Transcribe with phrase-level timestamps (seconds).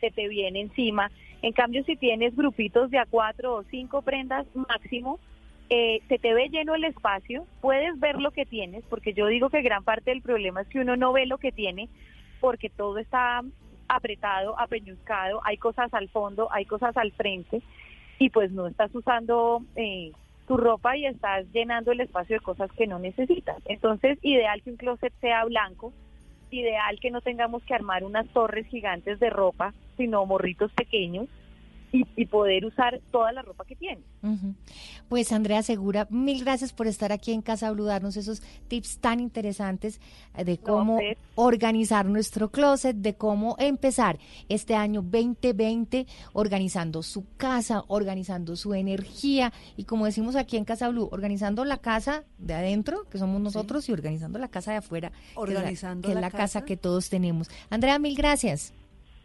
[0.00, 1.10] Se te viene encima.
[1.42, 5.18] En cambio, si tienes grupitos de a cuatro o cinco prendas máximo,
[5.68, 9.50] eh, se te ve lleno el espacio, puedes ver lo que tienes, porque yo digo
[9.50, 11.88] que gran parte del problema es que uno no ve lo que tiene,
[12.40, 13.42] porque todo está
[13.88, 17.62] apretado, apeñuscado, hay cosas al fondo, hay cosas al frente
[18.18, 20.12] y pues no estás usando eh,
[20.46, 23.58] tu ropa y estás llenando el espacio de cosas que no necesitas.
[23.66, 25.92] Entonces, ideal que un closet sea blanco,
[26.50, 31.28] ideal que no tengamos que armar unas torres gigantes de ropa, sino morritos pequeños
[32.16, 34.02] y, poder usar toda la ropa que tiene.
[35.08, 39.20] Pues Andrea Segura, mil gracias por estar aquí en Casa Blue, darnos esos tips tan
[39.20, 40.00] interesantes
[40.36, 40.98] eh, de cómo
[41.36, 49.52] organizar nuestro closet, de cómo empezar este año 2020 organizando su casa, organizando su energía
[49.76, 53.88] y como decimos aquí en Casa Blue, organizando la casa de adentro, que somos nosotros,
[53.88, 57.48] y organizando la casa de afuera, organizando que es la, casa que todos tenemos.
[57.70, 58.74] Andrea, mil gracias.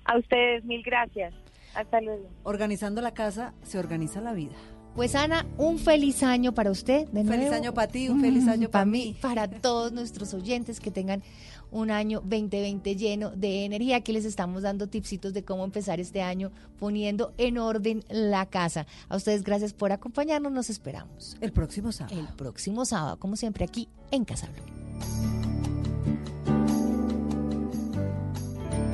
[0.06, 1.34] A ustedes, mil gracias.
[1.76, 2.30] Hasta luego.
[2.44, 4.56] Organizando la casa, se organiza la vida.
[4.96, 7.08] Pues Ana, un feliz año para usted.
[7.08, 9.16] De feliz año para ti, un feliz año para mí.
[9.22, 11.24] Para todos nuestros oyentes que tengan
[11.72, 13.98] un año 2020 lleno de energía.
[13.98, 18.86] Aquí les estamos dando tipsitos de cómo empezar este año poniendo en orden la casa.
[19.08, 20.52] A ustedes gracias por acompañarnos.
[20.52, 21.38] Nos esperamos.
[21.40, 22.20] El próximo sábado.
[22.20, 24.50] El próximo sábado, como siempre, aquí en Casa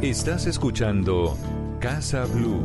[0.02, 1.36] Estás escuchando
[1.80, 2.64] Casa Blue.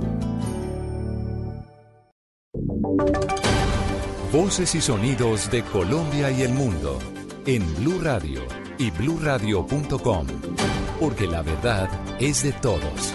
[4.30, 6.98] Voces y sonidos de Colombia y el mundo
[7.46, 8.42] en Blue Radio
[8.76, 10.26] y bluradio.com,
[11.00, 11.88] porque la verdad
[12.20, 13.14] es de todos.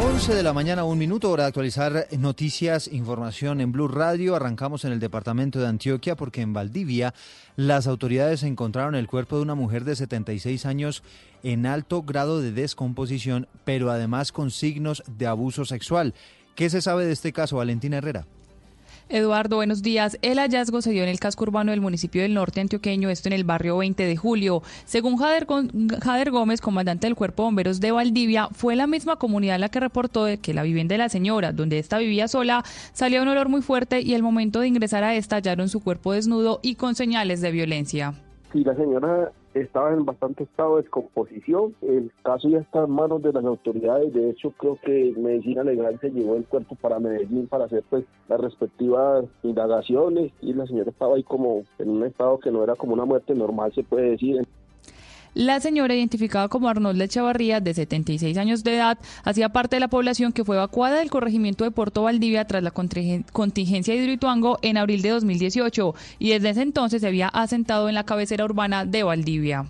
[0.00, 4.36] 11 de la mañana, un minuto, hora de actualizar noticias, información en Blue Radio.
[4.36, 7.14] Arrancamos en el departamento de Antioquia porque en Valdivia
[7.56, 11.02] las autoridades encontraron el cuerpo de una mujer de 76 años
[11.42, 16.14] en alto grado de descomposición, pero además con signos de abuso sexual.
[16.54, 18.26] ¿Qué se sabe de este caso, Valentina Herrera?
[19.10, 20.18] Eduardo, buenos días.
[20.20, 23.32] El hallazgo se dio en el casco urbano del municipio del norte antioqueño, esto en
[23.32, 24.62] el barrio 20 de julio.
[24.84, 25.46] Según Jader,
[26.02, 29.80] Jader Gómez, comandante del Cuerpo de Bomberos de Valdivia, fue la misma comunidad la que
[29.80, 33.48] reportó de que la vivienda de la señora, donde esta vivía sola, salía un olor
[33.48, 36.94] muy fuerte y el momento de ingresar a esta hallaron su cuerpo desnudo y con
[36.94, 38.12] señales de violencia.
[38.52, 41.74] Sí, la señora estaba en bastante estado de descomposición.
[41.82, 44.12] El caso ya está en manos de las autoridades.
[44.12, 48.04] De hecho, creo que Medicina Legal se llevó el cuerpo para Medellín para hacer pues
[48.28, 52.74] las respectivas indagaciones y la señora estaba ahí como en un estado que no era
[52.74, 54.46] como una muerte normal, se puede decir.
[55.34, 59.88] La señora, identificada como Arnold Echavarría, de 76 años de edad, hacía parte de la
[59.88, 64.76] población que fue evacuada del corregimiento de Puerto Valdivia tras la contingencia de Hidroituango en
[64.76, 69.02] abril de 2018 y desde ese entonces se había asentado en la cabecera urbana de
[69.02, 69.66] Valdivia.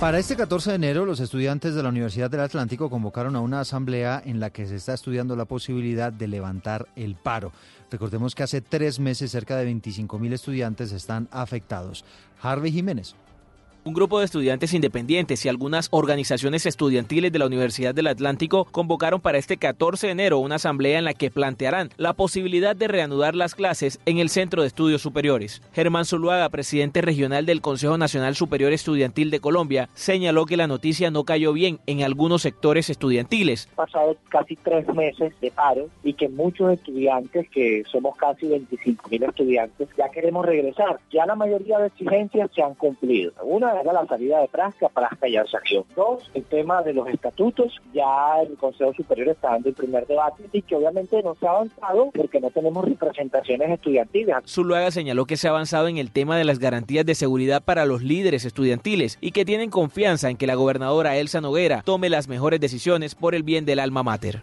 [0.00, 3.60] Para este 14 de enero, los estudiantes de la Universidad del Atlántico convocaron a una
[3.60, 7.52] asamblea en la que se está estudiando la posibilidad de levantar el paro.
[7.90, 12.04] Recordemos que hace tres meses cerca de 25 mil estudiantes están afectados.
[12.42, 13.14] Harvey Jiménez.
[13.86, 19.20] Un grupo de estudiantes independientes y algunas organizaciones estudiantiles de la Universidad del Atlántico convocaron
[19.20, 23.36] para este 14 de enero una asamblea en la que plantearán la posibilidad de reanudar
[23.36, 25.62] las clases en el Centro de Estudios Superiores.
[25.72, 31.12] Germán Zuluaga, presidente regional del Consejo Nacional Superior Estudiantil de Colombia, señaló que la noticia
[31.12, 33.68] no cayó bien en algunos sectores estudiantiles.
[33.76, 39.22] Pasado casi tres meses de paro y que muchos estudiantes, que somos casi 25 mil
[39.22, 40.98] estudiantes, ya queremos regresar.
[41.12, 43.30] Ya la mayoría de exigencias se han cumplido.
[43.44, 45.84] Una era la salida de Prasca, Prasca ya se acción.
[45.94, 50.44] Dos, el tema de los estatutos, ya el Consejo Superior está dando el primer debate
[50.52, 54.36] y que obviamente no se ha avanzado porque no tenemos representaciones estudiantiles.
[54.46, 57.84] Zuluaga señaló que se ha avanzado en el tema de las garantías de seguridad para
[57.86, 62.28] los líderes estudiantiles y que tienen confianza en que la gobernadora Elsa Noguera tome las
[62.28, 64.42] mejores decisiones por el bien del alma mater.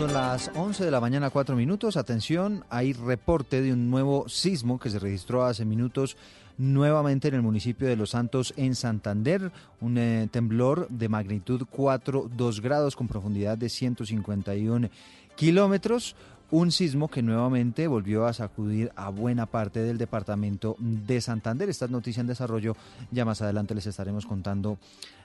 [0.00, 1.98] Son las 11 de la mañana, 4 minutos.
[1.98, 6.16] Atención, hay reporte de un nuevo sismo que se registró hace minutos
[6.60, 12.60] nuevamente en el municipio de Los Santos, en Santander, un eh, temblor de magnitud 4,2
[12.60, 14.90] grados con profundidad de 151
[15.36, 16.14] kilómetros
[16.50, 21.68] un sismo que nuevamente volvió a sacudir a buena parte del departamento de Santander.
[21.70, 22.76] Esta es noticia en desarrollo,
[23.10, 24.76] ya más adelante les estaremos contando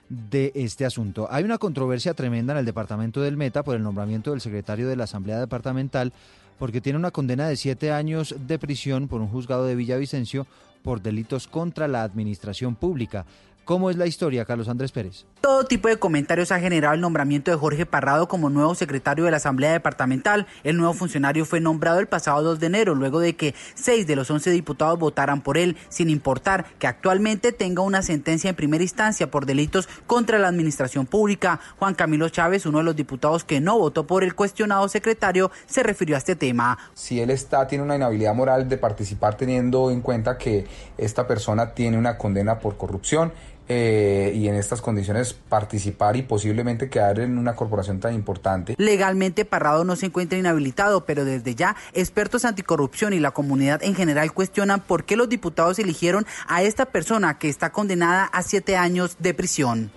[0.07, 1.27] de este asunto.
[1.31, 4.95] Hay una controversia tremenda en el departamento del Meta por el nombramiento del secretario de
[4.95, 6.13] la Asamblea Departamental
[6.59, 10.45] porque tiene una condena de siete años de prisión por un juzgado de Villavicencio
[10.85, 13.25] por delitos contra la administración pública.
[13.65, 15.25] ¿Cómo es la historia, Carlos Andrés Pérez?
[15.45, 19.29] Todo tipo de comentarios ha generado el nombramiento de Jorge Parrado como nuevo secretario de
[19.29, 20.47] la Asamblea Departamental.
[20.63, 24.15] El nuevo funcionario fue nombrado el pasado 2 de enero, luego de que seis de
[24.15, 28.83] los 11 diputados votaran por él, sin importar que actualmente tenga una sentencia en primera
[28.83, 31.59] instancia por delitos contra la administración pública.
[31.77, 35.83] Juan Camilo Chávez, uno de los diputados que no votó por el cuestionado secretario, se
[35.83, 36.79] refirió a este tema.
[36.95, 40.65] Si él está, tiene una inhabilidad moral de participar teniendo en cuenta que
[40.97, 43.31] esta persona tiene una condena por corrupción,
[43.67, 48.75] eh, y en estas condiciones participar y posiblemente quedar en una corporación tan importante.
[48.77, 53.95] Legalmente Parrado no se encuentra inhabilitado, pero desde ya expertos anticorrupción y la comunidad en
[53.95, 58.77] general cuestionan por qué los diputados eligieron a esta persona que está condenada a siete
[58.77, 59.91] años de prisión.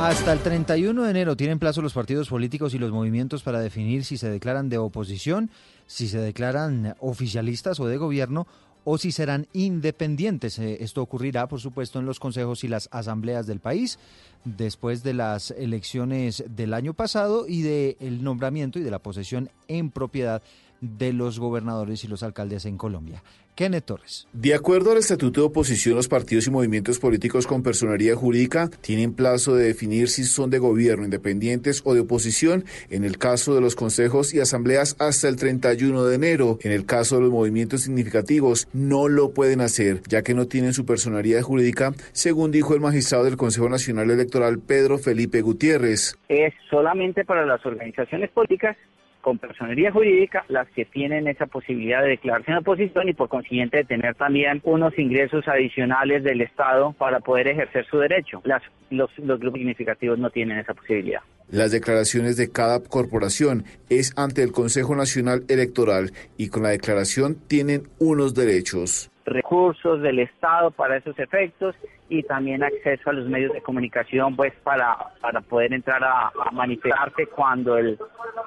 [0.00, 4.06] Hasta el 31 de enero tienen plazo los partidos políticos y los movimientos para definir
[4.06, 5.50] si se declaran de oposición,
[5.86, 8.46] si se declaran oficialistas o de gobierno
[8.84, 10.58] o si serán independientes.
[10.58, 13.98] Eh, esto ocurrirá, por supuesto, en los consejos y las asambleas del país
[14.44, 19.90] después de las elecciones del año pasado y del nombramiento y de la posesión en
[19.90, 20.42] propiedad
[20.80, 23.22] de los gobernadores y los alcaldes en Colombia.
[23.60, 24.26] Kenneth Torres.
[24.32, 29.12] De acuerdo al Estatuto de Oposición, los partidos y movimientos políticos con personería jurídica tienen
[29.12, 33.60] plazo de definir si son de gobierno, independientes o de oposición, en el caso de
[33.60, 36.58] los consejos y asambleas hasta el 31 de enero.
[36.62, 40.72] En el caso de los movimientos significativos, no lo pueden hacer, ya que no tienen
[40.72, 46.16] su personalidad jurídica, según dijo el magistrado del Consejo Nacional Electoral, Pedro Felipe Gutiérrez.
[46.30, 48.78] Es solamente para las organizaciones políticas
[49.20, 53.78] con personería jurídica las que tienen esa posibilidad de declararse en oposición y por consiguiente
[53.78, 58.40] de tener también unos ingresos adicionales del Estado para poder ejercer su derecho.
[58.44, 61.20] Las, los, los grupos significativos no tienen esa posibilidad.
[61.50, 67.36] Las declaraciones de cada corporación es ante el Consejo Nacional Electoral y con la declaración
[67.48, 71.74] tienen unos derechos recursos del Estado para esos efectos
[72.08, 77.26] y también acceso a los medios de comunicación pues para, para poder entrar a, manifestarse
[77.26, 77.98] cuando el,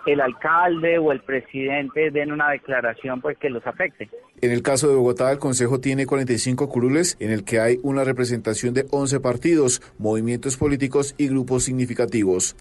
[0.06, 4.10] el alcalde o el presidente den una declaración pues que los afecte.
[4.42, 8.04] En el caso de Bogotá, el Consejo tiene 45 curules en el que hay una
[8.04, 12.56] representación de 11 partidos, movimientos políticos y grupos significativos.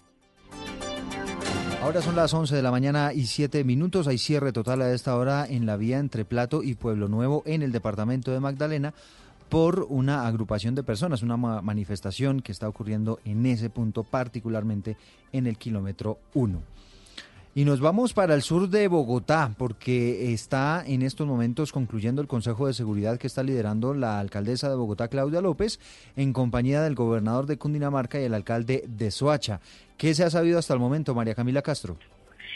[1.83, 4.07] Ahora son las 11 de la mañana y 7 minutos.
[4.07, 7.61] Hay cierre total a esta hora en la vía entre Plato y Pueblo Nuevo en
[7.61, 8.93] el departamento de Magdalena
[9.49, 14.95] por una agrupación de personas, una manifestación que está ocurriendo en ese punto, particularmente
[15.33, 16.61] en el kilómetro 1.
[17.55, 22.27] Y nos vamos para el sur de Bogotá, porque está en estos momentos concluyendo el
[22.27, 25.79] Consejo de Seguridad que está liderando la alcaldesa de Bogotá, Claudia López,
[26.15, 29.59] en compañía del gobernador de Cundinamarca y el alcalde de Soacha.
[29.97, 31.95] ¿Qué se ha sabido hasta el momento, María Camila Castro?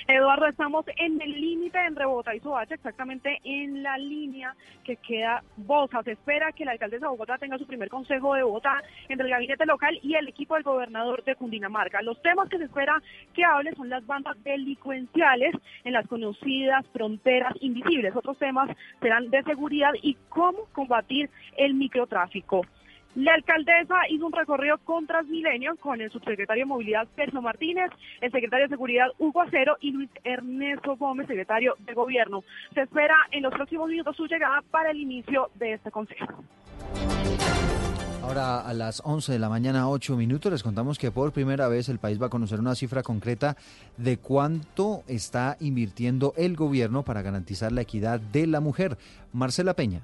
[0.06, 5.44] Eduardo, estamos en el límite entre Bogotá y Soacha, exactamente en la línea que queda
[5.56, 6.04] Bosa.
[6.04, 9.32] Se espera que la alcaldesa de Bogotá tenga su primer consejo de Bogotá entre el
[9.32, 12.02] gabinete local y el equipo del gobernador de Cundinamarca.
[12.02, 13.02] Los temas que se espera
[13.34, 15.54] que hable son las bandas delincuenciales
[15.84, 18.16] en las conocidas fronteras invisibles.
[18.16, 18.70] Otros temas
[19.02, 22.66] serán de seguridad y cómo combatir el microtráfico.
[23.18, 27.90] La alcaldesa hizo un recorrido con Transmilenio con el subsecretario de Movilidad Sergio Martínez,
[28.22, 32.44] el secretario de Seguridad Hugo Acero y Luis Ernesto Gómez, secretario de Gobierno.
[32.76, 36.44] Se espera en los próximos minutos su llegada para el inicio de este consejo.
[38.22, 41.90] Ahora a las 11 de la mañana, 8 minutos, les contamos que por primera vez
[41.90, 43.58] el país va a conocer una cifra concreta
[43.98, 48.96] de cuánto está invirtiendo el gobierno para garantizar la equidad de la mujer.
[49.34, 50.04] Marcela Peña.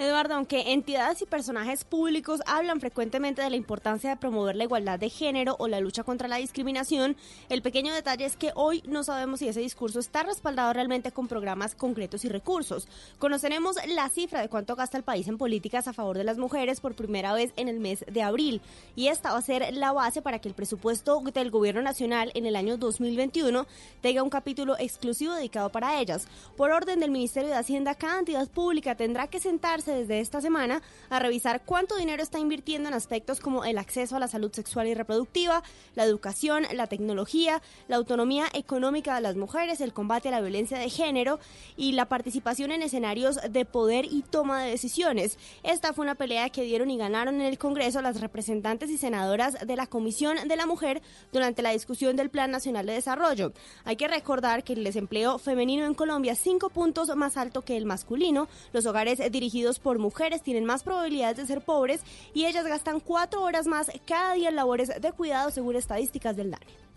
[0.00, 4.96] Eduardo, aunque entidades y personajes públicos hablan frecuentemente de la importancia de promover la igualdad
[4.96, 7.16] de género o la lucha contra la discriminación,
[7.48, 11.26] el pequeño detalle es que hoy no sabemos si ese discurso está respaldado realmente con
[11.26, 12.86] programas concretos y recursos.
[13.18, 16.80] Conoceremos la cifra de cuánto gasta el país en políticas a favor de las mujeres
[16.80, 18.60] por primera vez en el mes de abril
[18.94, 22.46] y esta va a ser la base para que el presupuesto del gobierno nacional en
[22.46, 23.66] el año 2021
[24.00, 26.28] tenga un capítulo exclusivo dedicado para ellas.
[26.56, 30.82] Por orden del Ministerio de Hacienda, cada entidad pública tendrá que sentar desde esta semana
[31.10, 34.86] a revisar cuánto dinero está invirtiendo en aspectos como el acceso a la salud sexual
[34.86, 35.62] y reproductiva,
[35.94, 40.78] la educación, la tecnología, la autonomía económica de las mujeres, el combate a la violencia
[40.78, 41.38] de género
[41.76, 45.38] y la participación en escenarios de poder y toma de decisiones.
[45.62, 49.66] Esta fue una pelea que dieron y ganaron en el Congreso las representantes y senadoras
[49.66, 51.02] de la Comisión de la Mujer
[51.32, 53.52] durante la discusión del Plan Nacional de Desarrollo.
[53.84, 57.76] Hay que recordar que el desempleo femenino en Colombia es cinco puntos más alto que
[57.76, 58.48] el masculino.
[58.72, 62.02] Los hogares dirigidos por mujeres tienen más probabilidades de ser pobres
[62.34, 66.50] y ellas gastan cuatro horas más cada día en labores de cuidado según estadísticas del
[66.50, 66.87] DANE.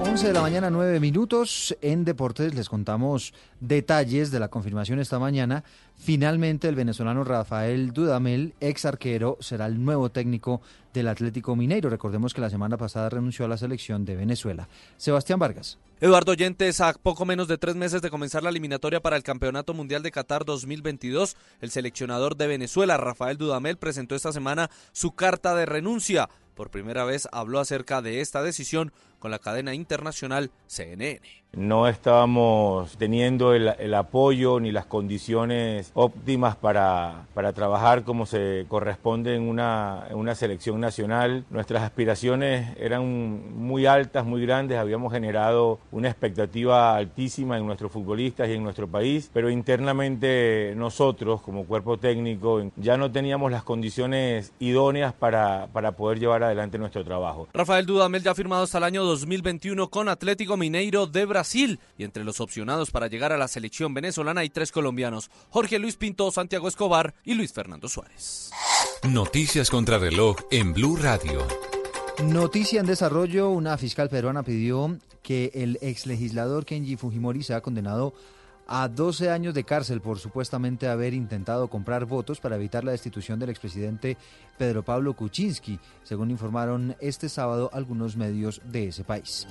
[0.00, 1.76] 11 de la mañana, 9 minutos.
[1.80, 5.64] En Deportes les contamos detalles de la confirmación esta mañana.
[5.96, 10.60] Finalmente, el venezolano Rafael Dudamel, ex arquero, será el nuevo técnico
[10.94, 11.90] del Atlético Mineiro.
[11.90, 14.68] Recordemos que la semana pasada renunció a la selección de Venezuela.
[14.96, 15.78] Sebastián Vargas.
[16.00, 19.74] Eduardo Yentes, a poco menos de tres meses de comenzar la eliminatoria para el Campeonato
[19.74, 25.56] Mundial de Qatar 2022, el seleccionador de Venezuela, Rafael Dudamel, presentó esta semana su carta
[25.56, 26.28] de renuncia.
[26.54, 31.20] Por primera vez habló acerca de esta decisión con la cadena internacional CNN.
[31.52, 39.34] No estábamos teniendo el, apoyo ni las condiciones óptimas para, para trabajar como se corresponde
[39.34, 41.44] en una, en una selección nacional.
[41.50, 44.78] Nuestras aspiraciones eran muy altas, muy grandes.
[44.78, 51.40] Habíamos generado una expectativa altísima en nuestros futbolistas y en nuestro país, pero internamente nosotros
[51.40, 57.04] como cuerpo técnico ya no teníamos las condiciones idóneas para, para poder llevar adelante nuestro
[57.04, 57.48] trabajo.
[57.54, 61.37] Rafael Dudamel ya ha firmado hasta el año 2021 con Atlético Mineiro de Brasil
[61.96, 65.96] y entre los opcionados para llegar a la selección venezolana hay tres colombianos, Jorge Luis
[65.96, 68.50] Pinto, Santiago Escobar y Luis Fernando Suárez.
[69.08, 71.46] Noticias contra reloj en Blue Radio.
[72.22, 78.06] Noticia en desarrollo, una fiscal peruana pidió que el ex legislador Kenji Fujimori sea condenado
[78.08, 78.10] a
[78.68, 83.50] 12 años de cárcel por supuestamente haber intentado comprar votos para evitar la destitución del
[83.50, 84.16] expresidente
[84.58, 89.46] Pedro Pablo Kuczynski, según informaron este sábado algunos medios de ese país.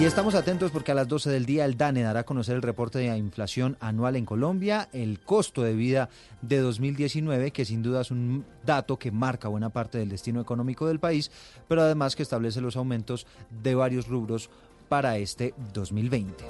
[0.00, 2.62] Y estamos atentos porque a las 12 del día el DANE dará a conocer el
[2.62, 6.08] reporte de inflación anual en Colombia, el costo de vida
[6.42, 10.86] de 2019, que sin duda es un dato que marca buena parte del destino económico
[10.86, 11.30] del país,
[11.68, 13.26] pero además que establece los aumentos
[13.62, 14.50] de varios rubros
[14.88, 16.46] para este 2020.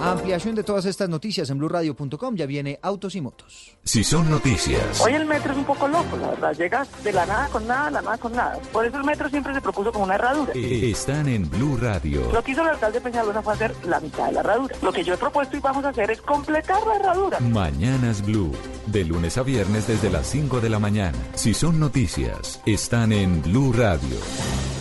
[0.00, 2.36] Ampliación de todas estas noticias en blurradio.com.
[2.36, 3.76] Ya viene Autos y Motos.
[3.82, 5.00] Si son noticias.
[5.00, 6.54] Hoy el metro es un poco loco, la verdad.
[6.54, 8.58] Llegas de la nada con nada, la nada con nada.
[8.72, 10.52] Por eso el metro siempre se propuso como una herradura.
[10.54, 12.30] Están en Blue Radio.
[12.32, 14.76] Lo que hizo el alcalde Peñalosa fue hacer la mitad de la herradura.
[14.82, 17.40] Lo que yo he propuesto y vamos a hacer es completar la herradura.
[17.40, 18.52] Mañanas Blue.
[18.86, 21.18] De lunes a viernes desde las 5 de la mañana.
[21.34, 24.16] Si son noticias, están en Blue Radio.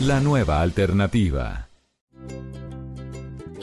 [0.02, 1.70] La nueva alternativa.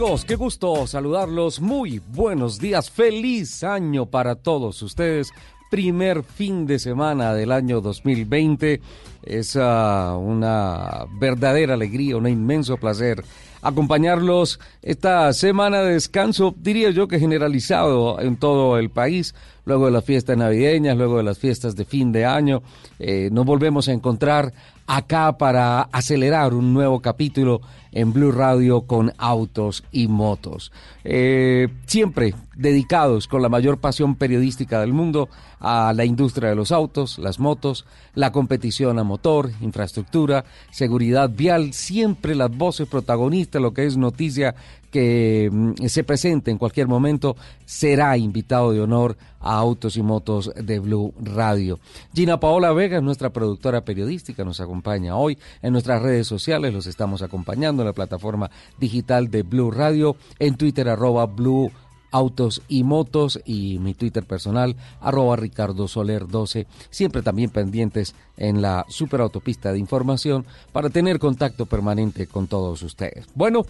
[0.00, 0.24] Amigos?
[0.24, 1.60] Qué gusto saludarlos.
[1.60, 2.90] Muy buenos días.
[2.90, 5.30] Feliz año para todos ustedes.
[5.70, 8.80] Primer fin de semana del año 2020.
[9.22, 13.22] Es ah, una verdadera alegría, un inmenso placer
[13.62, 19.34] acompañarlos esta semana de descanso, diría yo que generalizado en todo el país,
[19.66, 22.62] luego de las fiestas navideñas, luego de las fiestas de fin de año.
[22.98, 24.52] Eh, nos volvemos a encontrar
[24.86, 27.60] acá para acelerar un nuevo capítulo
[27.92, 30.72] en Blue Radio con autos y motos.
[31.04, 35.28] Eh, siempre dedicados con la mayor pasión periodística del mundo
[35.60, 41.72] a la industria de los autos, las motos, la competición a motor, infraestructura, seguridad vial,
[41.72, 44.54] siempre las voces protagonistas, lo que es noticia
[44.90, 50.50] que mm, se presente en cualquier momento, será invitado de honor a Autos y Motos
[50.54, 51.78] de Blue Radio.
[52.12, 57.22] Gina Paola Vega, nuestra productora periodística, nos acompaña hoy en nuestras redes sociales, los estamos
[57.22, 61.70] acompañando en la plataforma digital de Blue Radio, en Twitter arroba Blue
[62.10, 68.62] Autos y Motos y mi Twitter personal, arroba Ricardo Soler 12, siempre también pendientes en
[68.62, 73.26] la superautopista de información para tener contacto permanente con todos ustedes.
[73.34, 73.64] Bueno,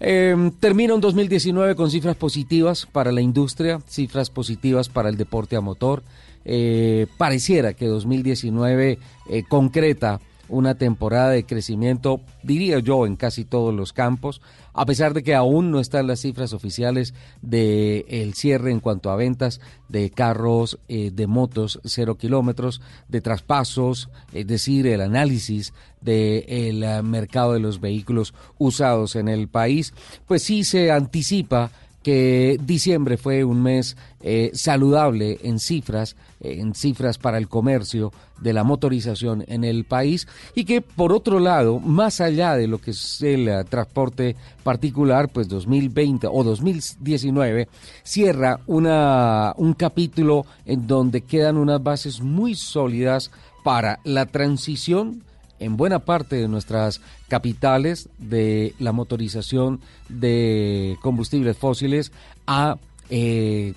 [0.00, 5.56] eh, termina un 2019 con cifras positivas para la industria, cifras positivas para el deporte
[5.56, 6.02] a motor.
[6.44, 13.74] Eh, pareciera que 2019 eh, concreta una temporada de crecimiento, diría yo, en casi todos
[13.74, 14.40] los campos,
[14.72, 19.10] a pesar de que aún no están las cifras oficiales del el cierre en cuanto
[19.10, 25.72] a ventas de carros, eh, de motos cero kilómetros, de traspasos, es decir, el análisis
[26.00, 29.92] del eh, mercado de los vehículos usados en el país,
[30.26, 31.70] pues sí se anticipa
[32.02, 38.52] que diciembre fue un mes eh, saludable en cifras, en cifras para el comercio de
[38.52, 42.92] la motorización en el país y que por otro lado, más allá de lo que
[42.92, 47.68] es el uh, transporte particular, pues 2020 o 2019
[48.02, 53.30] cierra una, un capítulo en donde quedan unas bases muy sólidas
[53.64, 55.22] para la transición
[55.60, 62.12] en buena parte de nuestras capitales de la motorización de combustibles fósiles
[62.46, 62.76] a
[63.10, 63.74] eh,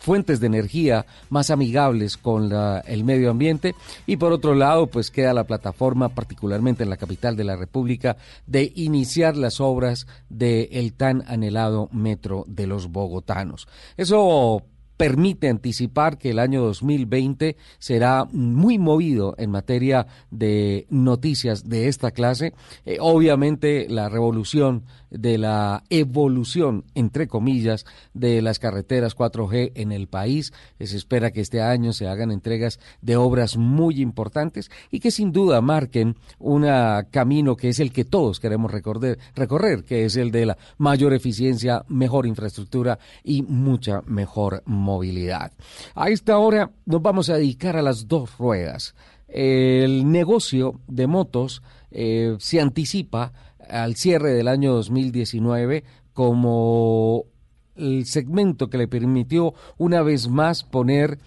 [0.00, 2.50] fuentes de energía más amigables con
[2.86, 3.74] el medio ambiente
[4.06, 8.16] y por otro lado pues queda la plataforma particularmente en la capital de la República
[8.46, 13.68] de iniciar las obras del el tan anhelado metro de los bogotanos.
[13.96, 14.62] Eso
[14.98, 22.10] permite anticipar que el año 2020 será muy movido en materia de noticias de esta
[22.10, 22.52] clase.
[22.84, 30.08] Eh, obviamente la revolución de la evolución, entre comillas, de las carreteras 4G en el
[30.08, 30.52] país.
[30.78, 35.32] Se espera que este año se hagan entregas de obras muy importantes y que sin
[35.32, 36.66] duda marquen un
[37.10, 41.14] camino que es el que todos queremos recorrer, recorrer, que es el de la mayor
[41.14, 44.87] eficiencia, mejor infraestructura y mucha mejor movilidad.
[45.94, 48.94] A esta hora nos vamos a dedicar a las dos ruedas.
[49.28, 53.32] El negocio de motos eh, se anticipa
[53.68, 57.26] al cierre del año 2019 como
[57.76, 61.18] el segmento que le permitió una vez más poner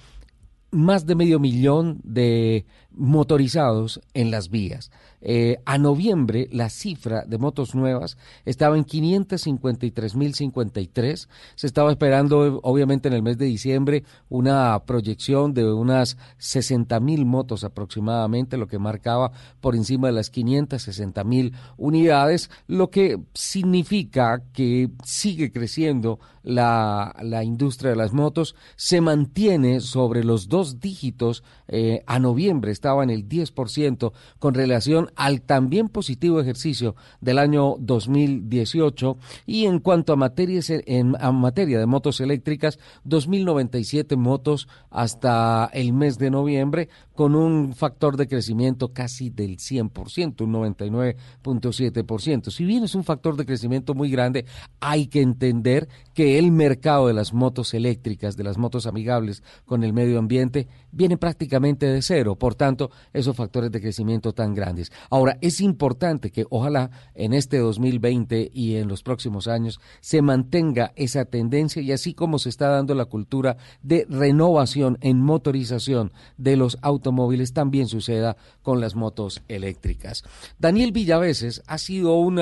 [0.72, 4.92] más de medio millón de motorizados en las vías.
[5.24, 11.28] Eh, a noviembre la cifra de motos nuevas estaba en 553.053.
[11.56, 17.64] Se estaba esperando, obviamente, en el mes de diciembre una proyección de unas 60.000 motos
[17.64, 25.52] aproximadamente, lo que marcaba por encima de las 560.000 unidades, lo que significa que sigue
[25.52, 32.20] creciendo la, la industria de las motos, se mantiene sobre los dos dígitos eh, a
[32.20, 39.66] noviembre estaba en el 10% con relación al también positivo ejercicio del año 2018 y
[39.66, 46.18] en cuanto a, materias, en, a materia de motos eléctricas, 2.097 motos hasta el mes
[46.18, 52.50] de noviembre con un factor de crecimiento casi del 100%, un 99.7%.
[52.50, 54.46] Si bien es un factor de crecimiento muy grande,
[54.80, 59.84] hay que entender que el mercado de las motos eléctricas, de las motos amigables con
[59.84, 62.36] el medio ambiente, viene prácticamente de cero.
[62.36, 64.92] Por tanto, esos factores de crecimiento tan grandes.
[65.10, 70.94] Ahora, es importante que ojalá en este 2020 y en los próximos años se mantenga
[70.96, 76.56] esa tendencia y así como se está dando la cultura de renovación en motorización de
[76.58, 80.24] los automóviles, también suceda con las motos eléctricas.
[80.60, 82.40] Daniel Villaveses ha sido un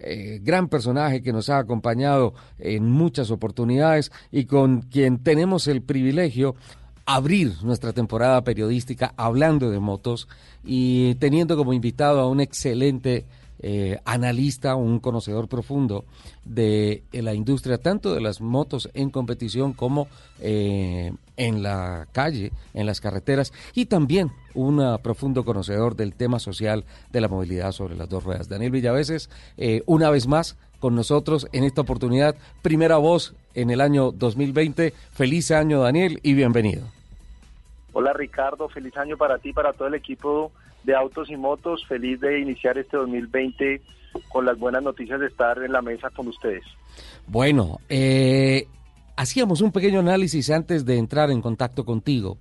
[0.00, 5.82] eh, gran personaje que nos ha acompañado en muchas oportunidades y con quien tenemos el
[5.82, 6.54] privilegio
[7.04, 10.28] abrir nuestra temporada periodística hablando de motos
[10.64, 13.24] y teniendo como invitado a un excelente
[13.60, 16.04] eh, analista, un conocedor profundo
[16.44, 20.08] de, la industria, tanto de las motos en competición como
[20.40, 26.84] eh, en la calle, en las carreteras, y también un profundo conocedor del tema social
[27.10, 28.48] de la movilidad sobre las dos ruedas.
[28.48, 33.80] Daniel Villaveses, eh, una vez más con nosotros en esta oportunidad, primera voz en el
[33.80, 34.92] año 2020.
[35.12, 36.84] Feliz año, Daniel, y bienvenido.
[37.92, 40.52] Hola Ricardo, feliz año para ti, para todo el equipo
[40.84, 41.84] de autos y motos.
[41.86, 43.80] Feliz de iniciar este 2020
[44.28, 46.64] con las buenas noticias de estar en la mesa con ustedes.
[47.26, 48.66] Bueno, eh,
[49.16, 52.38] hacíamos un pequeño análisis antes de entrar en contacto contigo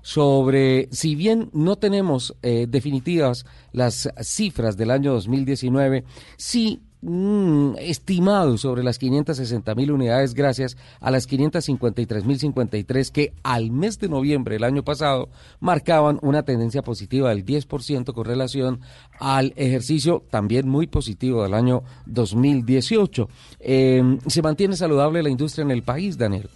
[0.00, 6.04] sobre, si bien no tenemos eh, definitivas las cifras del año 2019,
[6.36, 13.32] sí Mm, estimado sobre las 560 mil unidades gracias a las 553 mil 53 que
[13.44, 15.28] al mes de noviembre del año pasado
[15.60, 18.80] marcaban una tendencia positiva del 10% con relación
[19.20, 23.28] al ejercicio también muy positivo del año 2018.
[23.60, 26.48] Em, ¿Se mantiene saludable la industria en el país, Daniel?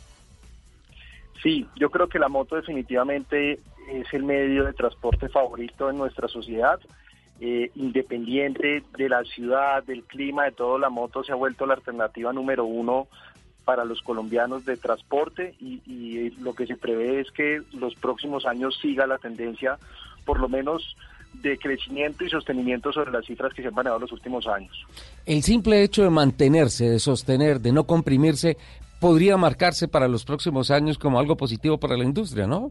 [1.40, 3.60] Sí, yo creo que la moto definitivamente
[3.92, 6.80] es el medio de transporte favorito en nuestra sociedad
[7.44, 11.74] eh, independiente de la ciudad, del clima, de todo, la moto se ha vuelto la
[11.74, 13.08] alternativa número uno
[13.64, 18.78] para los colombianos de transporte y, lo que se prevé es que los próximos años
[18.80, 19.76] siga la tendencia,
[20.24, 20.96] por lo menos
[21.34, 24.86] de crecimiento y sostenimiento sobre las cifras que se han manejado los últimos años.
[25.26, 28.56] El simple hecho de mantenerse, de sostener, de no comprimirse,
[29.00, 32.70] podría marcarse para los próximos años como algo positivo para la industria, ¿no?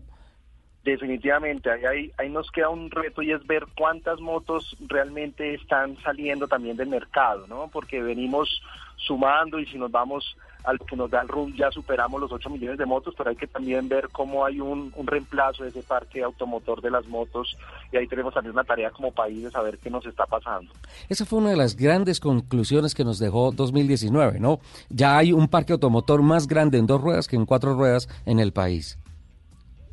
[0.83, 6.47] Definitivamente, ahí, ahí, nos queda un reto y es ver cuántas motos realmente están saliendo
[6.47, 7.69] también del mercado, ¿no?
[7.71, 8.61] Porque venimos
[8.95, 12.49] sumando y si nos vamos al que nos da el RUM ya superamos los 8
[12.49, 15.83] millones de motos, pero hay que también ver cómo hay un, un reemplazo de ese
[15.83, 17.57] parque automotor de las motos
[17.91, 20.71] y ahí tenemos también una tarea como país de saber qué nos está pasando.
[21.09, 24.59] Esa fue una de las grandes conclusiones que nos dejó 2019, ¿no?
[24.89, 28.39] Ya hay un parque automotor más grande en dos ruedas que en cuatro ruedas en
[28.39, 28.97] el país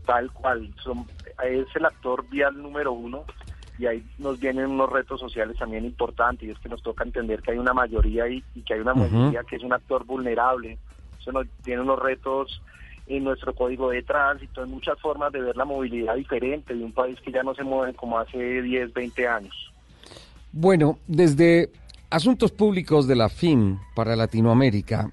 [0.09, 0.75] tal cual.
[0.83, 1.07] Son,
[1.45, 3.25] es el actor vial número uno
[3.79, 7.43] y ahí nos vienen unos retos sociales también importantes y es que nos toca entender
[7.43, 10.79] que hay una mayoría y, que hay una mayoría que es un actor vulnerable.
[11.21, 12.63] Eso nos tiene unos retos
[13.07, 16.93] en nuestro código de tránsito, en muchas formas de ver la movilidad diferente de un
[16.93, 19.73] país que ya no se mueve como hace 10, 20 años.
[20.53, 21.71] Bueno, desde
[22.09, 25.13] Asuntos Públicos de la FIM para Latinoamérica,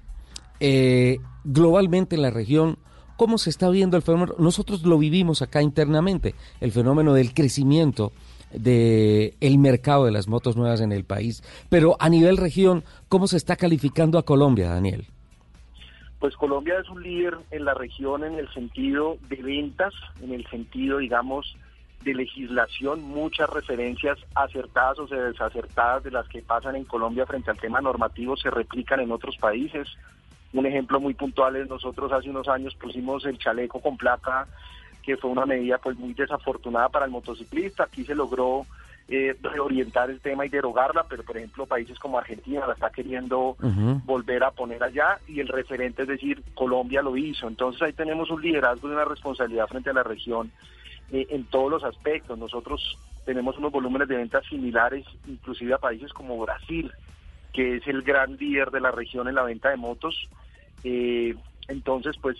[0.58, 2.78] eh, globalmente en la región
[3.16, 4.34] ¿Cómo se está viendo el fenómeno?
[4.38, 8.12] Nosotros lo vivimos acá internamente, el fenómeno del crecimiento
[8.52, 11.42] del el mercado de las motos nuevas en el país.
[11.68, 15.06] Pero a nivel región, ¿cómo se está calificando a Colombia, Daniel?
[16.18, 20.46] Pues Colombia es un líder en la región en el sentido de ventas, en el
[20.48, 21.56] sentido, digamos,
[22.02, 27.58] de legislación, muchas referencias acertadas o desacertadas de las que pasan en Colombia frente al
[27.58, 29.88] tema normativo se replican en otros países.
[30.56, 34.46] Un ejemplo muy puntual es nosotros hace unos años pusimos el chaleco con placa,
[35.02, 37.84] que fue una medida pues muy desafortunada para el motociclista.
[37.84, 38.64] Aquí se logró
[39.06, 43.54] eh, reorientar el tema y derogarla, pero por ejemplo países como Argentina la está queriendo
[44.06, 47.46] volver a poner allá y el referente, es decir, Colombia lo hizo.
[47.46, 50.50] Entonces ahí tenemos un liderazgo y una responsabilidad frente a la región
[51.12, 52.38] eh, en todos los aspectos.
[52.38, 56.90] Nosotros tenemos unos volúmenes de ventas similares, inclusive a países como Brasil,
[57.52, 60.28] que es el gran líder de la región en la venta de motos.
[60.84, 61.34] Eh,
[61.68, 62.36] entonces, pues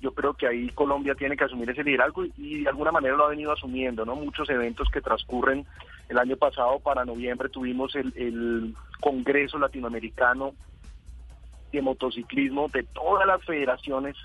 [0.00, 3.26] yo creo que ahí Colombia tiene que asumir ese liderazgo y, de alguna manera lo
[3.26, 4.16] ha venido asumiendo, ¿no?
[4.16, 5.66] Muchos eventos que transcurren
[6.08, 10.54] el año pasado para noviembre tuvimos el, el Congreso Latinoamericano
[11.70, 14.16] de Motociclismo de todas las federaciones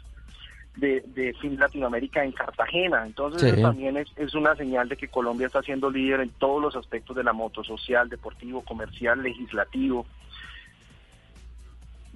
[0.77, 3.05] de, de fin Latinoamérica en Cartagena.
[3.05, 6.75] Entonces también es, es una señal de que Colombia está siendo líder en todos los
[6.75, 10.05] aspectos de la moto, social, deportivo, comercial, legislativo.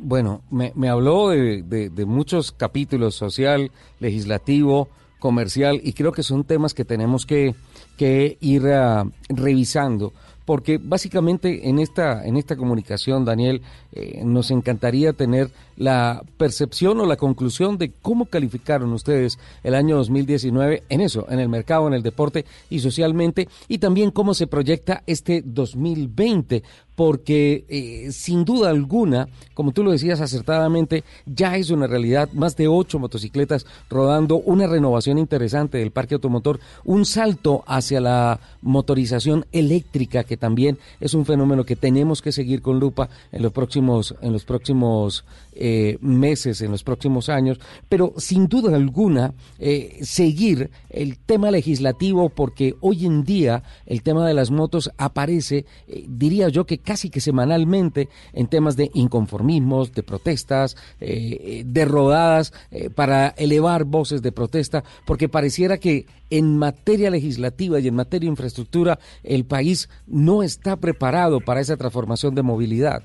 [0.02, 4.88] Bueno, me, me habló de, de, muchos capítulos, social, legislativo,
[5.20, 7.54] comercial, y creo que son temas que tenemos que,
[7.98, 10.14] que ir ah, revisando
[10.50, 17.06] porque básicamente en esta, en esta comunicación, Daniel, eh, nos encantaría tener la percepción o
[17.06, 21.94] la conclusión de cómo calificaron ustedes el año 2019 en eso, en el mercado, en
[21.94, 26.64] el deporte y socialmente, y también cómo se proyecta este 2020,
[27.00, 32.58] porque eh, sin duda alguna, como tú lo decías acertadamente, ya es una realidad, más
[32.58, 39.46] de ocho motocicletas rodando, una renovación interesante del parque automotor, un salto hacia la motorización
[39.54, 44.14] eléctrica, que también es un fenómeno que tenemos que seguir con lupa en los próximos,
[44.20, 45.24] en los próximos
[45.62, 52.30] eh, meses, en los próximos años, pero sin duda alguna eh, seguir el tema legislativo
[52.30, 57.10] porque hoy en día el tema de las motos aparece, eh, diría yo que casi
[57.10, 62.54] que semanalmente en temas de inconformismos, de protestas, de rodadas
[62.96, 68.32] para elevar voces de protesta, porque pareciera que en materia legislativa y en materia de
[68.32, 73.04] infraestructura el país no está preparado para esa transformación de movilidad.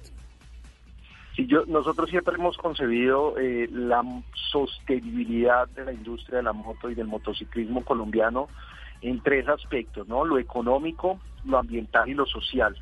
[1.35, 4.05] Sí, yo, nosotros siempre hemos concebido eh, la
[4.53, 8.49] sostenibilidad de la industria de la moto y del motociclismo colombiano
[9.03, 10.25] en tres aspectos, ¿no?
[10.25, 12.77] Lo económico, lo ambiental y lo social.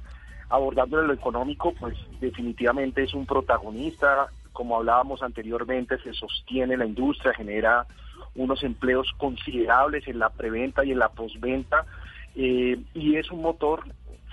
[0.50, 7.32] Abordándole lo económico, pues definitivamente es un protagonista, como hablábamos anteriormente, se sostiene la industria,
[7.32, 7.86] genera
[8.34, 11.86] unos empleos considerables en la preventa y en la posventa,
[12.34, 13.84] eh, y es un motor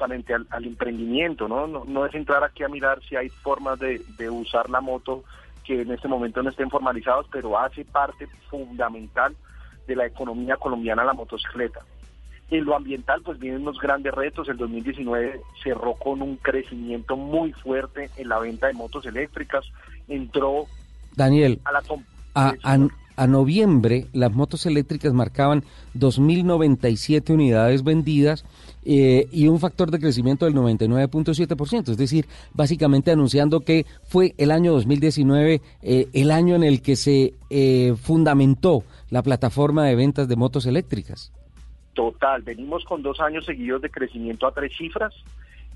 [0.07, 1.67] frente al, emprendimiento, ¿no?
[1.67, 2.05] ¿no?
[2.05, 5.23] es entrar aquí a mirar si hay formas de, usar la moto
[5.63, 9.35] que en este momento no estén formalizados, pero hace parte fundamental
[9.87, 11.81] de la economía colombiana la motocicleta.
[12.49, 14.49] En lo ambiental, pues vienen unos grandes retos.
[14.49, 19.65] El 2019 cerró con un crecimiento muy fuerte en la venta de motos eléctricas.
[20.07, 20.65] Entró
[21.15, 21.61] Daniel,
[22.33, 22.53] a,
[23.19, 28.45] a noviembre las motos eléctricas marcaban 2.097 unidades vendidas
[28.85, 34.51] eh, y un factor de crecimiento del 99.7%, es decir, básicamente anunciando que fue el
[34.51, 40.27] año 2019 eh, el año en el que se eh, fundamentó la plataforma de ventas
[40.27, 41.31] de motos eléctricas.
[41.93, 45.13] Total, venimos con dos años seguidos de crecimiento a tres cifras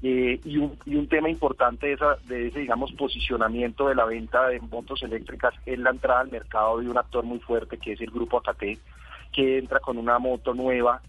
[0.01, 4.47] y, un, y un tema importante de, esa, de ese, digamos, posicionamiento de la venta
[4.47, 8.01] de motos eléctricas es la entrada al mercado de un actor muy fuerte que es
[8.01, 8.63] el Grupo AKT,
[9.31, 11.01] que entra con una moto nueva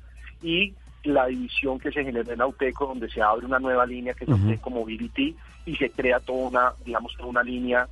[0.43, 4.25] y la división que se genera en Auteco, donde se abre una nueva línea que
[4.25, 5.37] es Auteco Mobility
[5.67, 7.89] y se crea toda una, digamos, toda una línea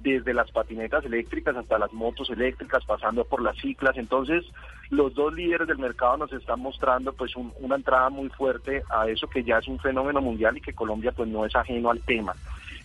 [0.00, 3.96] desde las patinetas eléctricas hasta las motos eléctricas, pasando por las ciclas.
[3.96, 4.44] Entonces,
[4.90, 9.26] los dos líderes del mercado nos están mostrando pues una entrada muy fuerte a eso
[9.26, 12.34] que ya es un fenómeno mundial y que Colombia pues no es ajeno al tema.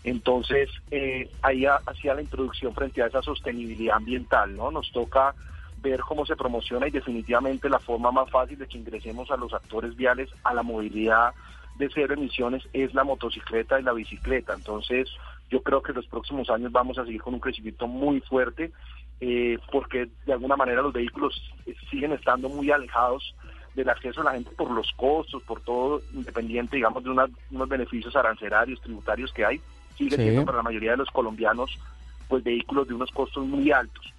[0.04, 4.72] Entonces, eh, ahí hacía la introducción frente a esa sostenibilidad ambiental, ¿no?
[4.72, 5.36] Nos toca
[5.82, 9.54] ver cómo se promociona y definitivamente la forma más fácil de que ingresemos a los
[9.54, 11.34] actores viales a la movilidad
[11.78, 14.54] de cero emisiones es la motocicleta y la bicicleta.
[14.54, 15.10] Entonces,
[15.50, 18.72] yo creo que en los próximos años vamos a seguir con un crecimiento muy fuerte
[19.20, 21.42] eh, porque de alguna manera los vehículos
[21.90, 23.36] siguen estando muy alejados
[23.76, 28.16] del acceso a la gente por los costos, por todo, independiente, digamos, de unos beneficios
[28.16, 29.62] arancelarios, tributarios que hay,
[29.98, 31.80] sigue siendo para la mayoría de los colombianos,
[32.28, 34.14] pues vehículos de unos costos muy altos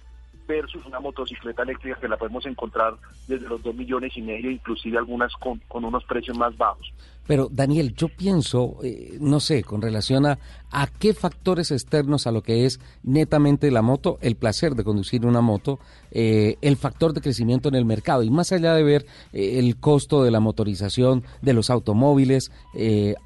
[0.47, 2.95] versus una motocicleta eléctrica que la podemos encontrar
[3.27, 6.93] desde los 2 millones y medio, inclusive algunas con, con unos precios más bajos.
[7.27, 10.39] Pero Daniel, yo pienso, eh, no sé, con relación a,
[10.71, 15.25] a qué factores externos a lo que es netamente la moto, el placer de conducir
[15.25, 15.79] una moto,
[16.11, 18.23] eh, el factor de crecimiento en el mercado.
[18.23, 22.51] Y más allá de ver eh, el costo de la motorización de los automóviles,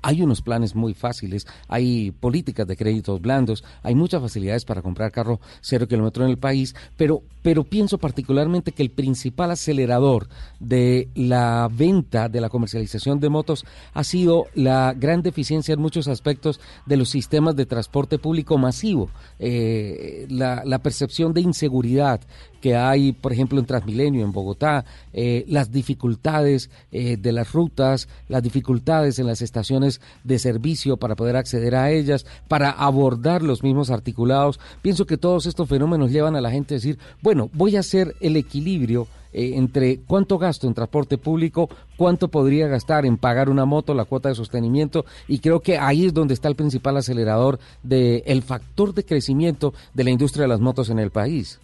[0.01, 5.11] hay unos planes muy fáciles, hay políticas de créditos blandos, hay muchas facilidades para comprar
[5.11, 10.27] carro cero kilómetro en el país, pero, pero pienso particularmente que el principal acelerador
[10.59, 13.65] de la venta, de la comercialización de motos,
[13.97, 19.09] ha sido la gran deficiencia en muchos aspectos de los sistemas de transporte público masivo,
[19.39, 22.21] eh, la, percepción de inseguridad
[22.61, 28.07] que hay, por ejemplo, en Transmilenio, en Bogotá, eh, las dificultades eh, de las rutas,
[28.27, 33.63] las dificultades en las estaciones de servicio para poder acceder a ellas, para abordar los
[33.63, 34.59] mismos articulados.
[34.83, 38.15] Pienso que todos estos fenómenos llevan a la gente a decir, bueno, voy a hacer
[38.21, 43.65] el equilibrio eh, entre cuánto gasto en transporte público, cuánto podría gastar en pagar una
[43.65, 47.59] moto, la cuota de sostenimiento, y creo que ahí es donde está el principal acelerador
[47.83, 51.59] del factor de crecimiento de la industria de las motos en el país.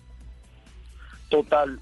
[1.30, 1.80] Total.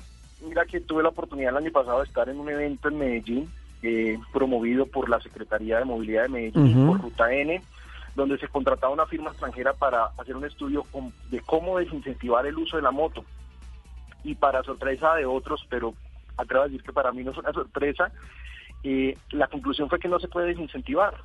[0.47, 3.49] Mira que tuve la oportunidad el año pasado de estar en un evento en Medellín,
[3.83, 7.61] eh, promovido por la Secretaría de Movilidad de Medellín, por Ruta N,
[8.15, 10.85] donde se contrataba una firma extranjera para hacer un estudio
[11.29, 13.25] de cómo desincentivar el uso de la moto.
[14.23, 15.93] Y para sorpresa de otros, pero
[16.37, 18.11] atrevo a decir que para mí no es una sorpresa,
[18.83, 21.15] eh, la conclusión fue que no se puede desincentivar.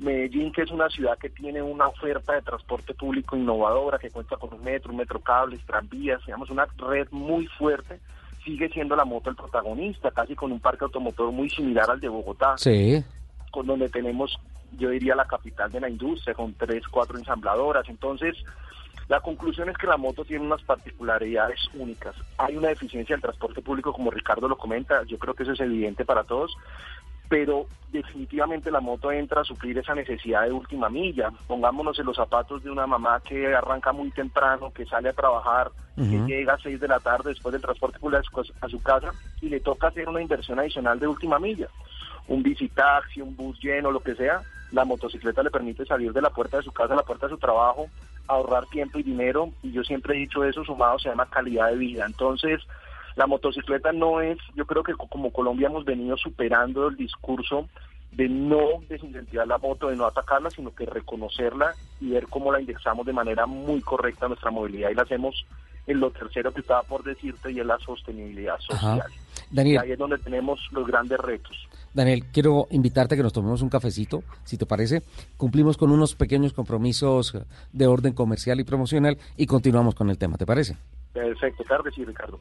[0.00, 4.36] Medellín, que es una ciudad que tiene una oferta de transporte público innovadora, que cuenta
[4.36, 8.00] con un metro, un metro cables, tranvías, digamos, una red muy fuerte,
[8.44, 12.08] sigue siendo la moto el protagonista, casi con un parque automotor muy similar al de
[12.08, 12.56] Bogotá.
[12.56, 13.04] Sí.
[13.50, 14.38] Con donde tenemos,
[14.78, 17.86] yo diría, la capital de la industria, con tres, cuatro ensambladoras.
[17.88, 18.36] Entonces,
[19.08, 22.14] la conclusión es que la moto tiene unas particularidades únicas.
[22.38, 25.60] Hay una deficiencia del transporte público, como Ricardo lo comenta, yo creo que eso es
[25.60, 26.56] evidente para todos,
[27.28, 31.30] pero definitivamente la moto entra a suplir esa necesidad de última milla.
[31.46, 35.70] Pongámonos en los zapatos de una mamá que arranca muy temprano, que sale a trabajar,
[35.96, 39.48] que llega a 6 de la tarde después del transporte público a su casa y
[39.48, 41.68] le toca hacer una inversión adicional de última milla.
[42.26, 44.40] Un bicitaxi, un bus lleno, lo que sea,
[44.72, 47.34] la motocicleta le permite salir de la puerta de su casa a la puerta de
[47.34, 47.88] su trabajo,
[48.28, 51.76] ahorrar tiempo y dinero, y yo siempre he dicho eso, sumado se llama calidad de
[51.76, 52.06] vida.
[52.06, 52.60] Entonces,
[53.16, 57.68] la motocicleta no es, yo creo que como Colombia hemos venido superando el discurso
[58.12, 62.60] de no desincentivar la moto, de no atacarla, sino que reconocerla y ver cómo la
[62.60, 65.46] indexamos de manera muy correcta a nuestra movilidad y la hacemos
[65.86, 69.10] en lo tercero que estaba por decirte y es la sostenibilidad social.
[69.50, 71.68] Daniel, y ahí es donde tenemos los grandes retos.
[71.92, 75.02] Daniel, quiero invitarte a que nos tomemos un cafecito, si te parece.
[75.36, 77.36] Cumplimos con unos pequeños compromisos
[77.72, 80.76] de orden comercial y promocional y continuamos con el tema, ¿te parece?
[81.12, 82.38] Perfecto, claro que sí, Ricardo.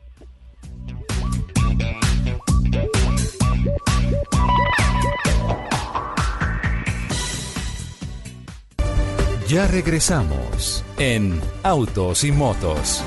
[9.48, 13.04] Ya regresamos en Autos y Motos.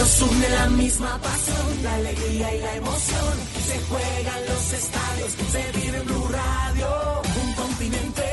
[0.00, 3.34] Nos une la misma pasión, la alegría y la emoción.
[3.68, 6.88] Se juegan los estadios, se vive en Blue Radio.
[7.44, 8.24] Un continente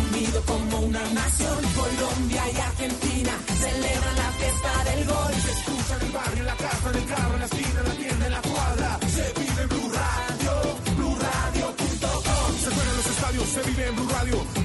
[0.00, 1.58] unido como una nación.
[1.74, 3.32] Colombia y Argentina
[3.64, 5.32] celebran la fiesta del gol.
[5.44, 7.88] Se escucha en el barrio, en la casa, en el carro, en la esquina, en
[7.88, 8.98] la tienda, en la cuadra.
[9.16, 10.52] Se vive en Blue Radio,
[10.98, 12.48] BlueRadio.com.
[12.62, 14.59] Se juegan los estadios, se vive en Blue Radio.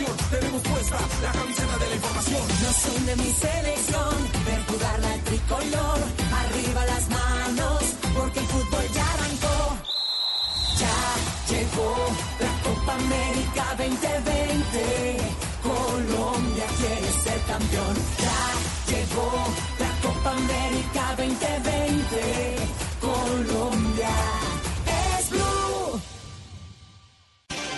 [0.00, 0.16] Pasión.
[0.30, 2.42] Tenemos puesta la camiseta de la información.
[2.62, 5.98] Nos une mi selección, ver jugar la tricolor.
[6.42, 7.82] Arriba las manos,
[8.14, 9.58] porque el fútbol ya arrancó.
[10.78, 10.98] Ya
[11.50, 11.94] llegó
[12.40, 15.16] la Copa América 2020.
[15.62, 17.96] Colombia quiere ser campeón.
[18.24, 18.40] Ya
[18.92, 19.30] llegó
[19.78, 21.99] la Copa América 2020.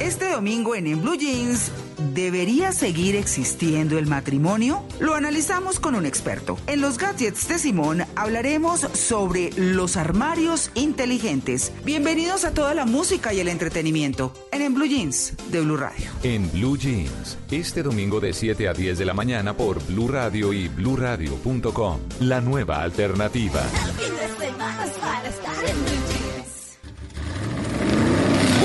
[0.00, 1.72] Este domingo en En Blue Jeans,
[2.14, 4.84] ¿debería seguir existiendo el matrimonio?
[5.00, 6.56] Lo analizamos con un experto.
[6.68, 11.72] En los gadgets de Simón hablaremos sobre los armarios inteligentes.
[11.84, 16.06] Bienvenidos a toda la música y el entretenimiento en En Blue Jeans de Blue Radio.
[16.22, 20.52] En Blue Jeans, este domingo de 7 a 10 de la mañana por Blue Radio
[20.52, 21.98] y bluradio.com.
[22.20, 23.62] La nueva alternativa.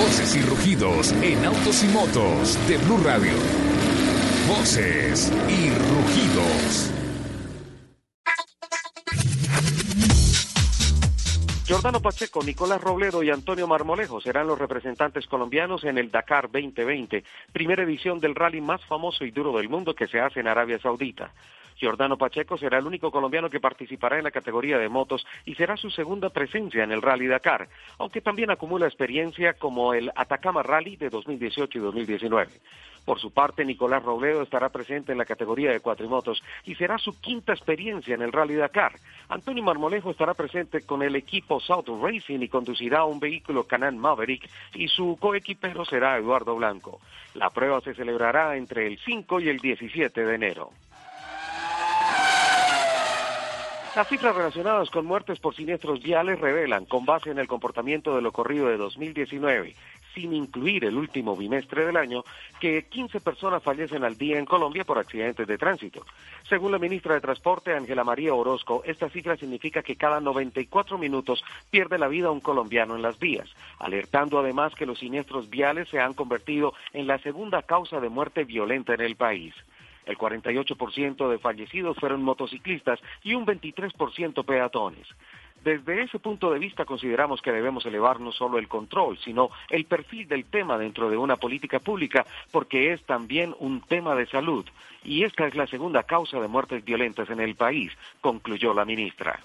[0.03, 3.31] Voces y rugidos en autos y motos de Blue Radio.
[4.49, 6.91] Voces y rugidos.
[11.69, 17.23] Jordano Pacheco, Nicolás Robledo y Antonio Marmolejo serán los representantes colombianos en el Dakar 2020,
[17.53, 20.79] primera edición del rally más famoso y duro del mundo que se hace en Arabia
[20.79, 21.31] Saudita.
[21.75, 25.77] Giordano Pacheco será el único colombiano que participará en la categoría de motos y será
[25.77, 27.67] su segunda presencia en el Rally Dakar,
[27.97, 32.51] aunque también acumula experiencia como el Atacama Rally de 2018 y 2019.
[33.05, 37.19] Por su parte, Nicolás Robledo estará presente en la categoría de cuatrimotos y será su
[37.19, 38.93] quinta experiencia en el Rally Dakar.
[39.27, 44.49] Antonio Marmolejo estará presente con el equipo South Racing y conducirá un vehículo Canan Maverick
[44.75, 47.01] y su coequipero será Eduardo Blanco.
[47.33, 50.71] La prueba se celebrará entre el 5 y el 17 de enero.
[53.95, 58.23] Las cifras relacionadas con muertes por siniestros viales revelan, con base en el comportamiento de
[58.23, 59.75] lo corrido de 2019,
[60.15, 62.23] sin incluir el último bimestre del año,
[62.59, 66.07] que 15 personas fallecen al día en Colombia por accidentes de tránsito.
[66.49, 71.43] Según la ministra de Transporte, Ángela María Orozco, esta cifra significa que cada 94 minutos
[71.69, 75.99] pierde la vida un colombiano en las vías, alertando además que los siniestros viales se
[75.99, 79.53] han convertido en la segunda causa de muerte violenta en el país.
[80.05, 85.07] El 48% de fallecidos fueron motociclistas y un 23% peatones.
[85.63, 89.85] Desde ese punto de vista consideramos que debemos elevar no solo el control, sino el
[89.85, 94.65] perfil del tema dentro de una política pública, porque es también un tema de salud.
[95.05, 99.39] Y esta es la segunda causa de muertes violentas en el país, concluyó la ministra.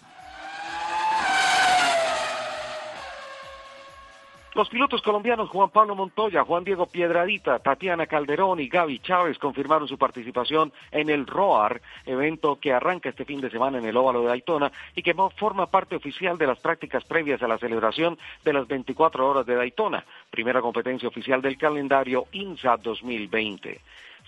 [4.59, 9.87] Los pilotos colombianos Juan Pablo Montoya, Juan Diego Piedradita, Tatiana Calderón y Gaby Chávez confirmaron
[9.87, 14.23] su participación en el ROAR, evento que arranca este fin de semana en el Óvalo
[14.23, 18.53] de Daytona y que forma parte oficial de las prácticas previas a la celebración de
[18.53, 23.81] las 24 horas de Daytona, primera competencia oficial del calendario INSA 2020.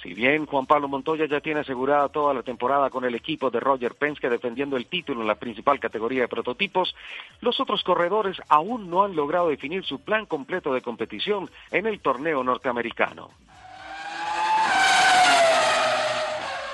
[0.03, 3.61] Si bien Juan Pablo Montoya ya tiene asegurada toda la temporada con el equipo de
[3.61, 6.95] Roger Penske defendiendo el título en la principal categoría de prototipos,
[7.41, 12.01] los otros corredores aún no han logrado definir su plan completo de competición en el
[12.01, 13.29] torneo norteamericano.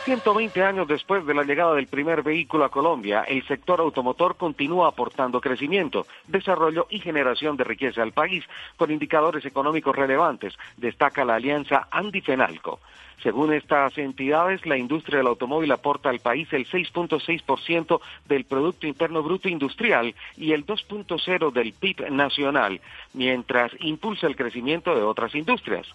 [0.07, 4.87] 120 años después de la llegada del primer vehículo a Colombia, el sector automotor continúa
[4.87, 8.45] aportando crecimiento, desarrollo y generación de riqueza al país,
[8.77, 12.79] con indicadores económicos relevantes, destaca la alianza Andifenalco.
[13.21, 19.25] Según estas entidades, la industria del automóvil aporta al país el 6.6% del Producto Interno
[19.25, 22.81] Bruto Industrial y el 2.0% del PIB nacional,
[23.13, 25.89] mientras impulsa el crecimiento de otras industrias.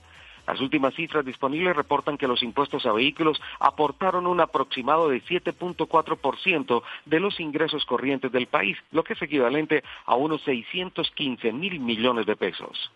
[0.48, 6.84] Las últimas cifras disponibles reportan que los impuestos a vehículos aportaron un aproximado de 7.4%
[7.06, 12.26] de los ingresos corrientes del país, lo que es equivalente a unos 615 mil millones
[12.26, 12.92] de pesos.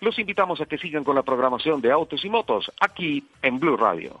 [0.00, 3.76] Los invitamos a que sigan con la programación de Autos y Motos aquí en Blue
[3.76, 4.20] Radio.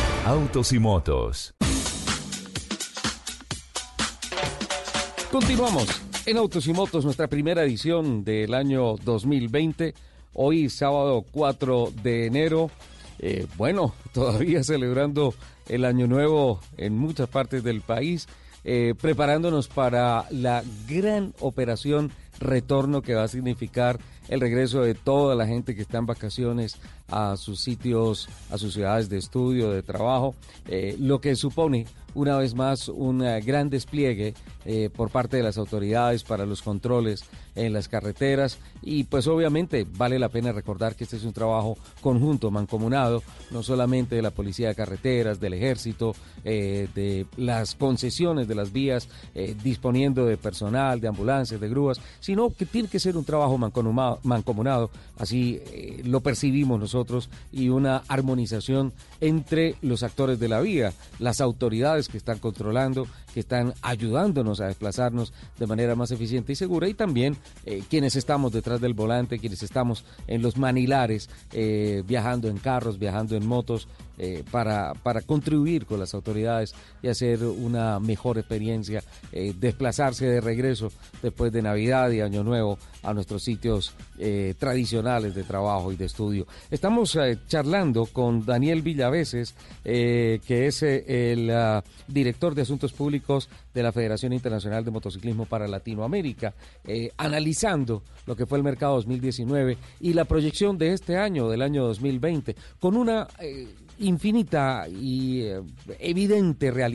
[0.25, 1.55] Autos y Motos.
[5.31, 5.87] Continuamos
[6.27, 9.95] en Autos y Motos, nuestra primera edición del año 2020.
[10.35, 12.69] Hoy, sábado 4 de enero.
[13.17, 15.33] Eh, bueno, todavía celebrando
[15.67, 18.27] el año nuevo en muchas partes del país,
[18.63, 22.11] eh, preparándonos para la gran operación
[22.41, 26.77] retorno que va a significar el regreso de toda la gente que está en vacaciones
[27.07, 30.35] a sus sitios, a sus ciudades de estudio, de trabajo,
[30.67, 34.33] eh, lo que supone una vez más un eh, gran despliegue
[34.65, 37.23] eh, por parte de las autoridades para los controles
[37.55, 38.57] en las carreteras.
[38.81, 43.63] Y pues obviamente vale la pena recordar que este es un trabajo conjunto, mancomunado, no
[43.63, 49.09] solamente de la Policía de Carreteras, del Ejército, de las concesiones de las vías,
[49.63, 54.89] disponiendo de personal, de ambulancias, de grúas, sino que tiene que ser un trabajo mancomunado,
[55.17, 55.61] así
[56.03, 62.17] lo percibimos nosotros, y una armonización entre los actores de la vía, las autoridades que
[62.17, 67.37] están controlando, que están ayudándonos a desplazarnos de manera más eficiente y segura y también
[67.65, 72.99] eh, quienes estamos detrás del volante, quienes estamos en los manilares, eh, viajando en carros,
[72.99, 73.87] viajando en motos,
[74.17, 80.91] eh, para, para contribuir con las autoridades y hacer una mejor experiencia, desplazarse de regreso
[81.21, 83.93] después de Navidad y Año Nuevo a nuestros sitios
[84.57, 86.47] tradicionales de trabajo y de estudio.
[86.69, 93.91] Estamos charlando con Daniel Villaveses, que es el ah, director de Asuntos Públicos de la
[93.91, 96.53] Federación Internacional de Motociclismo para Latinoamérica,
[96.85, 101.61] eh, analizando lo que fue el mercado 2019 y la proyección de este año, del
[101.61, 103.67] año 2020, con una eh,
[103.99, 105.61] infinita y eh,
[105.99, 106.90] evidente realidad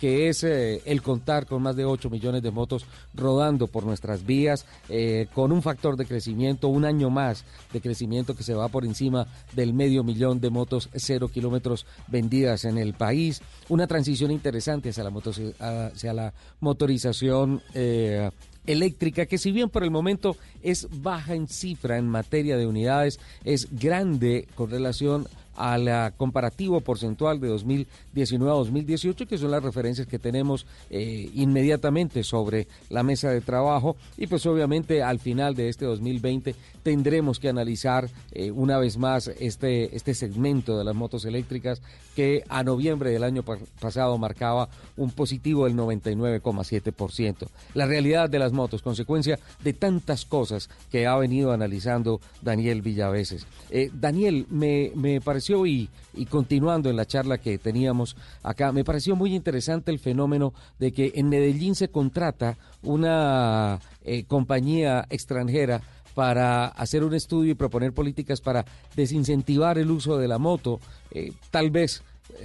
[0.00, 4.24] que es eh, el contar con más de 8 millones de motos rodando por nuestras
[4.24, 8.68] vías, eh, con un factor de crecimiento, un año más de crecimiento que se va
[8.68, 14.30] por encima del medio millón de motos cero kilómetros vendidas en el país, una transición
[14.30, 17.62] interesante hacia la, motorización.
[17.74, 18.30] Eh,
[18.66, 23.18] eléctrica, que si bien por el momento es baja en cifra en materia de unidades,
[23.44, 25.26] es grande con relación
[25.58, 32.22] al comparativo porcentual de 2019 a 2018, que son las referencias que tenemos eh, inmediatamente
[32.22, 33.96] sobre la mesa de trabajo.
[34.16, 36.54] Y pues obviamente al final de este 2020
[36.84, 41.82] tendremos que analizar eh, una vez más este, este segmento de las motos eléctricas
[42.14, 43.44] que a noviembre del año
[43.80, 47.48] pasado marcaba un positivo del 99,7%.
[47.74, 53.46] La realidad de las motos, consecuencia de tantas cosas que ha venido analizando Daniel Villaveses.
[53.70, 55.88] Eh, Daniel, me, me pareció y,
[56.28, 61.12] continuando en la charla que teníamos acá, me pareció muy interesante el fenómeno de que
[61.14, 65.80] en Medellín se contrata una eh, compañía extranjera
[66.14, 70.80] para hacer un estudio y proponer políticas para desincentivar el uso de la moto,
[71.12, 72.02] eh, tal vez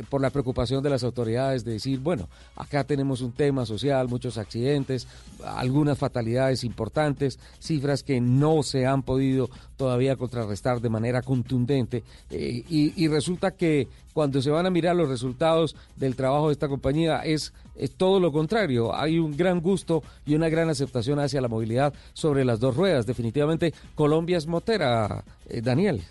[0.10, 4.38] por la preocupación de las autoridades de decir, bueno, acá tenemos un tema social, muchos
[4.38, 5.08] accidentes,
[5.44, 12.64] algunas fatalidades importantes, cifras que no se han podido todavía contrarrestar de manera contundente eh,
[12.70, 17.20] y, resulta que cuando se van a mirar los resultados del trabajo de esta compañía
[17.20, 21.48] es, es todo lo contrario, hay un gran gusto y una gran aceptación hacia la
[21.48, 23.06] movilidad sobre las dos ruedas.
[23.06, 26.02] Definitivamente Colombia es motera, eh, Daniel.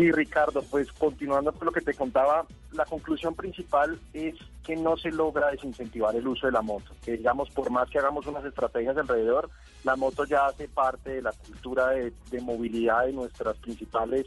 [0.00, 4.34] Sí, Ricardo, pues continuando con lo que te contaba, la conclusión principal es
[4.64, 6.94] que no se logra desincentivar el uso de la moto.
[7.04, 9.50] Que digamos, por más que hagamos unas estrategias alrededor,
[9.84, 14.26] la moto ya hace parte de la cultura de, movilidad de nuestras principales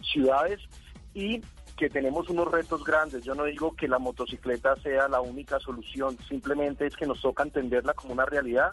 [0.00, 0.60] ciudades
[1.12, 1.42] y
[1.76, 3.22] que tenemos unos retos grandes.
[3.22, 7.42] Yo no digo que la motocicleta sea la única solución, simplemente es que nos toca
[7.42, 8.72] entenderla como una realidad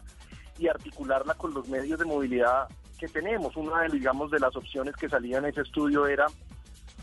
[0.57, 2.69] y articularla con los medios de movilidad
[2.99, 3.55] que tenemos.
[3.55, 6.27] Una de, digamos, de las opciones que salía en ese estudio era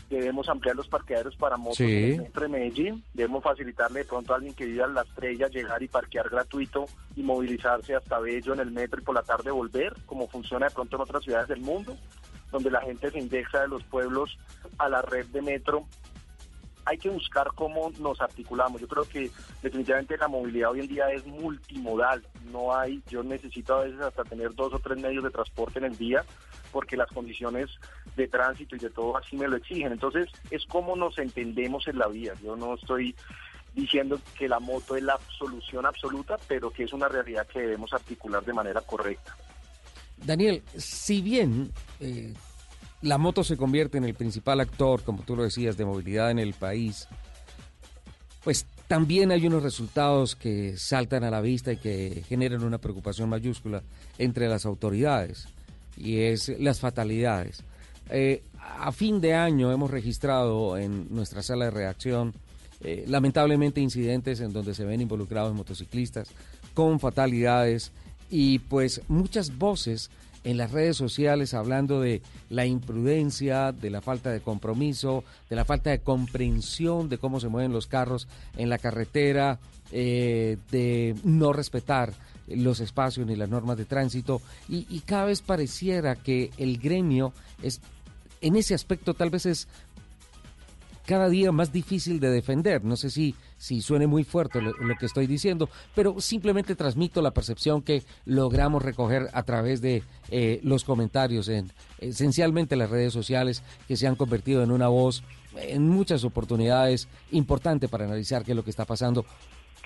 [0.09, 1.83] debemos ampliar los parqueaderos para motos Sí.
[1.83, 5.01] en el centro de Medellín, debemos facilitarle de pronto a alguien que vive en la
[5.01, 6.85] estrella llegar y parquear gratuito
[7.17, 10.73] y movilizarse hasta Bello en el metro y por la tarde volver, como funciona de
[10.73, 11.97] pronto en otras ciudades del mundo,
[12.53, 14.37] donde la gente se indexa de los pueblos
[14.77, 15.85] a la red de metro.
[16.87, 18.79] Hay que buscar cómo nos articulamos.
[18.79, 19.29] Yo creo que
[19.61, 22.25] definitivamente la movilidad hoy en día es multimodal.
[22.51, 25.85] No hay, yo necesito a veces hasta tener dos o tres medios de transporte en
[25.85, 26.23] el día
[26.71, 27.69] porque las condiciones
[28.15, 29.91] de tránsito y de todo así me lo exigen.
[29.91, 32.33] Entonces, es como nos entendemos en la vida.
[32.41, 33.15] Yo no estoy
[33.75, 37.93] diciendo que la moto es la solución absoluta, pero que es una realidad que debemos
[37.93, 39.35] articular de manera correcta.
[40.17, 42.33] Daniel, si bien eh,
[43.01, 46.39] la moto se convierte en el principal actor, como tú lo decías, de movilidad en
[46.39, 47.07] el país,
[48.43, 53.29] pues también hay unos resultados que saltan a la vista y que generan una preocupación
[53.29, 53.83] mayúscula
[54.17, 55.47] entre las autoridades,
[55.97, 57.63] y es las fatalidades.
[58.09, 62.33] Eh, a fin de año hemos registrado en nuestra sala de reacción
[62.81, 66.29] eh, lamentablemente incidentes en donde se ven involucrados motociclistas
[66.73, 67.91] con fatalidades
[68.29, 70.11] y pues muchas voces
[70.43, 75.65] en las redes sociales hablando de la imprudencia, de la falta de compromiso, de la
[75.65, 78.27] falta de comprensión de cómo se mueven los carros
[78.57, 79.59] en la carretera,
[79.91, 82.13] eh, de no respetar
[82.47, 84.41] los espacios ni las normas de tránsito.
[84.69, 87.81] Y, y cada vez pareciera que el gremio es
[88.41, 89.67] en ese aspecto tal vez es
[91.07, 92.83] cada día más difícil de defender.
[92.83, 97.31] No sé si, si suene muy fuerte lo, que estoy diciendo, pero simplemente transmito la
[97.31, 103.63] percepción que logramos recoger a través de eh, los comentarios en esencialmente las redes sociales
[103.87, 105.23] que se han convertido en una voz
[105.55, 109.25] en muchas oportunidades importante para analizar qué es lo que está pasando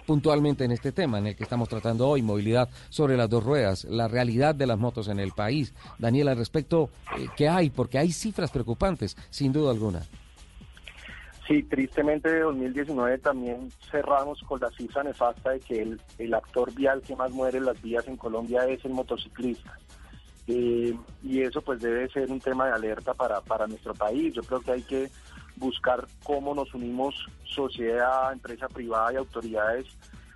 [0.07, 3.83] puntualmente en este tema en el que estamos tratando hoy, movilidad sobre las dos ruedas,
[3.83, 5.71] la realidad de las motos en el país.
[5.99, 7.69] Daniel, al respecto, eh, ¿qué hay?
[7.69, 10.01] Porque hay cifras preocupantes, sin duda alguna.
[11.51, 16.73] Sí, tristemente de 2019 también cerramos con la cifra nefasta de que el, el actor
[16.73, 19.77] vial que más muere en las vías en Colombia es el motociclista.
[20.47, 24.33] Eh, y eso pues debe ser un tema de alerta para, para nuestro país.
[24.33, 25.09] Yo creo que hay que
[25.57, 29.87] buscar cómo nos unimos sociedad, empresa privada y autoridades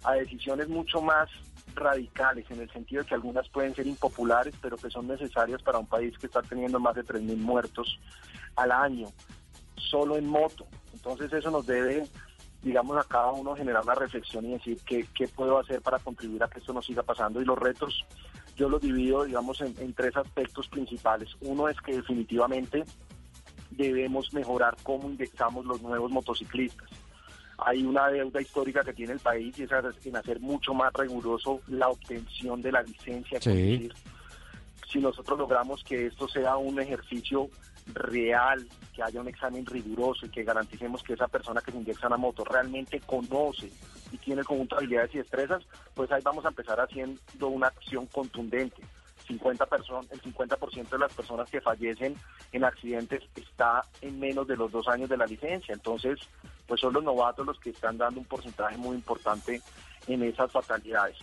[0.03, 1.29] a decisiones mucho más
[1.75, 5.79] radicales, en el sentido de que algunas pueden ser impopulares, pero que son necesarias para
[5.79, 8.01] un país que está teniendo más de 3.000 muertos
[8.57, 9.07] al año,
[9.77, 10.67] solo en moto.
[11.05, 12.03] Entonces eso nos debe,
[12.63, 16.43] digamos, a cada uno generar una reflexión y decir qué, qué puedo hacer para contribuir
[16.43, 17.39] a que esto no siga pasando.
[17.39, 18.03] Y los retos
[18.55, 21.29] yo los divido, digamos, en, en tres aspectos principales.
[21.41, 22.85] Uno es que definitivamente
[23.69, 26.89] debemos mejorar cómo indexamos los nuevos motociclistas.
[27.59, 29.69] Hay una deuda histórica que tiene el país y es
[30.05, 33.39] en hacer mucho más riguroso la obtención de la licencia.
[33.39, 33.89] Sí.
[34.91, 37.49] Si nosotros logramos que esto sea un ejercicio
[37.93, 42.07] real, que haya un examen riguroso y que garanticemos que esa persona que se indexa
[42.07, 43.71] una moto realmente conoce
[44.11, 45.63] y tiene el conjunto de habilidades y destrezas,
[45.93, 48.81] pues ahí vamos a empezar haciendo una acción contundente.
[49.27, 52.15] 50 person el 50% de las personas que fallecen
[52.51, 55.73] en accidentes está en menos de los dos años de la licencia.
[55.73, 56.19] Entonces,
[56.67, 59.61] pues son los novatos los que están dando un porcentaje muy importante
[60.07, 61.17] en esas fatalidades.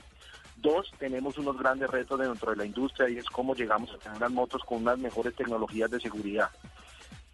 [0.63, 4.21] Dos, tenemos unos grandes retos dentro de la industria y es cómo llegamos a tener
[4.21, 6.51] las motos con unas mejores tecnologías de seguridad.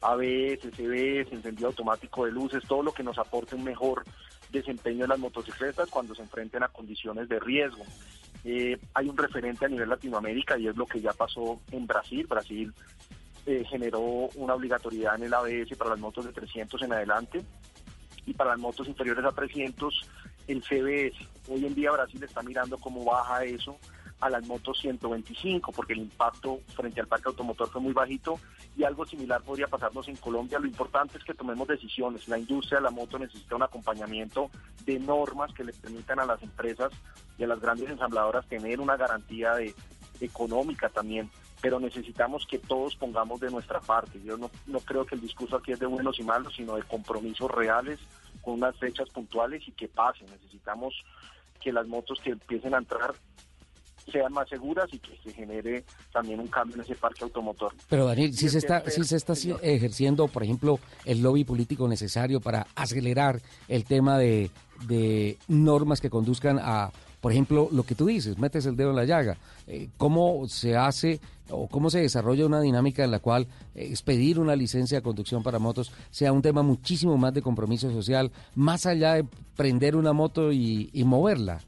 [0.00, 4.02] ABS, CBS, encendido automático de luces, todo lo que nos aporte un mejor
[4.50, 7.84] desempeño de las motocicletas cuando se enfrenten a condiciones de riesgo.
[8.44, 12.26] Eh, hay un referente a nivel Latinoamérica y es lo que ya pasó en Brasil.
[12.26, 12.72] Brasil
[13.44, 14.00] eh, generó
[14.36, 17.42] una obligatoriedad en el ABS para las motos de 300 en adelante
[18.24, 20.08] y para las motos inferiores a 300
[20.48, 21.16] el CBS.
[21.48, 23.78] Hoy en día Brasil está mirando cómo baja eso
[24.20, 28.40] a las motos 125 porque el impacto frente al parque automotor fue muy bajito
[28.76, 30.58] y algo similar podría pasarnos en Colombia.
[30.58, 32.26] Lo importante es que tomemos decisiones.
[32.26, 34.50] La industria de la moto necesita un acompañamiento
[34.84, 36.90] de normas que les permitan a las empresas
[37.36, 39.74] y a las grandes ensambladoras tener una garantía de,
[40.20, 41.30] económica también
[41.60, 44.22] pero necesitamos que todos pongamos de nuestra parte.
[44.22, 46.84] Yo no, no creo que el discurso aquí es de buenos y malos, sino de
[46.84, 47.98] compromisos reales
[48.48, 50.26] con unas fechas puntuales y que pasen.
[50.30, 50.94] Necesitamos
[51.60, 53.14] que las motos que empiecen a entrar
[54.10, 57.74] sean más seguras y que se genere también un cambio en ese parque automotor.
[57.90, 62.40] Pero Daniel, si se está, si se está ejerciendo, por ejemplo, el lobby político necesario
[62.40, 64.50] para acelerar el tema de,
[64.86, 66.90] de normas que conduzcan a,
[67.20, 69.36] por ejemplo, lo que tú dices, metes el dedo en la llaga.
[69.66, 74.54] Eh, ¿Cómo se hace o cómo se desarrolla una dinámica en la cual expedir una
[74.54, 79.14] licencia de conducción para motos sea un tema muchísimo más de compromiso social, más allá
[79.14, 81.60] de prender una moto y, y moverla?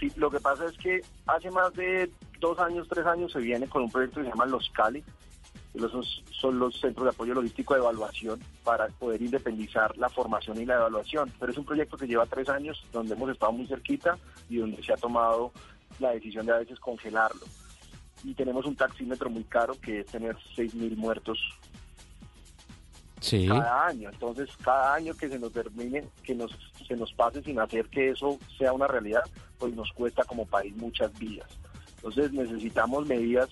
[0.00, 2.10] Sí, lo que pasa es que hace más de
[2.40, 5.02] dos años, tres años se viene con un proyecto que se llama Los Cali,
[5.76, 10.64] Esos son los centros de apoyo logístico de evaluación para poder independizar la formación y
[10.64, 11.32] la evaluación.
[11.38, 14.18] Pero es un proyecto que lleva tres años, donde hemos estado muy cerquita
[14.48, 15.52] y donde se ha tomado
[15.98, 17.46] la decisión de a veces congelarlo.
[18.24, 21.38] Y tenemos un taxímetro muy caro que es tener 6.000 muertos
[23.20, 23.46] Sí.
[23.48, 24.10] cada año.
[24.10, 26.50] Entonces, cada año que se nos termine, que nos,
[26.86, 29.22] se nos pase sin hacer que eso sea una realidad,
[29.58, 31.48] pues nos cuesta como país muchas vidas.
[31.96, 33.48] Entonces, necesitamos medidas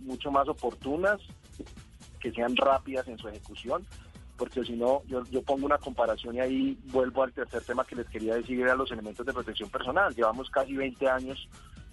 [0.00, 1.20] mucho más oportunas,
[2.20, 3.84] que sean rápidas en su ejecución,
[4.36, 7.96] porque si no, yo, yo pongo una comparación y ahí vuelvo al tercer tema que
[7.96, 10.14] les quería decir, era los elementos de protección personal.
[10.14, 11.48] Llevamos casi 20 años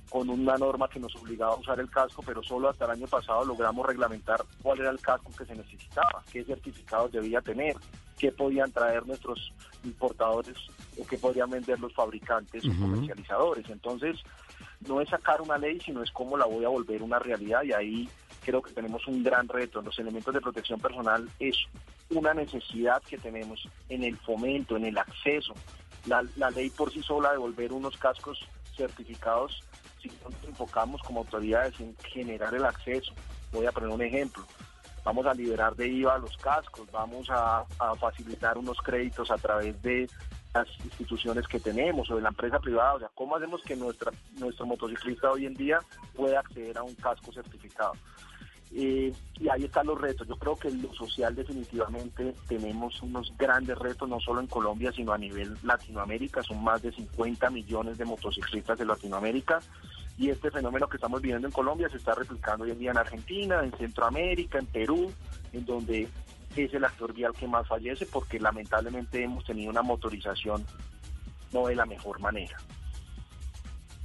[0.09, 3.07] con una norma que nos obligaba a usar el casco, pero solo hasta el año
[3.07, 7.75] pasado logramos reglamentar cuál era el casco que se necesitaba, qué certificados debía tener,
[8.17, 9.51] qué podían traer nuestros
[9.83, 10.55] importadores
[10.97, 12.81] o qué podrían vender los fabricantes o Ujú.
[12.83, 13.69] comercializadores.
[13.69, 14.17] Entonces,
[14.87, 17.73] no es sacar una ley, sino es cómo la voy a volver una realidad y
[17.73, 18.09] ahí
[18.47, 19.81] creo que tenemos un gran reto.
[19.81, 21.57] Los elementos de protección personal es
[22.09, 25.53] una necesidad que tenemos en el fomento, en el acceso.
[26.05, 29.61] La, ley por sí sola de volver unos cascos certificados,
[30.01, 33.11] si no nos enfocamos como autoridades en generar el acceso.
[33.51, 34.45] Voy a poner un ejemplo.
[35.03, 39.81] Vamos a liberar de IVA los cascos, vamos a, a facilitar unos créditos a través
[39.81, 40.07] de
[40.53, 42.93] las instituciones que tenemos o de la empresa privada.
[42.93, 45.79] O sea, ¿cómo hacemos que nuestra, nuestro motociclista hoy en día
[46.15, 47.91] pueda acceder a un casco certificado?
[48.73, 50.27] Eh, y ahí están los retos.
[50.27, 54.91] Yo creo que en lo social definitivamente tenemos unos grandes retos, no solo en Colombia,
[54.91, 56.43] sino a nivel Latinoamérica.
[56.43, 59.59] Son más de 50 millones de motociclistas de Latinoamérica.
[60.17, 62.97] Y este fenómeno que estamos viviendo en Colombia se está replicando hoy en día en
[62.97, 65.11] Argentina, en Centroamérica, en Perú,
[65.53, 66.07] en donde
[66.55, 70.65] es el actor vial que más fallece porque lamentablemente hemos tenido una motorización
[71.53, 72.57] no de la mejor manera.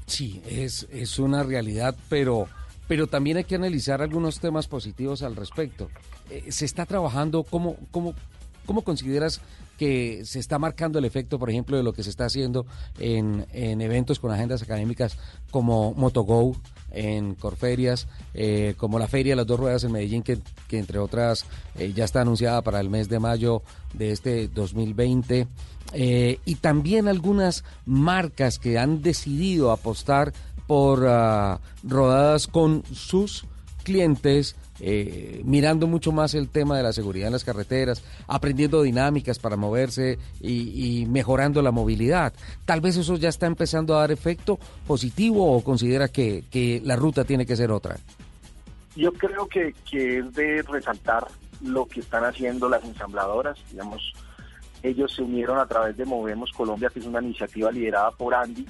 [0.06, 2.46] Sí, es, es una realidad, pero,
[2.92, 5.88] pero también hay que analizar algunos temas positivos al respecto.
[6.28, 8.14] Eh, se está trabajando, ¿cómo, cómo,
[8.66, 9.40] ¿cómo consideras
[9.78, 12.66] que se está marcando el efecto, por ejemplo, de lo que se está haciendo
[12.98, 15.16] en, en eventos con agendas académicas
[15.50, 16.54] como MotoGo,
[16.90, 20.38] en Corferias, eh, como la Feria de las Dos Ruedas en Medellín, que,
[20.68, 21.46] que entre otras
[21.78, 23.62] eh, ya está anunciada para el mes de mayo
[23.94, 25.48] de este 2020,
[25.94, 30.32] eh, y también algunas marcas que han decidido apostar
[30.66, 33.44] por ah, rodadas con sus
[33.82, 39.38] clientes, eh, mirando mucho más el tema de la seguridad en las carreteras, aprendiendo dinámicas
[39.38, 42.32] para moverse y, y mejorando la movilidad.
[42.64, 46.96] Tal vez eso ya está empezando a dar efecto positivo o considera que, que la
[46.96, 47.96] ruta tiene que ser otra.
[48.94, 51.26] Yo creo que, que es de resaltar
[51.62, 54.12] lo que están haciendo las ensambladoras, digamos,
[54.82, 58.66] ellos se unieron a través de Movemos Colombia, que es una iniciativa liderada por Andy,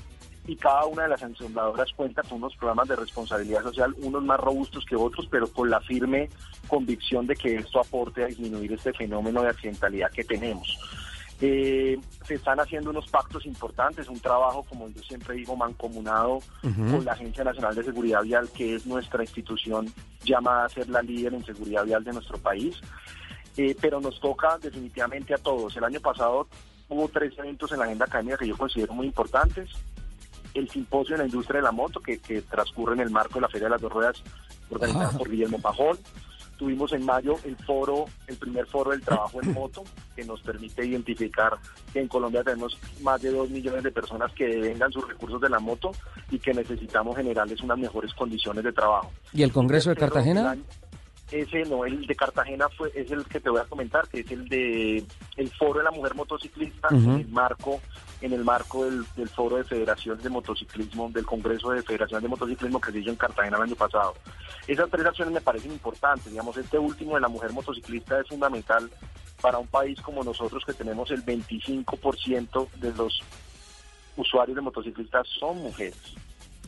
[0.47, 4.41] y cada una de las ensambladoras cuenta con unos programas de responsabilidad social, unos más
[4.41, 6.29] robustos que otros, pero con la firme
[6.67, 10.79] convicción de que esto aporte a disminuir este fenómeno de accidentalidad que tenemos.
[11.45, 17.05] Eh, se están haciendo unos pactos importantes, un trabajo, como yo siempre digo, mancomunado con
[17.05, 19.93] la Agencia Nacional de Seguridad Vial, que es nuestra institución
[20.25, 22.81] llamada a ser la líder en seguridad vial de nuestro país.
[23.57, 25.77] Eh, pero nos toca definitivamente a todos.
[25.77, 26.47] El año pasado
[26.89, 29.69] hubo tres eventos en la agenda académica que yo considero muy importantes.
[30.55, 33.43] El simposio en la industria de la moto, que, que transcurre en el marco de
[33.43, 34.23] la Feria de las Dos Ruedas,
[34.71, 35.99] organizada por Guillermo Pajón.
[36.59, 39.83] Tuvimos en mayo el foro, el primer foro del trabajo en moto,
[40.15, 41.55] que nos permite identificar
[41.93, 45.49] que en Colombia tenemos más de dos millones de personas que devengan sus recursos de
[45.49, 45.91] la moto
[46.31, 49.11] y que necesitamos generarles unas mejores condiciones de trabajo.
[49.33, 50.57] ¿Y el Congreso de Cartagena?
[51.33, 54.31] Ese no, el de Cartagena fue es el que te voy a comentar, que es
[54.31, 55.05] el de
[55.37, 57.81] el foro de la mujer motociclista en el marco
[58.21, 62.29] en el marco del, del foro de federaciones de motociclismo, del Congreso de Federaciones de
[62.29, 64.15] Motociclismo que se hizo en Cartagena el año pasado.
[64.69, 68.89] Esas tres acciones me parecen importantes, digamos, este último de la mujer motociclista es fundamental
[69.41, 73.21] para un país como nosotros que tenemos el 25% de los
[74.17, 75.97] usuarios de motociclistas son mujeres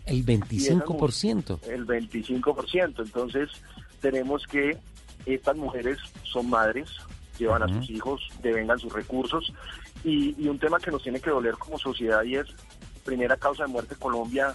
[0.06, 1.60] El 25%.
[1.68, 3.04] el 25%.
[3.04, 3.48] Entonces,
[4.04, 4.76] tenemos que
[5.24, 6.90] estas mujeres son madres,
[7.38, 9.50] llevan a sus hijos, devengan sus recursos.
[10.04, 12.46] Y, y un tema que nos tiene que doler como sociedad y es,
[13.02, 14.54] primera causa de muerte en Colombia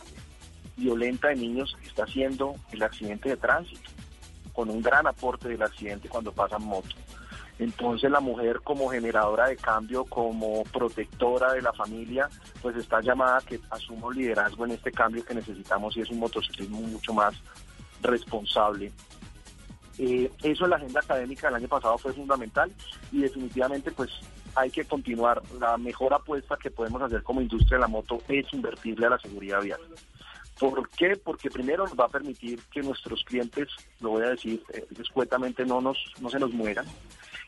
[0.78, 3.90] violenta de niños está siendo el accidente de tránsito,
[4.54, 6.96] con un gran aporte del accidente cuando pasan moto.
[7.58, 12.30] Entonces la mujer como generadora de cambio, como protectora de la familia,
[12.62, 16.20] pues está llamada a que asuma liderazgo en este cambio que necesitamos y es un
[16.20, 17.34] motociclismo mucho más
[18.02, 18.92] responsable.
[20.02, 22.72] Eh, eso en la agenda académica del año pasado fue fundamental
[23.12, 24.10] y definitivamente pues
[24.56, 25.42] hay que continuar.
[25.60, 29.20] La mejor apuesta que podemos hacer como industria de la moto es invertirle a la
[29.20, 29.82] seguridad vial.
[30.58, 31.18] ¿Por qué?
[31.18, 33.68] Porque primero nos va a permitir que nuestros clientes,
[34.00, 36.86] lo voy a decir eh, escuetamente, no, nos, no se nos mueran.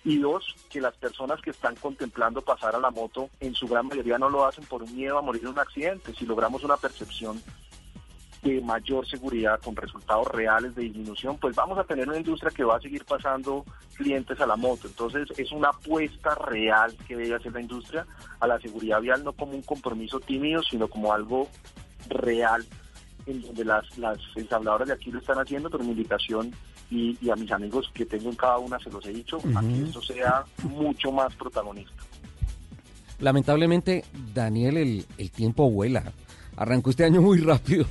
[0.04, 3.88] Y dos, que las personas que están contemplando pasar a la moto, en su gran
[3.88, 6.14] mayoría no lo hacen por un miedo a morir en un accidente.
[6.14, 7.41] Si logramos una percepción
[8.41, 12.63] de mayor seguridad con resultados reales de disminución, pues vamos a tener una industria que
[12.63, 13.63] va a seguir pasando
[13.95, 14.87] clientes a la moto.
[14.87, 18.05] Entonces es una apuesta real que debe hacer la industria
[18.39, 21.47] a la seguridad vial, no como un compromiso tímido, sino como algo
[22.09, 22.65] real
[23.27, 26.51] en donde las, las ensambladoras de aquí lo están haciendo, pero mi invitación
[26.89, 29.61] y, y a mis amigos que tengo en cada una se los he dicho, a
[29.61, 31.93] que esto sea mucho más protagonista.
[33.19, 36.11] Lamentablemente, Daniel, el, el tiempo vuela.
[36.62, 37.88] Arrancó este año muy rápido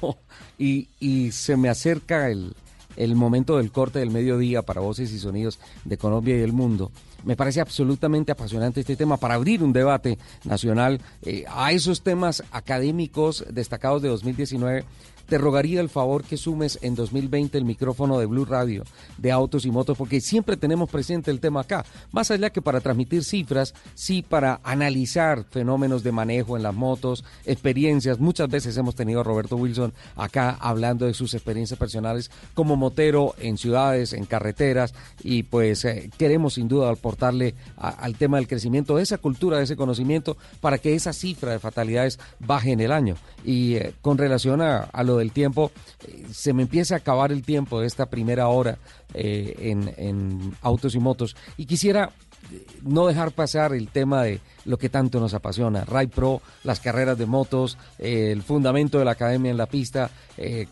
[0.56, 0.86] y,
[1.32, 2.54] se me acerca el,
[2.94, 6.92] el momento del corte del mediodía para voces y sonidos de Colombia y el mundo.
[7.24, 12.44] Me parece absolutamente apasionante este tema para abrir un debate nacional eh, a esos temas
[12.52, 14.84] académicos destacados de 2019
[15.30, 18.82] te rogaría el favor que sumes en 2020 el micrófono de Blue Radio
[19.16, 21.84] de autos y motos, porque siempre tenemos presente el tema acá.
[22.10, 27.24] Más allá que para transmitir cifras, sí para analizar fenómenos de manejo en las motos,
[27.46, 28.18] experiencias.
[28.18, 33.36] Muchas veces hemos tenido a Roberto Wilson acá hablando de sus experiencias personales como motero
[33.38, 38.96] en ciudades, en carreteras, y pues eh, queremos sin duda aportarle al tema del crecimiento
[38.96, 42.90] de esa cultura, de ese conocimiento, para que esa cifra de fatalidades baje en el
[42.90, 43.14] año.
[43.44, 45.70] Y eh, con relación a, a lo del tiempo,
[46.06, 48.78] eh, se me empieza a acabar el tiempo de esta primera hora
[49.14, 51.36] eh, en, autos y motos.
[51.56, 52.10] Y quisiera
[52.52, 56.80] eh, no dejar pasar el tema de lo que tanto nos apasiona, Ride Pro, las
[56.80, 60.10] carreras de motos, el fundamento de la academia en la pista,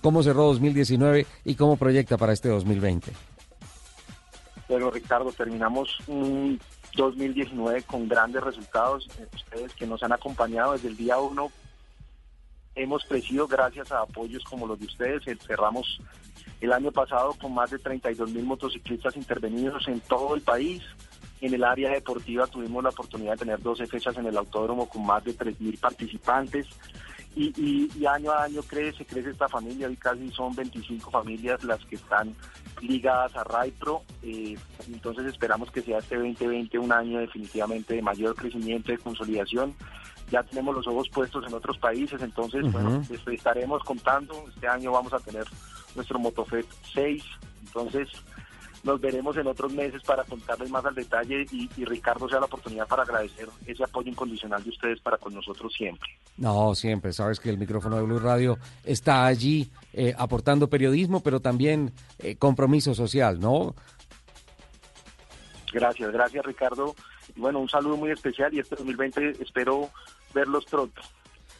[0.02, 3.12] cómo cerró 2019 y cómo proyecta para este 2020.
[4.66, 6.60] Pero Ricardo, terminamos un
[6.94, 9.08] 2019 con grandes resultados.
[9.34, 11.50] Ustedes que nos han acompañado desde el día uno,
[12.78, 15.22] hemos crecido gracias a apoyos como los de ustedes.
[15.46, 16.00] Cerramos
[16.60, 20.82] el año pasado con más de 32 mil motociclistas intervenidos en todo el país.
[21.40, 25.06] En el área deportiva tuvimos la oportunidad de tener 12 fechas en el autódromo con
[25.06, 26.66] más de 3 mil participantes.
[27.36, 31.62] Y, y- y año a año crece, crece esta familia, hoy casi son 25 familias
[31.62, 32.34] las que están
[32.80, 34.56] ligadas a Raipro, eh,
[34.88, 39.74] entonces esperamos que sea este 2020 un año definitivamente de mayor crecimiento, de consolidación,
[40.30, 43.02] ya tenemos los ojos puestos en otros países, entonces bueno,
[43.32, 45.44] estaremos contando, este año vamos a tener
[45.94, 47.22] nuestro Motofet 6,
[47.66, 48.08] entonces
[48.84, 52.46] nos veremos en otros meses para contarles más al detalle y, y Ricardo sea la
[52.46, 56.08] oportunidad para agradecer ese apoyo incondicional de ustedes para con nosotros siempre.
[56.36, 57.12] No, siempre.
[57.12, 62.36] Sabes que el micrófono de Blue Radio está allí eh, aportando periodismo, pero también eh,
[62.36, 63.74] compromiso social, ¿no?
[65.72, 66.94] Gracias, gracias Ricardo.
[67.34, 69.90] Y bueno, un saludo muy especial y este 2020 espero
[70.34, 71.02] verlos pronto.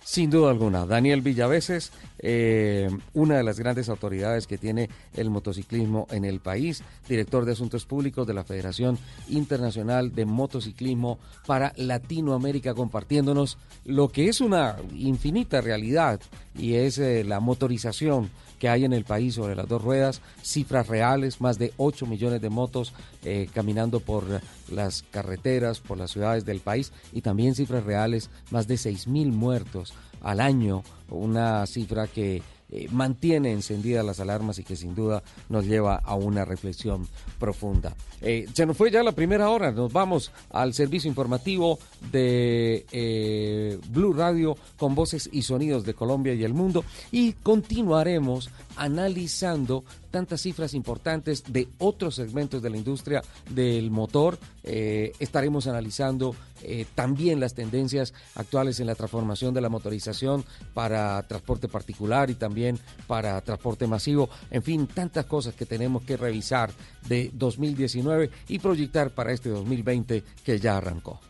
[0.08, 0.86] Sin duda alguna.
[0.86, 6.82] Daniel Villaveses, eh, una de las grandes autoridades que tiene el motociclismo en el país,
[7.06, 8.98] director de Asuntos Públicos de la Federación
[9.28, 16.22] Internacional de Motociclismo para Latinoamérica, compartiéndonos lo que es una infinita realidad
[16.58, 20.88] y es eh, la motorización que hay en el país sobre las dos ruedas, cifras
[20.88, 22.92] reales, más de 8 millones de motos
[23.24, 24.24] eh, caminando por
[24.70, 29.32] las carreteras, por las ciudades del país y también cifras reales, más de 6 mil
[29.32, 35.22] muertos al año, una cifra que eh, mantiene encendidas las alarmas y que sin duda
[35.48, 37.08] nos lleva a una reflexión
[37.38, 37.94] profunda.
[38.20, 41.78] Eh, se nos fue ya la primera hora, nos vamos al servicio informativo
[42.12, 48.50] de eh, Blue Radio con voces y sonidos de Colombia y el mundo y continuaremos
[48.76, 54.38] analizando tantas cifras importantes de otros segmentos de la industria del motor.
[54.64, 60.44] Eh, estaremos analizando eh, también las tendencias actuales en la transformación de la motorización
[60.74, 64.28] para transporte particular y también para transporte masivo.
[64.50, 66.70] En fin, tantas cosas que tenemos que revisar
[67.08, 71.20] de 2019 y proyectar para este 2020 que ya arrancó.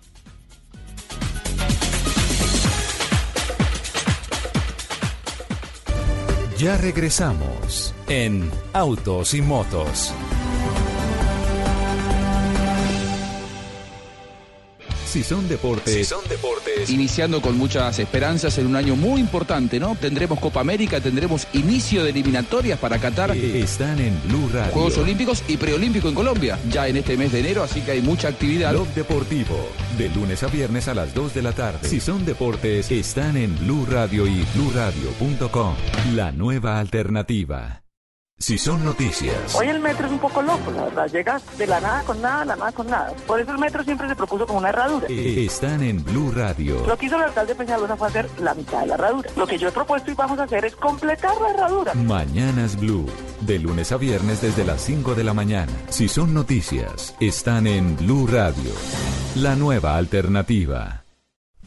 [6.59, 10.13] Ya regresamos en Autos y Motos.
[15.09, 16.07] Si son deportes.
[16.07, 16.91] son deportes.
[16.91, 19.97] Iniciando con muchas esperanzas en un año muy importante, ¿no?
[19.97, 23.35] Tendremos Copa América, tendremos inicio de eliminatorias para Qatar.
[23.35, 24.71] Están en Blue Radio.
[24.73, 28.03] Juegos Olímpicos y Preolímpico en Colombia, ya en este mes de enero, así que hay
[28.03, 28.73] mucha actividad.
[28.73, 31.89] Blog Deportivo, de lunes a viernes a las 2 de la tarde.
[31.89, 35.75] Si son deportes, están en Blue Radio y bluradio.com.
[36.15, 37.83] La nueva alternativa.
[38.41, 41.11] Si son noticias, Hoy el metro es un poco loco, la verdad.
[41.11, 43.12] Llega de la nada con nada, la nada con nada.
[43.26, 45.07] Por eso el metro siempre se propuso como una herradura.
[45.11, 46.86] eh, están en Blue Radio.
[46.86, 49.28] Lo que hizo el alcalde Peñalosa fue hacer la mitad de la herradura.
[49.36, 51.95] Lo que yo he propuesto y vamos a hacer es completar la herradura.
[51.95, 53.07] Mañanas Blue.
[53.41, 55.72] De lunes a viernes desde las 5 de la mañana.
[55.89, 58.70] Si son noticias, están en Blue Radio.
[59.34, 61.03] La nueva alternativa.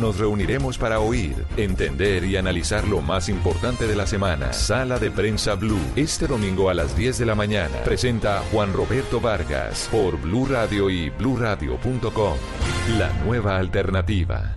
[0.00, 4.52] nos reuniremos para oír, entender y analizar lo más importante de la semana.
[4.52, 5.78] Sala de prensa Blue.
[5.96, 7.82] Este domingo a las 10 de la mañana.
[7.84, 12.36] Presenta Juan Roberto Vargas por Blue Radio y bluradio.com.
[12.98, 14.56] La nueva alternativa.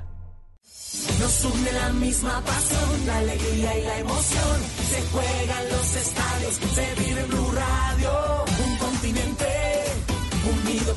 [1.20, 4.62] Nos une la misma pasión, la alegría y la emoción.
[4.89, 8.62] Se juegan los estadios, se vive Blue Radio.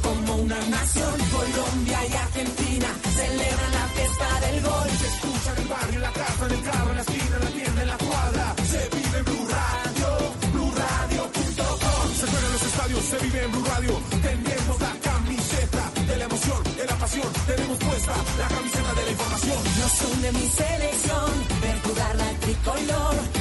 [0.03, 1.14] Como una nación.
[1.30, 4.88] Colombia y Argentina celebran la fiesta del gol.
[5.01, 7.44] Se escucha en el barrio, en la casa, en el carro, en la esquina, en
[7.44, 8.55] la tienda, en la cuadra.
[8.70, 10.09] Se vive en Blue Radio,
[10.53, 12.05] BlueRadio.com.
[12.20, 14.03] Se juegan los estadios, se vive en Blue Radio.
[14.22, 17.28] Tenemos la camiseta de la emoción, de la pasión.
[17.47, 19.59] Tenemos puesta la camiseta de la información.
[19.80, 21.30] Nos une mi selección,
[21.62, 23.36] ver jugar la tricolor.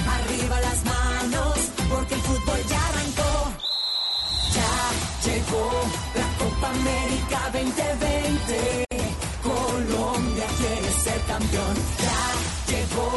[6.65, 8.85] Copa América 2020.
[9.43, 11.75] Colombia quiere ser campeón.
[12.01, 12.23] Ya
[12.73, 13.09] llegó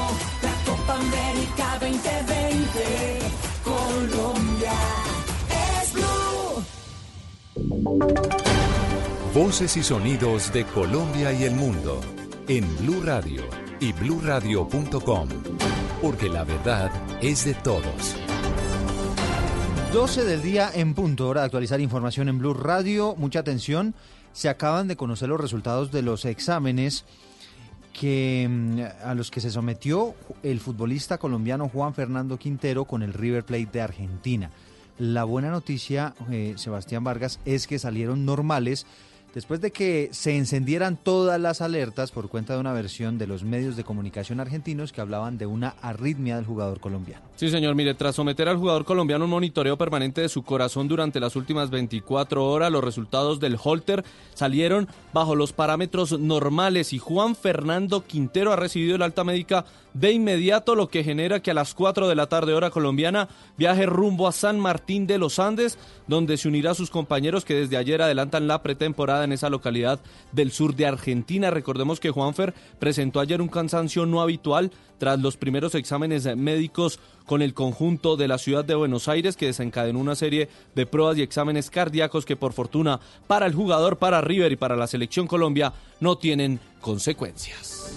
[0.42, 2.78] la Copa América 2020.
[3.64, 4.72] Colombia
[5.80, 6.62] es Blue.
[9.34, 12.00] Voces y sonidos de Colombia y el mundo
[12.48, 13.44] en Blue Radio
[13.80, 15.28] y bluradio.com.
[16.02, 16.90] Porque la verdad
[17.22, 18.17] es de todos.
[19.92, 23.14] 12 del día en punto, hora de actualizar información en Blue Radio.
[23.16, 23.94] Mucha atención,
[24.34, 27.06] se acaban de conocer los resultados de los exámenes
[27.94, 33.14] que mm, a los que se sometió el futbolista colombiano Juan Fernando Quintero con el
[33.14, 34.50] River Plate de Argentina.
[34.98, 38.86] La buena noticia, eh, Sebastián Vargas, es que salieron normales
[39.34, 43.42] después de que se encendieran todas las alertas por cuenta de una versión de los
[43.42, 47.27] medios de comunicación argentinos que hablaban de una arritmia del jugador colombiano.
[47.38, 47.76] Sí, señor.
[47.76, 51.70] Mire, tras someter al jugador colombiano un monitoreo permanente de su corazón durante las últimas
[51.70, 58.52] 24 horas, los resultados del Holter salieron bajo los parámetros normales y Juan Fernando Quintero
[58.52, 62.14] ha recibido el alta médica de inmediato, lo que genera que a las 4 de
[62.16, 65.78] la tarde hora colombiana viaje rumbo a San Martín de los Andes,
[66.08, 70.00] donde se unirá a sus compañeros que desde ayer adelantan la pretemporada en esa localidad
[70.32, 71.50] del sur de Argentina.
[71.50, 76.98] Recordemos que Juanfer presentó ayer un cansancio no habitual tras los primeros exámenes médicos
[77.28, 81.18] con el conjunto de la ciudad de Buenos Aires que desencadenó una serie de pruebas
[81.18, 85.26] y exámenes cardíacos que por fortuna para el jugador, para River y para la selección
[85.26, 87.96] Colombia no tienen consecuencias.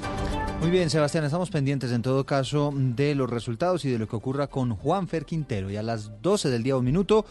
[0.62, 4.16] Muy bien, Sebastián, estamos pendientes en todo caso de los resultados y de lo que
[4.16, 5.72] ocurra con Juan Fer Quintero.
[5.72, 7.26] Y a las 12 del día un minuto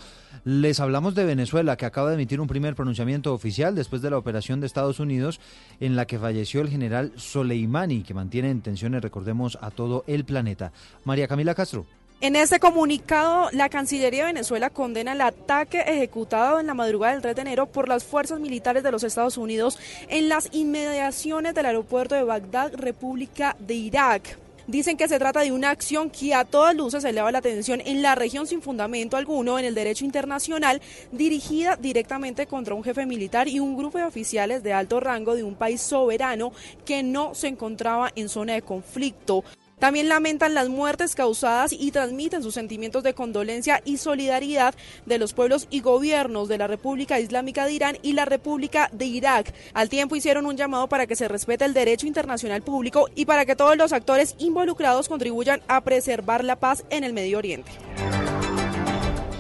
[0.44, 4.18] les hablamos de Venezuela, que acaba de emitir un primer pronunciamiento oficial después de la
[4.18, 5.40] operación de Estados Unidos
[5.78, 10.24] en la que falleció el general Soleimani, que mantiene en tensiones, recordemos, a todo el
[10.24, 10.72] planeta.
[11.04, 11.86] María Camila Castro.
[12.22, 17.22] En este comunicado, la Cancillería de Venezuela condena el ataque ejecutado en la madrugada del
[17.22, 21.64] 3 de enero por las fuerzas militares de los Estados Unidos en las inmediaciones del
[21.64, 24.38] aeropuerto de Bagdad, República de Irak.
[24.66, 28.02] Dicen que se trata de una acción que a todas luces eleva la tensión en
[28.02, 33.48] la región sin fundamento alguno en el derecho internacional, dirigida directamente contra un jefe militar
[33.48, 36.52] y un grupo de oficiales de alto rango de un país soberano
[36.84, 39.42] que no se encontraba en zona de conflicto.
[39.80, 44.74] También lamentan las muertes causadas y transmiten sus sentimientos de condolencia y solidaridad
[45.06, 49.06] de los pueblos y gobiernos de la República Islámica de Irán y la República de
[49.06, 49.54] Irak.
[49.72, 53.46] Al tiempo hicieron un llamado para que se respete el derecho internacional público y para
[53.46, 57.72] que todos los actores involucrados contribuyan a preservar la paz en el Medio Oriente.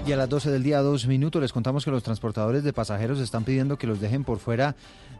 [0.06, 3.20] Y a las 12 del día, dos minutos, les contamos que los transportadores de pasajeros
[3.20, 4.74] están pidiendo que los dejen por fuera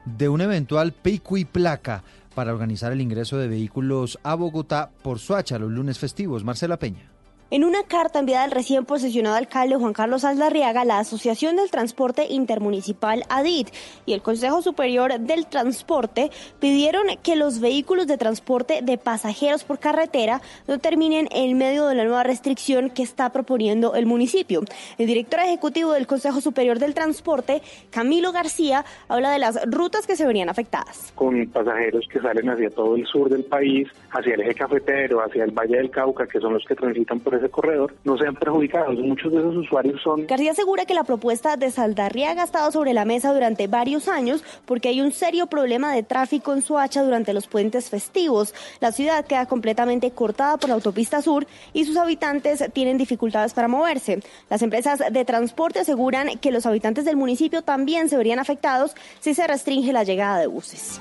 [0.04, 2.02] de un eventual pico y placa
[2.34, 6.44] para organizar el ingreso de vehículos a Bogotá por Soacha los lunes festivos.
[6.44, 7.09] Marcela Peña.
[7.53, 12.28] En una carta enviada al recién posesionado alcalde Juan Carlos Aldarriaga, la Asociación del Transporte
[12.30, 13.70] Intermunicipal ADIT
[14.07, 16.30] y el Consejo Superior del Transporte
[16.61, 21.96] pidieron que los vehículos de transporte de pasajeros por carretera no terminen en medio de
[21.96, 24.62] la nueva restricción que está proponiendo el municipio.
[24.96, 30.14] El director ejecutivo del Consejo Superior del Transporte, Camilo García, habla de las rutas que
[30.14, 31.11] se verían afectadas.
[31.16, 35.44] Con pasajeros que salen hacia todo el sur del país, hacia el eje cafetero, hacia
[35.44, 38.98] el Valle del Cauca, que son los que transitan por ese corredor no sean perjudicados.
[38.98, 40.26] Muchos de esos usuarios son...
[40.26, 44.44] García asegura que la propuesta de Saldarriaga ha estado sobre la mesa durante varios años
[44.66, 48.54] porque hay un serio problema de tráfico en Suacha durante los puentes festivos.
[48.80, 53.68] La ciudad queda completamente cortada por la autopista sur y sus habitantes tienen dificultades para
[53.68, 54.20] moverse.
[54.48, 59.34] Las empresas de transporte aseguran que los habitantes del municipio también se verían afectados si
[59.34, 61.00] se restringe la llegada de buses.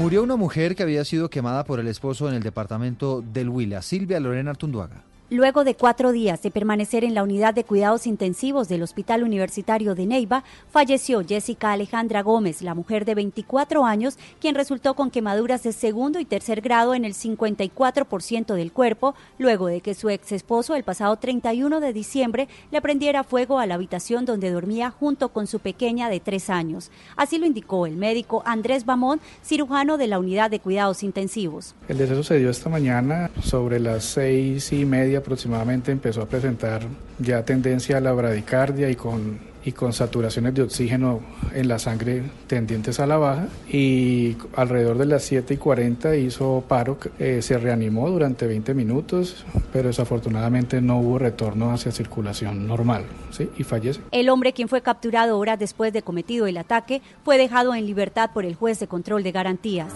[0.00, 3.82] Murió una mujer que había sido quemada por el esposo en el departamento del Huila,
[3.82, 5.04] Silvia Lorena Artunduaga.
[5.32, 9.94] Luego de cuatro días de permanecer en la unidad de cuidados intensivos del Hospital Universitario
[9.94, 15.62] de Neiva, falleció Jessica Alejandra Gómez, la mujer de 24 años, quien resultó con quemaduras
[15.62, 20.32] de segundo y tercer grado en el 54% del cuerpo, luego de que su ex
[20.32, 25.28] esposo el pasado 31 de diciembre le prendiera fuego a la habitación donde dormía junto
[25.28, 26.90] con su pequeña de tres años.
[27.14, 31.76] Así lo indicó el médico Andrés Bamón, cirujano de la unidad de cuidados intensivos.
[31.86, 36.82] El deceso se dio esta mañana sobre las seis y media aproximadamente empezó a presentar
[37.18, 41.20] ya tendencia a la bradicardia y con, y con saturaciones de oxígeno
[41.54, 46.64] en la sangre tendientes a la baja y alrededor de las 7 y 40 hizo
[46.66, 53.04] paro, eh, se reanimó durante 20 minutos, pero desafortunadamente no hubo retorno hacia circulación normal
[53.30, 53.48] ¿sí?
[53.56, 54.00] y fallece.
[54.10, 58.30] El hombre quien fue capturado horas después de cometido el ataque fue dejado en libertad
[58.32, 59.92] por el juez de control de garantías.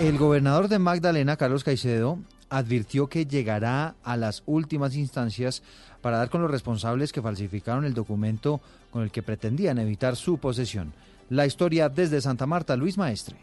[0.00, 2.18] El gobernador de Magdalena, Carlos Caicedo,
[2.50, 5.62] advirtió que llegará a las últimas instancias
[6.00, 10.38] para dar con los responsables que falsificaron el documento con el que pretendían evitar su
[10.38, 10.92] posesión.
[11.28, 13.36] La historia desde Santa Marta, Luis Maestre.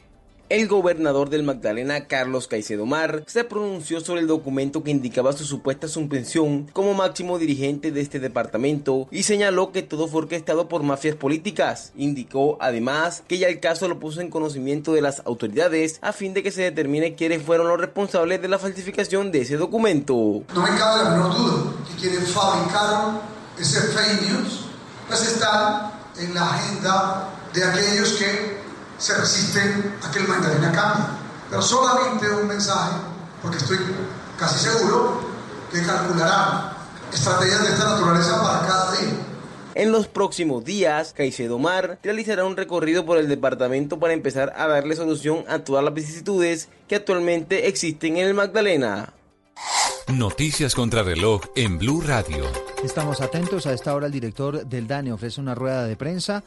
[0.49, 5.45] El gobernador del Magdalena, Carlos Caicedo Mar, se pronunció sobre el documento que indicaba su
[5.45, 10.83] supuesta suspensión como máximo dirigente de este departamento y señaló que todo fue orquestado por
[10.83, 11.93] mafias políticas.
[11.95, 16.33] Indicó además que ya el caso lo puso en conocimiento de las autoridades a fin
[16.33, 20.43] de que se determine quiénes fueron los responsables de la falsificación de ese documento.
[20.53, 23.19] No me cabe la menor duda que quienes fabricaron
[23.57, 24.65] ese fake news
[25.07, 28.62] pues están en la agenda de aquellos que
[28.97, 31.05] se resisten a que el Magdalena cambie.
[31.49, 32.95] Pero solamente un mensaje,
[33.41, 33.77] porque estoy
[34.37, 35.21] casi seguro
[35.71, 36.73] que calcularán
[37.11, 39.13] estrategias de esta naturaleza para cada día.
[39.75, 44.67] En los próximos días, Caicedo Mar realizará un recorrido por el departamento para empezar a
[44.67, 49.13] darle solución a todas las vicisitudes que actualmente existen en el Magdalena.
[50.09, 52.45] Noticias contra reloj en Blue Radio.
[52.83, 53.65] Estamos atentos.
[53.65, 56.43] A esta hora el director del DANE ofrece una rueda de prensa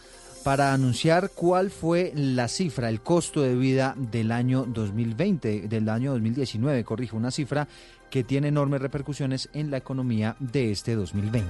[0.47, 6.13] para anunciar cuál fue la cifra, el costo de vida del año 2020, del año
[6.13, 7.67] 2019, corrijo, una cifra
[8.11, 11.49] que tiene enormes repercusiones en la economía de este 2020.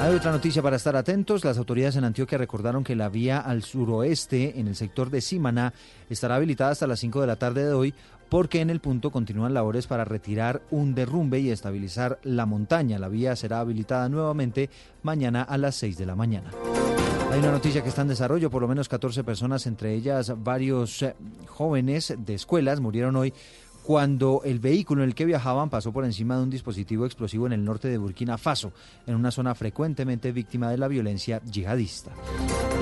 [0.00, 1.44] Hay otra noticia para estar atentos.
[1.44, 5.72] Las autoridades en Antioquia recordaron que la vía al suroeste, en el sector de Simaná,
[6.08, 7.92] estará habilitada hasta las 5 de la tarde de hoy
[8.28, 13.00] porque en el punto continúan labores para retirar un derrumbe y estabilizar la montaña.
[13.00, 14.70] La vía será habilitada nuevamente
[15.02, 16.52] mañana a las 6 de la mañana.
[17.30, 21.02] Hay una noticia que está en desarrollo, por lo menos 14 personas, entre ellas varios
[21.02, 21.14] eh,
[21.46, 23.34] jóvenes de escuelas, murieron hoy
[23.86, 27.52] cuando el vehículo en el que viajaban pasó por encima de un dispositivo explosivo en
[27.52, 28.72] el norte de Burkina Faso,
[29.06, 32.10] en una zona frecuentemente víctima de la violencia yihadista.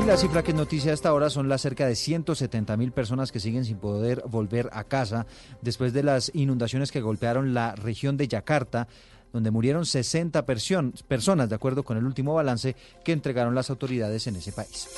[0.02, 3.32] Y la cifra que es noticia hasta ahora son las cerca de 170 mil personas
[3.32, 5.26] que siguen sin poder volver a casa
[5.60, 8.88] después de las inundaciones que golpearon la región de Yakarta
[9.34, 14.36] donde murieron 60 personas, de acuerdo con el último balance que entregaron las autoridades en
[14.36, 14.88] ese país.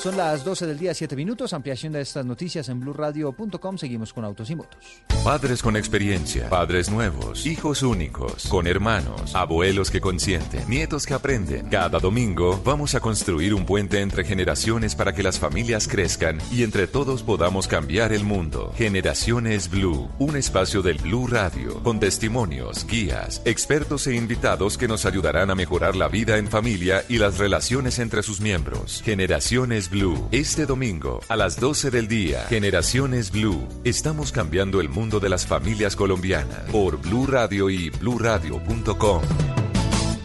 [0.00, 1.52] Son las 12 del día, 7 minutos.
[1.52, 3.76] Ampliación de estas noticias en blurradio.com.
[3.76, 5.02] Seguimos con Autos y Motos.
[5.22, 11.68] Padres con experiencia, padres nuevos, hijos únicos, con hermanos, abuelos que consienten, nietos que aprenden.
[11.68, 16.62] Cada domingo vamos a construir un puente entre generaciones para que las familias crezcan y
[16.62, 18.72] entre todos podamos cambiar el mundo.
[18.76, 25.04] Generaciones Blue, un espacio del Blue Radio, con testimonios, guías, expertos e invitados que nos
[25.04, 29.02] ayudarán a mejorar la vida en familia y las relaciones entre sus miembros.
[29.04, 32.44] Generaciones Blue, este domingo a las 12 del día.
[32.48, 39.22] Generaciones Blue, estamos cambiando el mundo de las familias colombianas por Blue Radio y bluradio.com.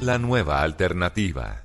[0.02, 1.65] La nueva alternativa.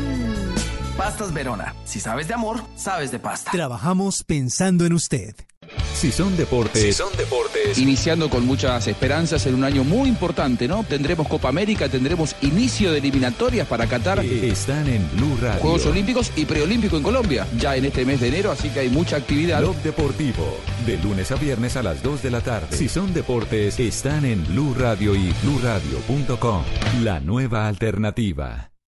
[1.01, 1.73] Pastas Verona.
[1.83, 3.49] Si sabes de amor, sabes de pasta.
[3.49, 5.33] Trabajamos pensando en usted.
[5.95, 6.79] Si son deportes.
[6.79, 7.79] Si son deportes.
[7.79, 10.83] Iniciando con muchas esperanzas en un año muy importante, ¿no?
[10.83, 14.23] Tendremos Copa América, tendremos inicio de eliminatorias para Qatar.
[14.23, 15.59] Están en Blue Radio.
[15.59, 18.89] Juegos Olímpicos y Preolímpico en Colombia, ya en este mes de enero, así que hay
[18.89, 19.59] mucha actividad.
[19.59, 20.55] Blog Deportivo,
[20.85, 22.77] de lunes a viernes a las 2 de la tarde.
[22.77, 26.63] Si son deportes, están en Blue Radio y bluradio.com.
[27.01, 28.70] La nueva alternativa.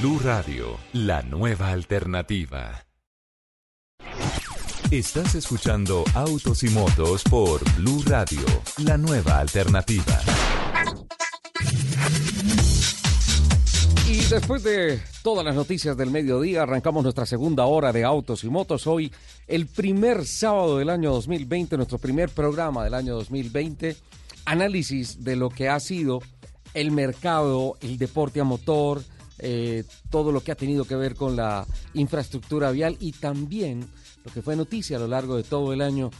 [0.00, 2.84] Blue Radio, la nueva alternativa.
[4.90, 8.42] Estás escuchando Autos y Motos por Blue Radio,
[8.84, 10.20] la nueva alternativa.
[14.06, 18.50] Y después de todas las noticias del mediodía, arrancamos nuestra segunda hora de autos y
[18.50, 18.86] motos.
[18.86, 19.10] Hoy,
[19.46, 23.96] el primer sábado del año 2020, nuestro primer programa del año 2020.
[24.44, 26.20] Análisis de lo que ha sido
[26.74, 29.02] el mercado, el deporte a motor,
[29.38, 33.86] eh, todo lo que ha tenido que ver con la infraestructura vial y también
[34.24, 36.10] lo que fue noticia a lo largo de todo el año.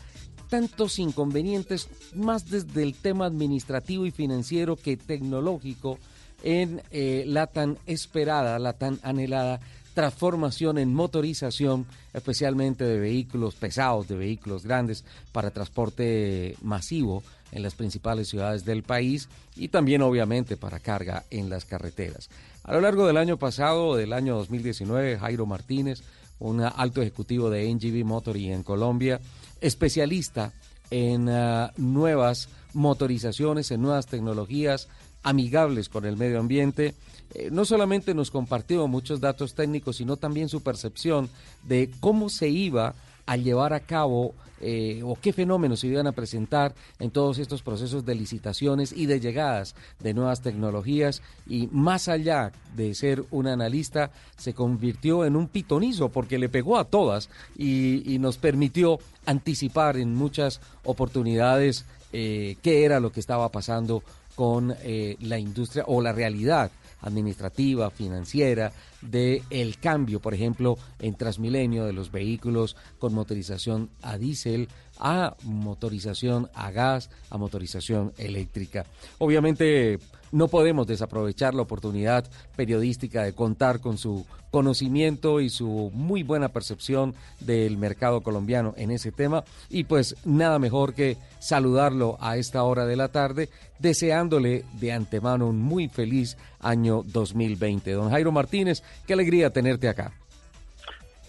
[0.49, 5.99] Tantos inconvenientes, más desde el tema administrativo y financiero que tecnológico
[6.43, 9.61] en eh, la tan esperada, la tan anhelada
[9.97, 17.75] transformación en motorización, especialmente de vehículos pesados, de vehículos grandes para transporte masivo en las
[17.75, 22.29] principales ciudades del país y también obviamente para carga en las carreteras.
[22.67, 26.03] A lo largo del año pasado, del año 2019, Jairo Martínez,
[26.41, 29.21] un alto ejecutivo de NGV Motory en Colombia,
[29.61, 30.53] especialista
[30.91, 34.89] en uh, nuevas motorizaciones, en nuevas tecnologías
[35.23, 36.95] amigables con el medio ambiente,
[37.35, 41.31] eh, no solamente nos compartió muchos datos técnicos, sino también su percepción
[41.63, 46.13] de cómo se iba a llevar a cabo eh, o qué fenómenos se iban a
[46.13, 51.23] presentar en todos estos procesos de licitaciones y de llegadas de nuevas tecnologías.
[51.47, 56.79] Y más allá de ser un analista se convirtió en un pitonizo porque le pegó
[56.79, 63.51] a todas y, nos permitió anticipar en muchas oportunidades eh, qué era lo que estaba
[63.51, 64.03] pasando
[64.35, 66.71] con eh, la industria o la realidad
[67.01, 74.19] administrativa, financiera, de el cambio, por ejemplo, en Transmilenio de los vehículos con motorización a
[74.19, 74.69] diésel
[74.99, 78.85] a motorización a gas, a motorización eléctrica.
[79.19, 79.99] Obviamente
[80.33, 82.25] no podemos desaprovechar la oportunidad
[82.57, 88.91] periodística de contar con su conocimiento y su muy buena percepción del mercado colombiano en
[88.91, 94.65] ese tema y pues nada mejor que saludarlo a esta hora de la tarde deseándole
[94.81, 97.93] de antemano un muy feliz año 2020.
[97.93, 100.13] Don Jairo Martínez, qué alegría tenerte acá.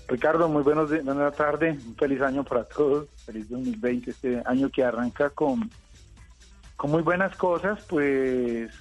[0.07, 4.83] Ricardo, muy buenos buenas tardes, un feliz año para todos, feliz 2020, este año que
[4.83, 5.69] arranca con,
[6.77, 8.71] con muy buenas cosas, pues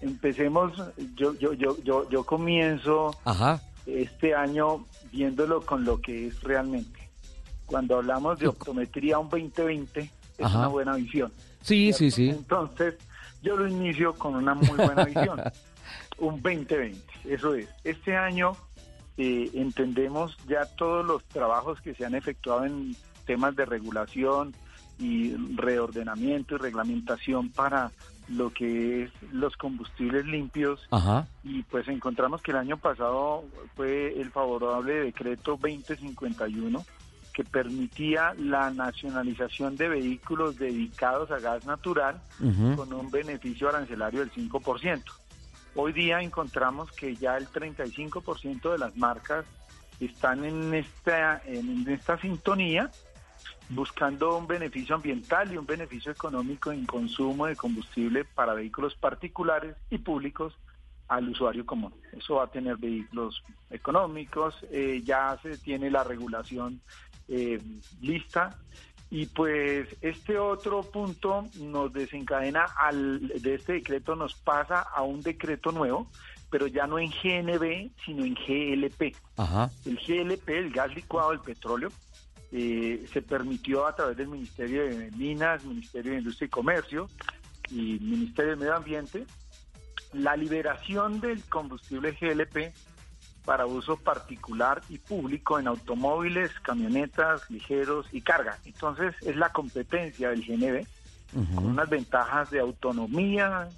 [0.00, 0.72] empecemos,
[1.14, 3.16] yo, yo, yo, yo, yo comienzo
[3.86, 7.08] este año viéndolo con lo que es realmente.
[7.66, 11.32] Cuando hablamos de optometría un 2020, es una buena visión.
[11.62, 12.30] Sí, sí, sí.
[12.30, 12.96] Entonces,
[13.42, 15.40] yo lo inicio con una muy buena visión.
[16.18, 17.68] un 2020, eso es.
[17.84, 18.56] Este año
[19.16, 22.96] eh, entendemos ya todos los trabajos que se han efectuado en
[23.26, 24.54] temas de regulación
[24.98, 27.90] y reordenamiento y reglamentación para
[28.28, 30.80] lo que es los combustibles limpios.
[31.42, 33.44] Y pues encontramos que el año pasado
[33.76, 36.84] fue el favorable decreto 2051
[37.32, 42.20] que permitía la nacionalización de vehículos dedicados a gas natural
[42.76, 45.02] con un beneficio arancelario del 5%.
[45.76, 49.44] Hoy día encontramos que ya el 35% de las marcas
[49.98, 52.90] están en esta, en esta sintonía
[53.70, 59.76] buscando un beneficio ambiental y un beneficio económico en consumo de combustible para vehículos particulares
[59.90, 60.54] y públicos
[61.08, 61.92] al usuario común.
[62.12, 66.80] Eso va a tener vehículos económicos, eh, ya se tiene la regulación
[67.28, 67.60] eh,
[68.00, 68.58] lista
[69.14, 75.20] y pues este otro punto nos desencadena al de este decreto nos pasa a un
[75.20, 76.10] decreto nuevo,
[76.50, 79.14] pero ya no en GNB, sino en GLP.
[79.86, 81.92] El GLP, el gas licuado del petróleo,
[82.50, 87.08] eh, se permitió a través del Ministerio de Minas, Ministerio de Industria y Comercio
[87.70, 89.26] y Ministerio de Medio Ambiente
[90.12, 92.72] la liberación del combustible GLP
[93.44, 98.58] para uso particular y público en automóviles, camionetas, ligeros y carga.
[98.64, 100.86] Entonces es la competencia del GNB
[101.54, 103.68] con unas ventajas de autonomía,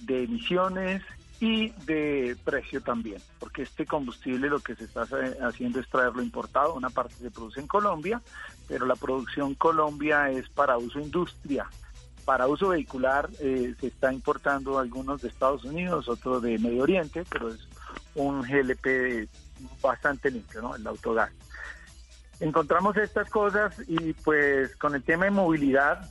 [0.00, 1.02] de emisiones
[1.40, 5.06] y de precio también, porque este combustible lo que se está
[5.42, 8.20] haciendo es traerlo importado, una parte se produce en Colombia,
[8.68, 11.66] pero la producción Colombia es para uso industria,
[12.26, 17.24] para uso vehicular eh, se está importando algunos de Estados Unidos, otros de Medio Oriente,
[17.30, 17.66] pero es
[18.14, 19.28] un GLP
[19.82, 20.76] bastante limpio, ¿no?
[20.76, 21.30] El autogas.
[22.40, 26.10] Encontramos estas cosas y pues con el tema de movilidad,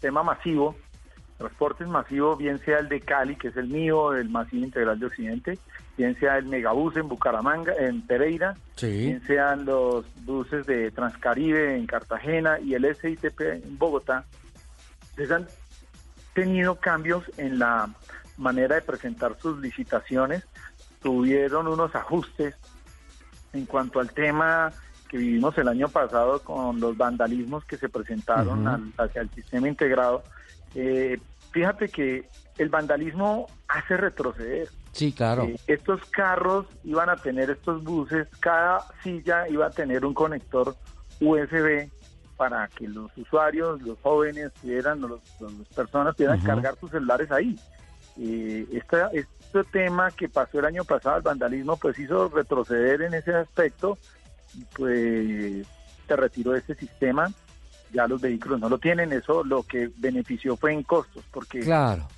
[0.00, 0.76] tema masivo,
[1.38, 5.06] transportes masivos, bien sea el de Cali, que es el mío, el masivo integral de
[5.06, 5.58] Occidente,
[5.96, 11.86] bien sea el megabús en Bucaramanga, en Pereira, bien sean los buses de Transcaribe en
[11.86, 14.24] Cartagena y el SITP en Bogotá,
[15.16, 15.48] les han
[16.34, 17.88] tenido cambios en la
[18.36, 20.44] manera de presentar sus licitaciones
[21.04, 22.56] tuvieron unos ajustes
[23.52, 24.72] en cuanto al tema
[25.10, 30.24] que vivimos el año pasado con los vandalismos que se presentaron hacia el sistema integrado.
[30.74, 31.20] Eh,
[31.52, 32.26] fíjate que
[32.56, 34.68] el vandalismo hace retroceder.
[34.92, 35.44] Sí, claro.
[35.44, 40.74] Eh, estos carros iban a tener estos buses, cada silla iba a tener un conector
[41.20, 41.90] USB
[42.38, 47.56] para que los usuarios, los jóvenes, pudieran, los, las personas pudieran cargar sus celulares ahí.
[48.18, 49.10] Eh, esta,
[49.54, 53.96] este tema que pasó el año pasado, el vandalismo, pues hizo retroceder en ese aspecto,
[54.76, 55.66] pues
[56.06, 57.30] se retiró ese sistema,
[57.92, 61.60] ya los vehículos no lo tienen, eso lo que benefició fue en costos, porque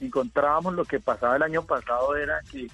[0.00, 2.68] encontrábamos lo que pasaba el año pasado era que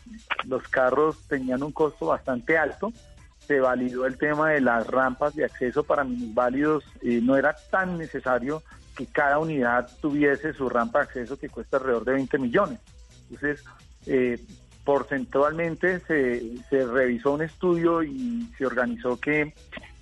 [0.46, 2.92] los carros tenían un costo bastante alto,
[3.40, 7.98] se validó el tema de las rampas de acceso para minusválidos, y no era tan
[7.98, 8.62] necesario
[8.96, 12.78] que cada unidad tuviese su rampa de acceso que cuesta alrededor de 20 millones.
[13.30, 13.64] Entonces,
[14.06, 14.38] eh,
[14.84, 19.54] porcentualmente se, se, revisó un estudio y se organizó que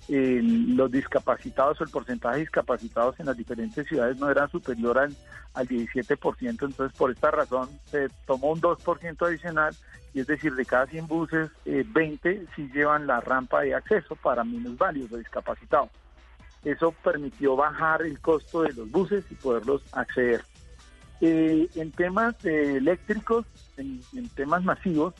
[0.09, 4.97] eh, los discapacitados o el porcentaje de discapacitados en las diferentes ciudades no era superior
[4.97, 5.15] al,
[5.53, 9.75] al 17%, entonces por esta razón se tomó un 2% adicional
[10.13, 14.15] y es decir, de cada 100 buses, 20 eh, sí llevan la rampa de acceso
[14.15, 15.89] para minusválidos o discapacitados.
[16.63, 20.43] Eso permitió bajar el costo de los buses y poderlos acceder.
[21.23, 23.45] Eh, en temas eléctricos,
[23.77, 25.13] en, temas masivos,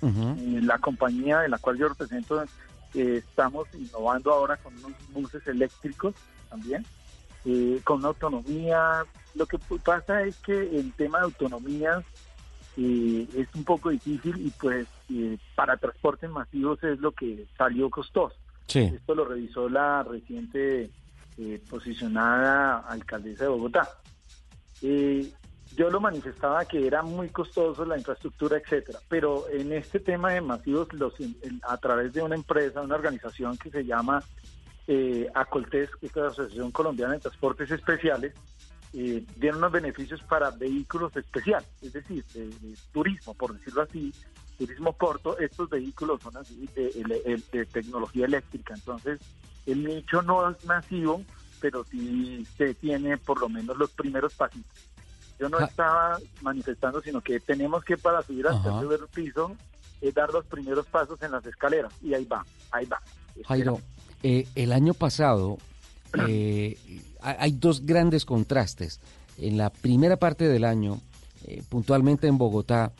[0.00, 2.40] eh, la compañía de la cual yo represento,
[2.94, 6.14] eh, estamos innovando ahora con unos buses eléctricos
[6.48, 6.86] también,
[7.82, 9.04] con una autonomía.
[9.34, 12.00] Lo que pasa es que el tema de autonomía
[12.76, 14.86] es un poco difícil y pues
[15.56, 18.36] para transportes masivos es lo que salió costoso.
[18.72, 20.90] Esto lo revisó la reciente
[21.68, 23.88] posicionada alcaldesa de Bogotá.
[24.82, 25.30] Eh,
[25.76, 30.40] yo lo manifestaba que era muy costoso la infraestructura, etcétera, pero en este tema de
[30.40, 31.14] masivos, los,
[31.62, 34.22] a través de una empresa, una organización que se llama
[34.86, 38.34] eh, Acoltes, que es la Asociación Colombiana de Transportes Especiales,
[38.92, 42.50] eh, dieron unos beneficios para vehículos especiales, es decir, de,
[42.92, 44.12] turismo, por decirlo así,
[44.58, 49.20] turismo corto, estos vehículos son así de, de tecnología eléctrica, entonces
[49.66, 51.22] el nicho no es masivo,
[51.60, 54.89] pero sí se tiene por lo menos los primeros pasitos.
[55.40, 59.56] Yo no estaba manifestando, sino que tenemos que para subir al tercer piso
[60.02, 61.92] eh, dar los primeros pasos en las escaleras.
[62.02, 63.00] Y ahí va, ahí va.
[63.46, 63.80] Jairo,
[64.22, 65.56] eh, el año pasado
[66.28, 66.76] eh,
[67.22, 69.00] hay dos grandes contrastes.
[69.38, 71.00] En la primera parte del año,
[71.70, 72.92] puntualmente en Bogotá,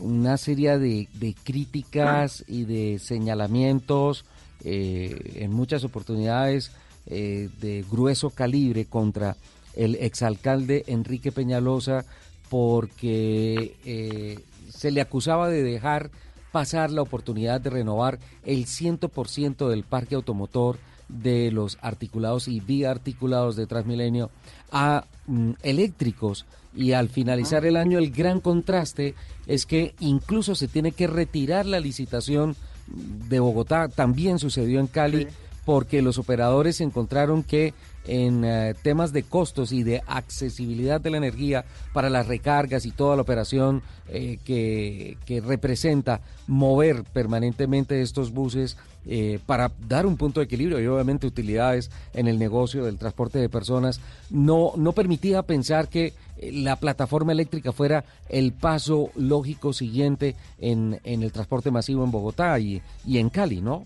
[0.00, 4.24] una serie de, de críticas y de señalamientos
[4.64, 6.72] en muchas oportunidades
[7.06, 9.36] de grueso calibre contra
[9.76, 12.04] el exalcalde Enrique Peñalosa
[12.48, 14.38] porque eh,
[14.68, 16.10] se le acusaba de dejar
[16.52, 20.78] pasar la oportunidad de renovar el 100% del parque automotor
[21.08, 24.30] de los articulados y biarticulados de Transmilenio
[24.70, 26.46] a mm, eléctricos.
[26.74, 29.14] Y al finalizar el año el gran contraste
[29.46, 32.56] es que incluso se tiene que retirar la licitación
[32.86, 35.26] de Bogotá, también sucedió en Cali,
[35.64, 37.72] porque los operadores encontraron que
[38.06, 42.90] en eh, temas de costos y de accesibilidad de la energía para las recargas y
[42.90, 48.76] toda la operación eh, que, representa mover permanentemente estos buses
[49.06, 53.38] eh, para dar un punto de equilibrio y obviamente utilidades en el negocio del transporte
[53.38, 54.00] de personas,
[54.30, 61.22] no, no permitía pensar que la plataforma eléctrica fuera el paso lógico siguiente en, en
[61.22, 63.84] el transporte masivo en Bogotá y, y en Cali, ¿no?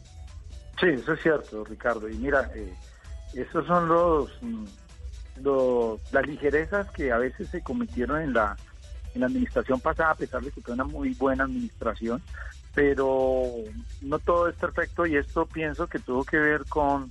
[0.80, 2.08] Sí, eso es cierto, Ricardo.
[2.08, 2.50] Y mira,
[3.43, 4.65] esos son los, mm,
[5.43, 8.56] los, las ligerezas que a veces se cometieron en la,
[9.15, 12.23] en la administración pasada, a pesar de que fue una muy buena administración,
[12.74, 13.43] pero
[14.02, 17.10] no todo es perfecto y esto pienso que tuvo que ver con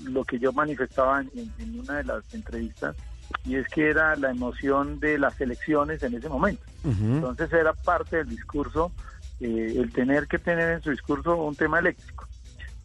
[0.00, 2.94] lo que yo manifestaba en, una de las entrevistas
[3.46, 6.62] y es que era la emoción de las elecciones en ese momento.
[6.84, 8.92] Entonces era parte del discurso
[9.40, 12.28] eh, el tener que tener en su discurso un tema eléctrico.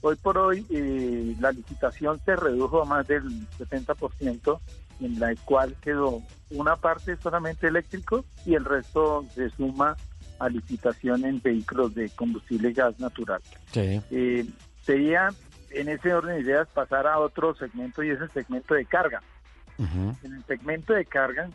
[0.02, 3.24] Hoy por hoy eh, la licitación se redujo a más del
[3.58, 4.60] 70%,
[5.02, 6.22] en la cual quedó
[6.52, 9.96] una parte solamente eléctrico y el resto se suma
[10.40, 13.42] a licitación en vehículos de combustible gas natural.
[13.72, 14.02] Sí.
[14.12, 14.46] Eh,
[14.84, 15.30] sería
[15.72, 19.22] en ese orden de ideas pasar a otro segmento y es el segmento de carga.
[19.80, 21.50] En el segmento de carga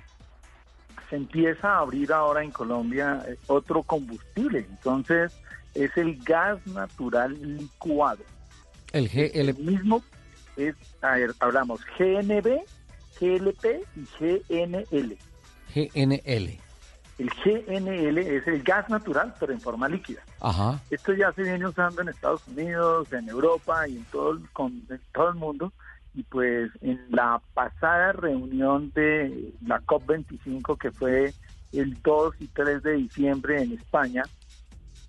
[1.10, 5.32] se empieza a abrir ahora en Colombia eh, otro combustible, entonces
[5.74, 8.22] es el gas natural licuado.
[8.92, 9.58] El GLP.
[9.58, 10.02] mismo
[10.56, 12.60] es, a ver, hablamos GNB,
[13.20, 15.16] GLP y GNL.
[15.74, 16.58] GNL.
[17.18, 20.22] El GNL es el gas natural, pero en forma líquida.
[20.40, 20.80] Ajá.
[20.90, 25.00] Esto ya se viene usando en Estados Unidos, en Europa y en todo, con, en
[25.12, 25.72] todo el mundo.
[26.14, 31.32] Y pues en la pasada reunión de la COP25, que fue
[31.72, 34.24] el 2 y 3 de diciembre en España,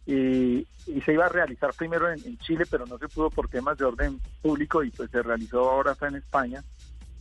[0.06, 0.68] y,
[1.06, 4.20] se iba a realizar primero en, Chile, pero no se pudo por temas de orden
[4.42, 6.64] público y pues se realizó ahora en España.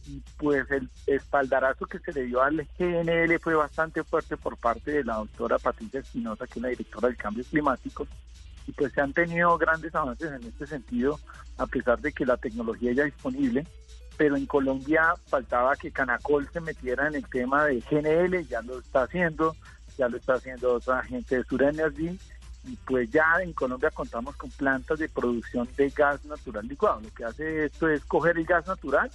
[0.09, 4.91] Y pues el espaldarazo que se le dio al GNL fue bastante fuerte por parte
[4.91, 8.07] de la doctora Patricia Espinosa, que es la directora del cambio climático.
[8.67, 11.21] Y pues se han tenido grandes avances en este sentido,
[11.57, 13.65] a pesar de que la tecnología ya es disponible.
[14.17, 18.81] Pero en Colombia faltaba que Canacol se metiera en el tema de GNL, ya lo
[18.81, 19.55] está haciendo,
[19.97, 22.19] ya lo está haciendo otra gente de Sur Energy
[22.65, 27.01] y pues ya en Colombia contamos con plantas de producción de gas natural licuado.
[27.01, 29.11] Lo que hace esto es coger el gas natural,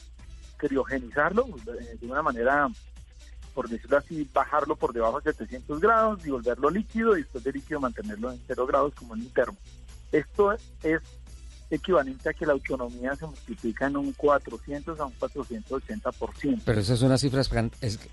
[0.58, 1.48] criogenizarlo
[1.80, 2.68] eh, de una manera,
[3.54, 7.54] por decirlo así, bajarlo por debajo de 700 grados y volverlo líquido y después de
[7.54, 9.58] líquido mantenerlo en 0 grados como en un termo.
[10.12, 10.54] Esto
[10.84, 11.02] es
[11.70, 16.62] equivalente a que la autonomía se multiplica en un 400 a un 480%.
[16.66, 17.42] Pero esa es una cifra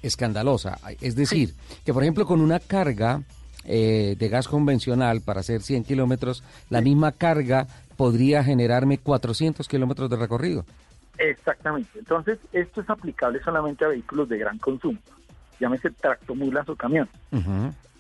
[0.02, 0.78] escandalosa.
[1.00, 1.54] Es decir,
[1.84, 3.22] que por ejemplo con una carga
[3.64, 7.66] eh, de gas convencional para hacer 100 kilómetros, la misma carga
[7.96, 10.64] podría generarme 400 kilómetros de recorrido.
[11.18, 11.98] Exactamente.
[11.98, 14.98] Entonces, esto es aplicable solamente a vehículos de gran consumo,
[15.60, 17.08] llámese tractomulas o camión.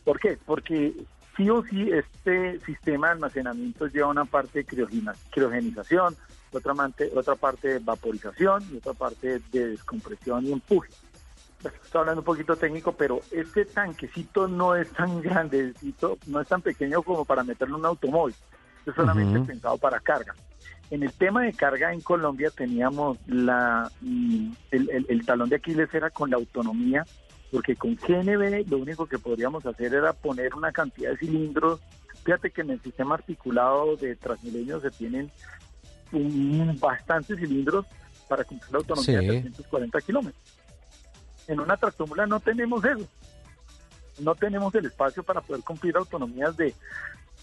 [0.04, 0.36] ¿Por qué?
[0.44, 0.92] Porque
[1.36, 6.16] sí o sí este sistema de almacenamiento lleva una parte de criogena- criogenización,
[6.52, 6.74] otra,
[7.14, 10.90] otra parte de vaporización y otra parte de descompresión y empuje.
[11.84, 16.62] Estoy hablando un poquito técnico, pero este tanquecito no es tan grandecito, no es tan
[16.62, 18.34] pequeño como para meterlo en un automóvil.
[18.86, 20.34] Es solamente pensado para carga.
[20.90, 25.56] En el tema de carga en Colombia teníamos la mm, el, el- el talón de
[25.56, 27.04] Aquiles era con la autonomía,
[27.50, 31.80] porque con GNB lo único que podríamos hacer era poner una cantidad de cilindros.
[32.24, 35.30] Fíjate que en el sistema articulado de Transmilenio se tienen
[36.12, 37.86] un- bastantes cilindros
[38.28, 39.26] para cumplir la autonomía Sí.
[39.26, 40.42] de 340 kilómetros.
[41.48, 43.06] En una tractomula no tenemos eso.
[44.20, 46.74] No tenemos el espacio para poder cumplir autonomías de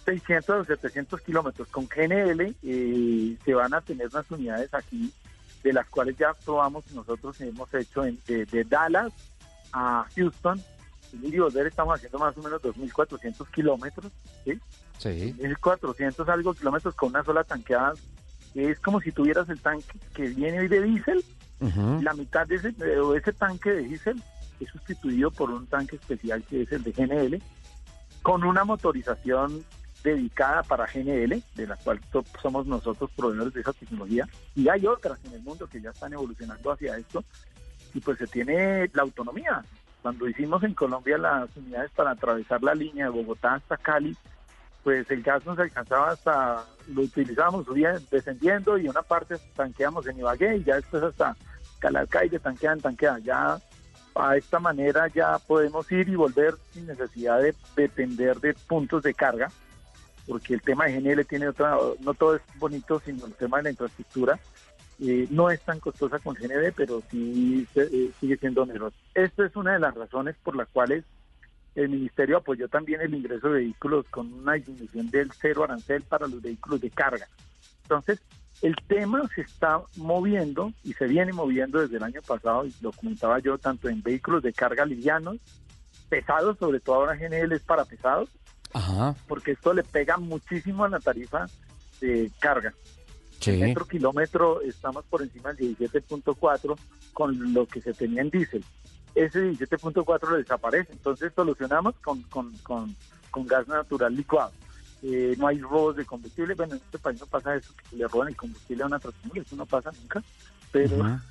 [0.06, 1.68] 600 o 700 kilómetros.
[1.68, 5.12] Con GNL eh, se van a tener unas unidades aquí,
[5.64, 9.12] de las cuales ya probamos y nosotros hemos hecho en- de, de Dallas
[9.74, 10.62] a Houston.
[11.22, 14.12] Y volver estamos haciendo más o menos 2.400 kilómetros.
[14.46, 14.58] ¿sí?
[14.98, 15.36] Sí.
[15.38, 17.94] 1.400 algo kilómetros con una sola tanqueada.
[18.56, 21.24] Es como si tuvieras el tanque que viene hoy de diésel
[21.62, 22.02] Ujú.
[22.02, 24.22] la mitad de ese, de ese tanque de diésel
[24.60, 27.42] es sustituido por un tanque especial que es el de GNL,
[28.22, 29.64] con una motorización
[30.04, 32.00] dedicada para GNL, de la cual
[32.42, 36.14] somos nosotros proveedores de esa tecnología, y hay otras en el mundo que ya están
[36.14, 37.24] evolucionando hacia esto,
[37.94, 39.64] y pues se tiene la autonomía.
[40.02, 44.16] Cuando hicimos en Colombia las unidades para atravesar la línea de Bogotá hasta Cali,
[44.84, 47.68] pues el gas nos alcanzaba hasta, lo utilizábamos
[48.10, 51.36] descendiendo y una parte tanqueamos en Ibagué y ya después hasta
[51.82, 53.20] Calarcá y de tanqueada en tanqueada.
[53.20, 53.60] Ya
[54.16, 59.14] a esta manera ya podemos ir y volver sin necesidad de depender de puntos de
[59.14, 59.52] carga,
[60.28, 63.64] porque el tema de GNL tiene otra, no todo es bonito, sino el tema de
[63.64, 64.40] la infraestructura.
[65.00, 68.96] eh, no es tan costosa con GNB, pero sí eh, sigue siendo onerosa.
[69.16, 71.04] Esta es una de las razones por las cuales
[71.74, 76.28] el Ministerio apoyó también el ingreso de vehículos con una disminución del cero arancel para
[76.28, 77.28] los vehículos de carga.
[77.84, 78.20] Entonces,
[78.62, 82.92] el tema se está moviendo y se viene moviendo desde el año pasado, y lo
[82.92, 85.38] comentaba yo, tanto en vehículos de carga livianos,
[86.10, 88.30] pesados, sobre todo ahora GNL es para pesados,
[88.74, 89.16] Ajá.
[89.28, 91.48] porque esto le pega muchísimo a la tarifa
[92.00, 92.74] de carga.
[93.40, 93.54] Sí.
[93.54, 96.78] Metro kilómetro estamos por encima del 17.4
[97.14, 98.64] con lo que se tenía en diésel.
[99.16, 102.96] Ese 17.4 lo desaparece, entonces solucionamos con, con, con,
[103.32, 104.52] con gas natural licuado.
[105.04, 108.08] Eh, no hay robos de combustible, bueno, en este país no pasa eso, que le
[108.08, 110.24] roban el combustible a una tractomula, eso no pasa nunca,
[110.72, 110.98] pero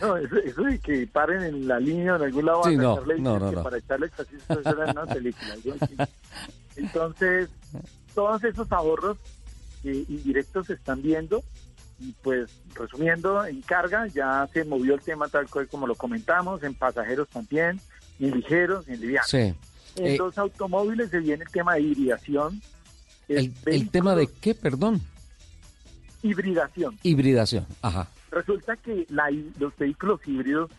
[0.00, 2.94] no, eso, eso de que paren en la línea en algún lado Sí, a no,
[2.96, 3.62] sacarle no, diésel no, que no.
[3.62, 5.54] para echarle chasis, eso era una película.
[5.80, 5.96] así.
[6.76, 7.48] Entonces,
[8.14, 9.18] todos esos ahorros
[9.84, 11.42] eh, indirectos se están viendo
[11.98, 16.62] y pues resumiendo, en carga ya se movió el tema tal cual como lo comentamos,
[16.62, 17.80] en pasajeros también,
[18.18, 19.28] en ligeros, en livianos.
[19.30, 19.54] Sí.
[19.96, 22.60] En Eh, los automóviles se viene el tema de hibridación.
[23.28, 25.00] el, el tema de qué, perdón,
[26.22, 26.98] Hibridación.
[27.02, 27.66] hibridación.
[27.80, 28.08] Ajá.
[28.30, 30.70] Resulta que la los vehículos híbridos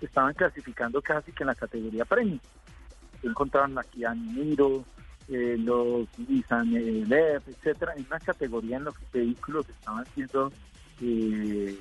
[0.00, 2.38] estaban clasificando casi que en la categoría premium.
[3.20, 4.84] Se encontraron aquí a Niro,
[5.28, 10.52] eh, los Nissan eh, etcétera, en una categoría en los que vehículos estaban siendo
[11.00, 11.76] eh,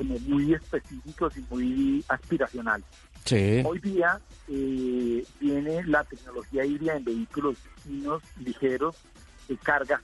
[0.00, 2.86] como muy específicos y muy aspiracionales.
[3.26, 3.62] Sí.
[3.66, 4.18] Hoy día
[4.48, 8.96] eh, viene la tecnología híbrida en vehículos finos, ligeros,
[9.46, 10.00] de carga,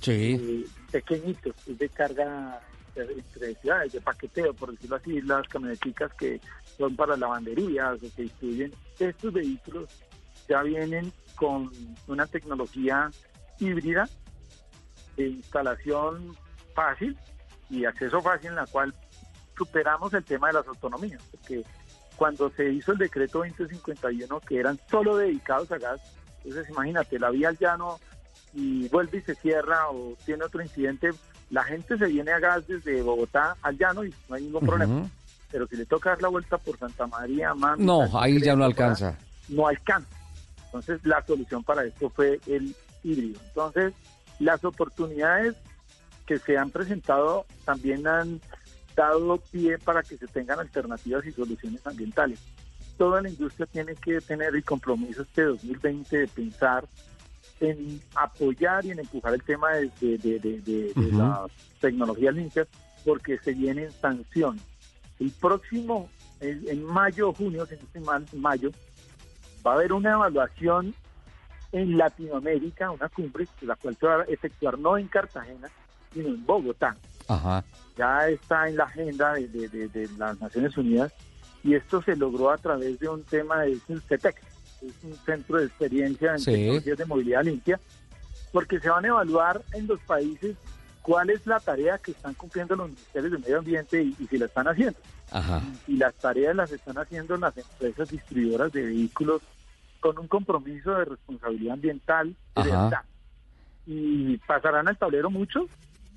[0.00, 0.38] Sí.
[0.40, 2.60] eh, pequeñitos, es de carga
[2.94, 6.40] eh, entre ciudades, de paqueteo, por decirlo así, las camioneticas que
[6.78, 8.72] son para lavanderías o que distribuyen.
[9.00, 9.88] Estos vehículos
[10.48, 11.68] ya vienen con
[12.06, 13.10] una tecnología
[13.58, 14.08] híbrida
[15.16, 16.36] de instalación
[16.76, 17.16] fácil
[17.70, 18.94] y acceso fácil en la cual
[19.56, 21.62] superamos el tema de las autonomías, porque
[22.16, 26.00] cuando se hizo el decreto 2051 que eran solo dedicados a gas,
[26.44, 27.98] entonces imagínate, la vía al llano
[28.54, 31.10] y vuelve y se cierra o tiene otro incidente,
[31.50, 35.08] la gente se viene a gas desde Bogotá al llano y no hay ningún problema.
[35.50, 38.64] Pero si le toca dar la vuelta por Santa María, Mami, No, ahí ya no
[38.64, 39.18] alcanza.
[39.48, 40.08] no alcanza.
[40.66, 42.74] Entonces, la solución para esto fue el
[43.04, 43.38] híbrido.
[43.48, 43.92] Entonces,
[44.38, 45.54] las oportunidades
[46.24, 48.40] que se han presentado también han
[48.94, 52.40] dado pie para que se tengan alternativas y soluciones ambientales.
[52.98, 56.84] Toda la industria tiene que tener el compromiso este 2020 de pensar
[57.60, 61.16] en apoyar y en empujar el tema de, de, de, de- de Ujú.
[61.18, 61.50] las
[61.80, 62.66] tecnologías limpias
[63.04, 64.62] porque se vienen sanciones.
[65.18, 66.08] El próximo,
[66.40, 68.70] en, en mayo o junio, si no estoy mal, en mayo,
[69.66, 70.94] va a haber una evaluación
[71.72, 75.68] en Latinoamérica, una cumbre, la cual se va a efectuar no en Cartagena,
[76.12, 76.96] sino en Bogotá.
[77.96, 81.12] Ya está en la agenda de, las Naciones Unidas
[81.62, 83.78] y esto se logró a través de un tema de
[84.08, 84.42] CETEC,
[84.82, 87.78] es un centro de experiencia en tecnologías de movilidad limpia,
[88.50, 90.56] porque se van a evaluar en los países
[91.02, 94.46] cuál es la tarea que están cumpliendo los ministerios de medio ambiente y, si la
[94.46, 94.98] están haciendo.
[95.86, 99.42] Y, las tareas las están haciendo las empresas distribuidoras de vehículos
[100.00, 102.96] con un compromiso de responsabilidad ambiental de.
[103.84, 105.68] Y pasarán al tablero muchos,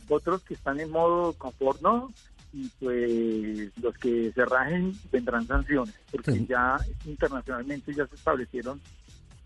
[0.10, 2.12] otros que están en modo confort no,
[2.54, 8.80] y pues los que se rajen vendrán sanciones, porque ya internacionalmente ya se establecieron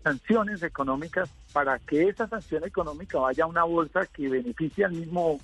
[0.02, 5.40] sanciones económicas para que esa sanción económica vaya a una bolsa que beneficie al mismo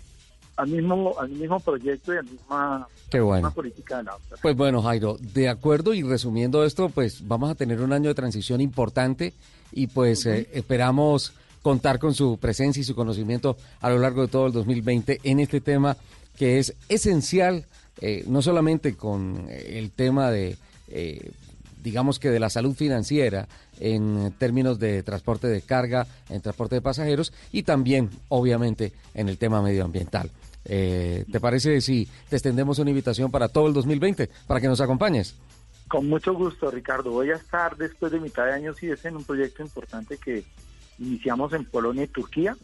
[0.57, 2.89] al mismo al mismo proyecto y a la misma,
[3.21, 3.53] bueno.
[3.53, 7.83] política de la Pues bueno, Jairo, de acuerdo y resumiendo esto, pues vamos a tener
[7.83, 9.35] un año de transición importante
[9.73, 11.35] y pues eh, esperamos
[11.67, 15.41] contar con su presencia y su conocimiento a lo largo de todo el 2020 en
[15.41, 15.97] este tema
[16.39, 17.67] que es esencial,
[18.01, 20.57] eh, no solamente con el tema de
[20.87, 21.33] eh,
[21.83, 23.49] digamos que de la salud financiera
[23.81, 29.37] en términos de transporte de carga, en transporte de pasajeros y también, obviamente, en el
[29.37, 30.31] tema medioambiental.
[30.67, 34.81] Eh, ¿Te parece si te extendemos una invitación para todo el 2020 para que nos
[34.81, 35.35] acompañes?
[35.89, 37.11] Con mucho gusto, Ricardo.
[37.11, 40.45] Voy a estar después de mitad de año, si es en un proyecto importante que
[40.99, 42.57] iniciamos en Polonia y Turquía,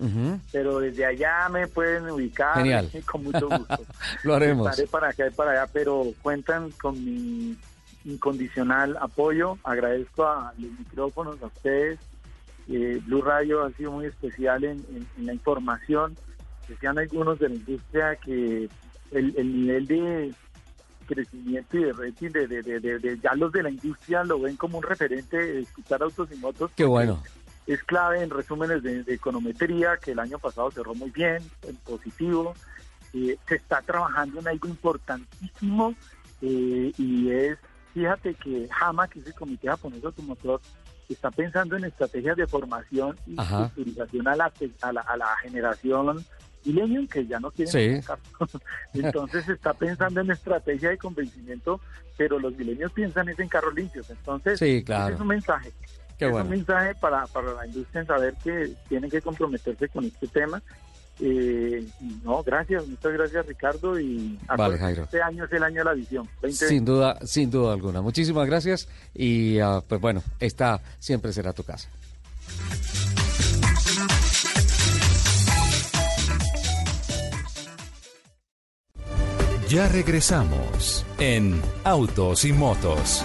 [0.51, 2.91] pero desde allá me pueden ubicar Genial.
[3.11, 3.85] con mucho gusto.
[4.25, 4.71] Lo haremos.
[4.71, 7.57] Estaré para acá y para allá, pero cuentan con mi
[8.05, 9.59] incondicional apoyo.
[9.65, 11.99] Agradezco a los micrófonos, a ustedes.
[12.69, 14.85] Eh, Blue Radio ha sido muy especial en,
[15.19, 16.17] la información.
[16.69, 18.69] Decían algunos de la industria que
[19.11, 20.35] el, nivel de
[21.07, 24.85] crecimiento y de rating de, de, ya los de la industria lo ven como un
[24.85, 26.71] referente de escuchar autos y motos.
[26.75, 27.23] Qué bueno.
[27.67, 32.55] Es clave en resúmenes de, econometría, que el año pasado cerró muy bien, en positivo.
[33.15, 35.95] Eh, se está trabajando en algo importantísimo
[36.41, 37.59] eh, y es
[37.95, 40.61] Fíjate que JAMA, que es el Comité Japonés Automotor,
[41.09, 46.25] está pensando en estrategias de formación y culturización a la, a la, a la generación
[46.65, 47.73] millennium que ya no quieren
[48.03, 48.09] sí.
[48.95, 51.81] Entonces está pensando en estrategia de convencimiento,
[52.17, 54.09] pero los milenios piensan es en carros limpios.
[54.09, 55.15] Entonces, sí, claro.
[55.15, 55.73] es un mensaje.
[56.29, 60.27] Es un mensaje para, para la industria en saber que tienen que comprometerse con este
[60.29, 60.63] tema
[61.21, 61.87] eh,
[62.25, 64.39] no, gracias, muchas gracias Ricardo y
[64.97, 66.29] este año es el año de la visión.
[66.51, 68.01] Sin duda, sin duda alguna.
[68.01, 71.89] Muchísimas gracias y ah, pues bueno, esta siempre será tu casa.
[79.69, 83.25] Ya regresamos en Autos y Motos.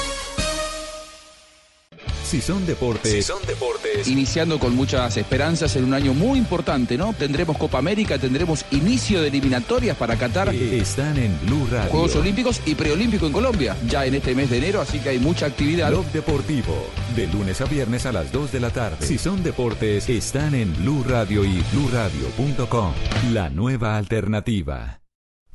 [2.31, 3.25] Si son deportes.
[3.25, 4.07] son deportes.
[4.07, 7.11] Iniciando con muchas esperanzas en un año muy importante, ¿no?
[7.11, 10.55] Tendremos Copa América, tendremos inicio de eliminatorias para Qatar.
[10.55, 11.91] Están en Blue Radio.
[11.91, 15.19] Juegos Olímpicos y Preolímpico en Colombia, ya en este mes de enero, así que hay
[15.19, 15.89] mucha actividad.
[15.89, 16.87] Blog Deportivo,
[17.17, 19.05] de lunes a viernes a las 2 de la tarde.
[19.05, 22.93] Si son deportes, están en Blue Radio y BlueRadio.com.
[23.33, 25.00] La nueva alternativa.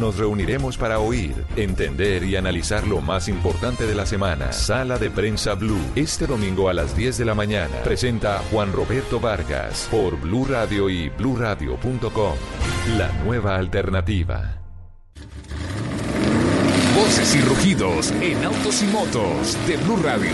[0.00, 4.52] nos reuniremos para oír, entender y analizar lo más importante de la semana.
[4.52, 7.76] Sala de Prensa Blue, este domingo a las 10 de la mañana.
[7.84, 12.34] Presenta Juan Roberto Vargas por Blue Radio y bluradio.com.
[12.96, 14.56] La nueva alternativa.
[16.96, 20.32] Voces y rugidos en autos y motos de Blue Radio.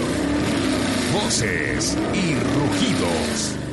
[1.12, 3.65] Voces y rugidos.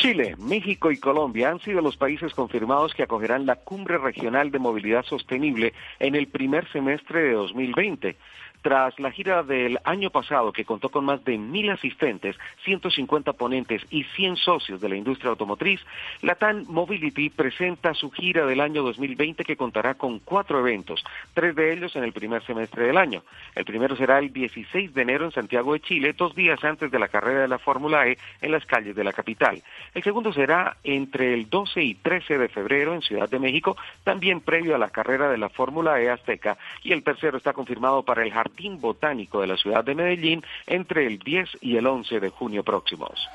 [0.00, 4.58] Chile, México y Colombia han sido los países confirmados que acogerán la Cumbre Regional de
[4.58, 8.16] Movilidad Sostenible en el primer semestre de 2020.
[8.62, 13.86] Tras la gira del año pasado, que contó con más de mil asistentes, 150 ponentes
[13.90, 15.80] y 100 socios de la industria automotriz,
[16.20, 21.72] Latam Mobility presenta su gira del año 2020 que contará con cuatro eventos, tres de
[21.72, 23.22] ellos en el primer semestre del año.
[23.54, 26.98] El primero será el 16 de enero en Santiago de Chile, dos días antes de
[26.98, 29.62] la carrera de la Fórmula E en las calles de la capital.
[29.94, 34.40] El segundo será entre el 12 y 13 de febrero en Ciudad de México, también
[34.40, 36.58] previo a la carrera de la Fórmula E Azteca.
[36.82, 38.32] Y el tercero está confirmado para el
[38.80, 43.28] Botánico de la ciudad de Medellín entre el 10 y el 11 de junio próximos.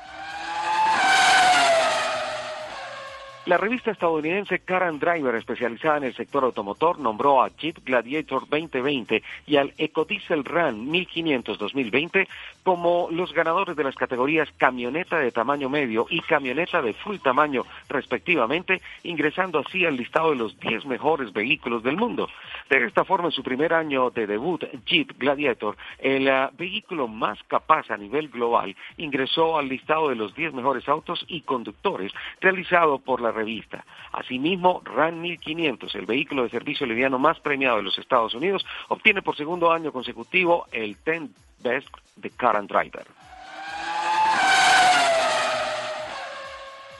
[3.46, 8.40] La revista estadounidense Car and Driver, especializada en el sector automotor, nombró a Jeep Gladiator
[8.48, 12.26] 2020 y al Ecodiesel Ram 1500 2020
[12.64, 17.62] como los ganadores de las categorías camioneta de tamaño medio y camioneta de full tamaño,
[17.88, 22.28] respectivamente, ingresando así al listado de los 10 mejores vehículos del mundo.
[22.68, 27.38] De esta forma, en su primer año de debut, Jeep Gladiator, el uh, vehículo más
[27.44, 32.10] capaz a nivel global, ingresó al listado de los 10 mejores autos y conductores
[32.40, 33.84] realizado por la revista.
[34.12, 39.22] Asimismo, RAN 1500, el vehículo de servicio liviano más premiado de los Estados Unidos, obtiene
[39.22, 41.30] por segundo año consecutivo el 10
[41.62, 43.06] Best de Car and Driver.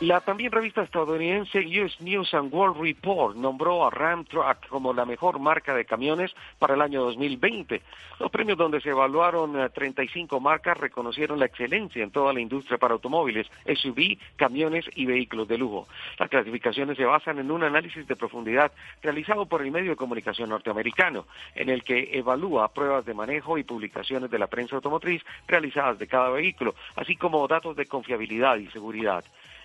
[0.00, 5.06] La también revista estadounidense US News and World Report nombró a Ram Truck como la
[5.06, 7.80] mejor marca de camiones para el año 2020.
[8.20, 12.76] Los premios donde se evaluaron 35 eh, marcas reconocieron la excelencia en toda la industria
[12.76, 15.88] para automóviles, SUV, camiones y vehículos de lujo.
[16.18, 20.50] Las clasificaciones se basan en un análisis de profundidad realizado por el medio de comunicación
[20.50, 21.24] norteamericano,
[21.54, 26.06] en el que evalúa pruebas de manejo y publicaciones de la prensa automotriz realizadas de
[26.06, 29.24] cada vehículo, así como datos de confiabilidad y seguridad.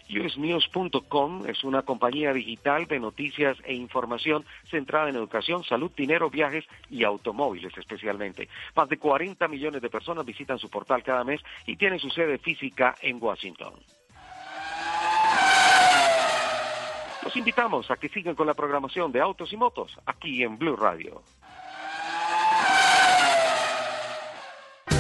[0.10, 6.66] USNews.com es una compañía digital de noticias e información centrada en educación, salud, dinero, viajes
[6.90, 8.50] y automóviles especialmente.
[8.76, 12.38] Más de 40 millones de personas visitan su portal cada mes y tiene su sede
[12.38, 13.74] física en Washington.
[17.24, 20.76] Los invitamos a que sigan con la programación de Autos y Motos aquí en Blue
[20.76, 21.22] Radio.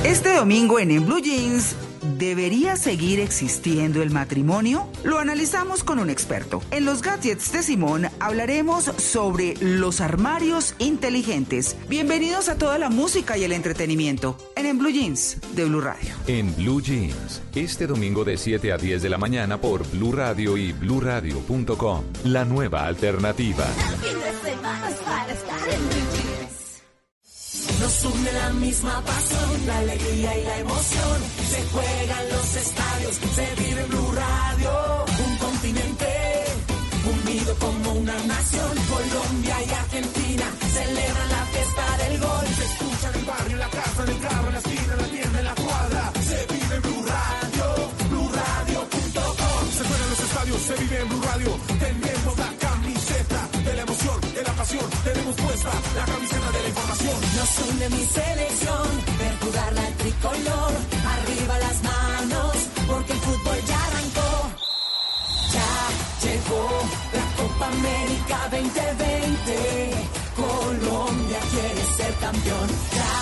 [0.03, 1.76] Este domingo en En Blue Jeans,
[2.18, 4.88] ¿debería seguir existiendo el matrimonio?
[5.03, 6.59] Lo analizamos con un experto.
[6.72, 11.77] En los gadgets de Simón hablaremos sobre los armarios inteligentes.
[11.88, 16.15] Bienvenidos a toda la música y el entretenimiento en En Blue Jeans de Blue Radio.
[16.26, 20.57] En Blue Jeans, este domingo de 7 a 10 de la mañana por Blue Radio
[20.57, 22.03] y bluradio.com.
[22.23, 23.68] La nueva alternativa.
[27.82, 31.18] Nos une la misma pasión, la alegría y la emoción.
[31.49, 35.06] Se juegan los estadios, se vive Blue Radio.
[35.26, 36.06] Un continente
[37.16, 38.72] unido como una nación.
[38.88, 40.45] Colombia y Argentina
[40.78, 42.45] celebran la fiesta del gol.
[42.60, 45.02] Se escucha en el barrio, en la casa, en el carro, en la esquina, en
[45.02, 45.31] la tienda,
[55.63, 57.17] La camiseta de la información.
[57.38, 58.88] Nos une mi selección,
[59.19, 60.71] ver jugar la tricolor.
[61.15, 62.55] Arriba las manos,
[62.88, 64.31] porque el fútbol ya arrancó.
[65.53, 65.71] Ya
[66.25, 66.65] llegó
[67.13, 69.51] la Copa América 2020.
[70.35, 72.67] Colombia quiere ser campeón.
[72.97, 73.13] Ya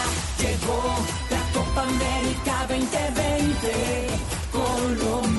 [0.41, 0.81] llegó
[1.33, 3.67] la Copa América 2020.
[4.53, 5.38] Colombia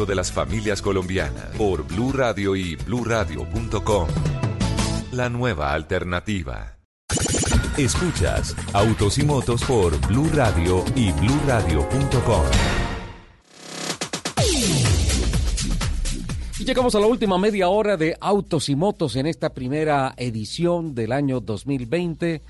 [0.05, 4.07] de las familias colombianas por Blue Radio y bluradio.com.
[5.11, 6.77] La nueva alternativa.
[7.77, 12.45] Escuchas Autos y Motos por Blue Radio y bluradio.com.
[16.59, 20.93] Y llegamos a la última media hora de Autos y Motos en esta primera edición
[20.93, 22.41] del año 2020.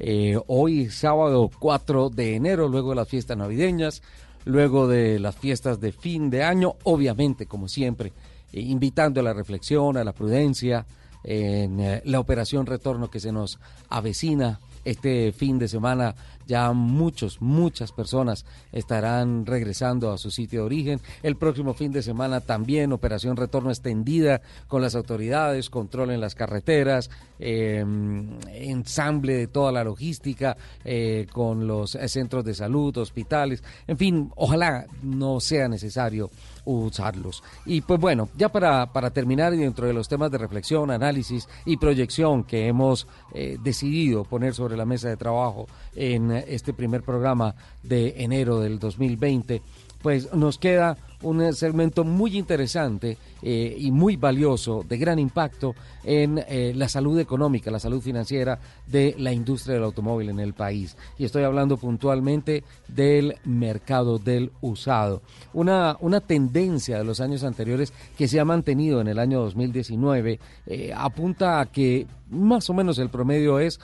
[0.00, 4.02] Eh, hoy sábado 4 de enero, luego de las fiestas navideñas
[4.48, 8.12] luego de las fiestas de fin de año, obviamente, como siempre,
[8.50, 10.86] eh, invitando a la reflexión, a la prudencia,
[11.22, 13.58] en eh, la operación retorno que se nos
[13.90, 16.14] avecina este fin de semana
[16.48, 21.00] ya muchos, muchas personas estarán regresando a su sitio de origen.
[21.22, 26.34] El próximo fin de semana también operación retorno extendida con las autoridades, control en las
[26.34, 33.62] carreteras, em, ensamble de toda la logística eh, con los centros de salud, hospitales.
[33.86, 36.30] En fin, ojalá no sea necesario
[36.64, 37.42] usarlos.
[37.66, 41.48] Y pues bueno, ya para, para terminar y dentro de los temas de reflexión, análisis
[41.64, 45.66] y proyección que hemos eh, decidido poner sobre la mesa de trabajo
[45.98, 49.60] en este primer programa de enero del 2020,
[50.00, 56.38] pues nos queda un segmento muy interesante eh, y muy valioso, de gran impacto en
[56.48, 60.96] eh, la salud económica, la salud financiera de la industria del automóvil en el país.
[61.18, 65.22] Y estoy hablando puntualmente del mercado del usado.
[65.52, 70.38] Una, una tendencia de los años anteriores que se ha mantenido en el año 2019
[70.66, 73.80] eh, apunta a que más o menos el promedio es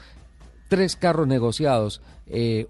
[0.69, 2.01] tres carros negociados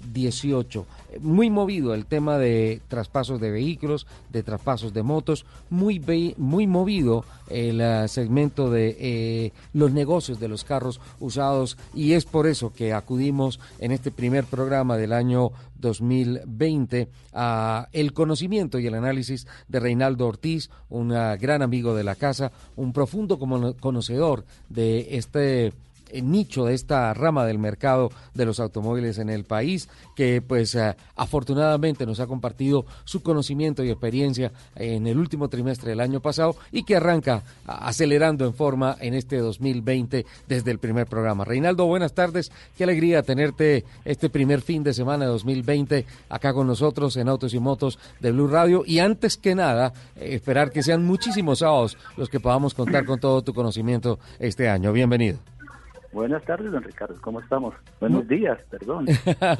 [0.04, 0.86] 2018
[1.20, 6.00] muy movido el tema de traspasos de vehículos, de traspasos de motos, muy,
[6.36, 12.24] muy movido el uh, segmento de eh, los negocios de los carros usados y es
[12.24, 18.86] por eso que acudimos en este primer programa del año 2020 a el conocimiento y
[18.86, 24.44] el análisis de Reinaldo Ortiz, un uh, gran amigo de la casa, un profundo conocedor
[24.68, 25.72] de este
[26.22, 30.94] nicho de esta rama del mercado de los automóviles en el país, que pues eh,
[31.16, 36.56] afortunadamente nos ha compartido su conocimiento y experiencia en el último trimestre del año pasado
[36.72, 41.44] y que arranca acelerando en forma en este 2020 desde el primer programa.
[41.44, 46.66] Reinaldo, buenas tardes, qué alegría tenerte este primer fin de semana de 2020 acá con
[46.66, 51.04] nosotros en Autos y Motos de Blue Radio y antes que nada esperar que sean
[51.04, 54.92] muchísimos sábados los que podamos contar con todo tu conocimiento este año.
[54.92, 55.53] Bienvenido.
[56.14, 57.16] Buenas tardes, don Ricardo.
[57.20, 57.74] ¿Cómo estamos?
[58.00, 59.06] Buenos días, perdón.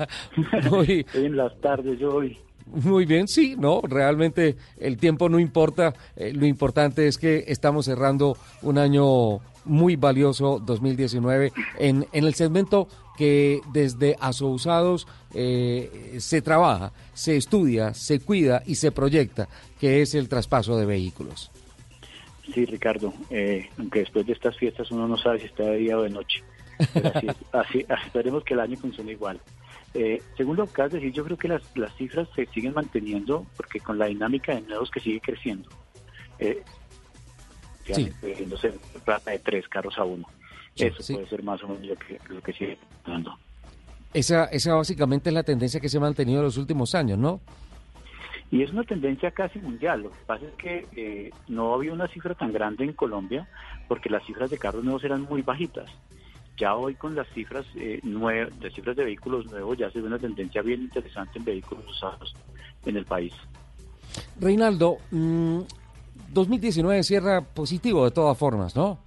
[0.70, 1.04] Muy...
[1.14, 2.38] en las tardes hoy.
[2.66, 7.84] Muy bien, sí, no, realmente el tiempo no importa, eh, lo importante es que estamos
[7.84, 16.40] cerrando un año muy valioso 2019 en, en el segmento que desde Asousados eh, se
[16.40, 19.48] trabaja, se estudia, se cuida y se proyecta,
[19.80, 21.50] que es el traspaso de vehículos.
[22.52, 25.96] Sí, Ricardo, eh, aunque después de estas fiestas uno no sabe si está de día
[25.96, 26.42] o de noche.
[27.52, 29.40] así, esperemos que el año funcione igual.
[29.94, 32.74] Eh, según lo que acabas de decir, yo creo que las, las cifras se siguen
[32.74, 35.68] manteniendo porque con la dinámica de nuevos que sigue creciendo.
[36.38, 36.62] Eh,
[37.84, 38.10] sí.
[38.20, 40.26] vendiéndose plata de tres carros a uno.
[40.76, 43.38] Eso puede ser más o menos lo que, lo que sigue dando.
[44.12, 47.40] Esa, esa básicamente es la tendencia que se ha mantenido en los últimos años, ¿no?
[48.54, 50.02] Y es una tendencia casi mundial.
[50.02, 53.48] Lo que pasa es que eh, no había una cifra tan grande en Colombia
[53.88, 55.90] porque las cifras de carros nuevos eran muy bajitas.
[56.56, 60.06] Ya hoy con las cifras eh, nuevas, las cifras de vehículos nuevos ya se ve
[60.06, 62.32] una tendencia bien interesante en vehículos usados
[62.86, 63.34] en el país.
[64.38, 69.00] Reinaldo, 2019 mm, cierra positivo de todas formas, ¿no?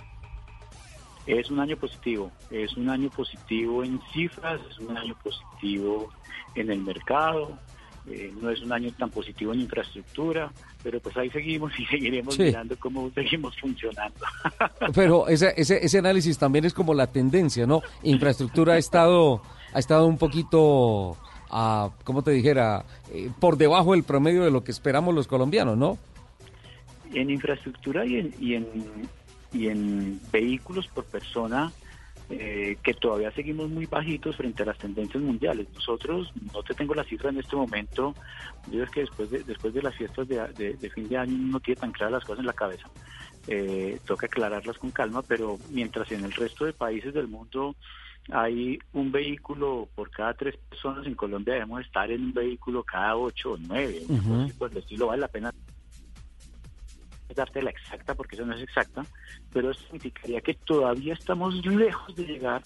[1.26, 6.10] Es un año positivo, es un año positivo en cifras, es un año positivo
[6.53, 7.57] en el mercado,
[8.10, 10.50] eh, no es un año tan positivo en infraestructura,
[10.82, 14.20] pero pues ahí seguimos y seguiremos mirando cómo seguimos funcionando.
[14.96, 17.82] pero ese, ese, ese análisis también es como la tendencia, ¿no?
[18.04, 19.42] Infraestructura ha estado,
[19.74, 21.18] ha estado un poquito,
[21.50, 22.86] a, ¿cómo te dijera?
[23.12, 25.98] Eh, por debajo del promedio de lo que esperamos los colombianos, ¿no?
[27.14, 28.68] En infraestructura y en, y en,
[29.52, 31.74] y en vehículos por persona,
[32.30, 35.68] eh, que todavía seguimos muy bajitos frente a las tendencias mundiales.
[35.74, 38.14] Nosotros, no te tengo la cifra en este momento,
[38.70, 41.80] yo es que después de, después de las fiestas de, fin de año no tiene
[41.80, 42.90] tan claras las cosas en la cabeza.
[43.48, 47.76] Eh, toca aclararlas con calma, pero mientras en el resto de países del mundo
[48.30, 53.16] hay un vehículo por cada tres personas, en Colombia debemos estar en un vehículo cada
[53.16, 54.02] ocho o nueve.
[54.58, 55.54] Pues el estilo vale la pena
[57.36, 59.06] darte la exacta porque eso no es exacta,
[59.52, 62.62] pero eso significaría que todavía estamos lejos de llegar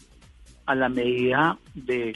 [0.65, 2.15] a la medida de,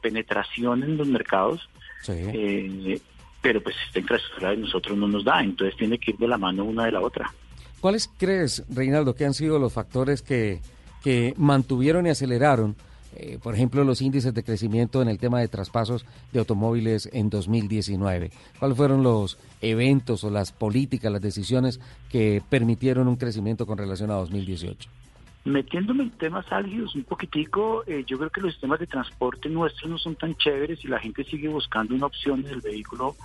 [0.00, 1.68] penetración en los mercados,
[2.08, 3.00] eh,
[3.40, 6.38] pero pues esta infraestructura de nosotros no nos da, entonces tiene que ir de la
[6.38, 7.32] mano una de la otra.
[7.80, 10.60] ¿Cuáles crees, Reinaldo, que han sido los factores que,
[11.02, 12.76] que mantuvieron y aceleraron
[13.14, 17.30] eh, por ejemplo, los índices de crecimiento en el tema de traspasos de automóviles en
[17.30, 18.30] 2019?
[18.58, 24.10] ¿Cuáles fueron los eventos o las políticas, las decisiones que permitieron un crecimiento con relación
[24.10, 25.01] a 2018?
[25.44, 29.90] Metiéndome en temas álgidos un poquitico, eh, yo creo que los sistemas de transporte nuestros
[29.90, 33.16] no son tan chéveres y la gente sigue buscando una opción del vehículo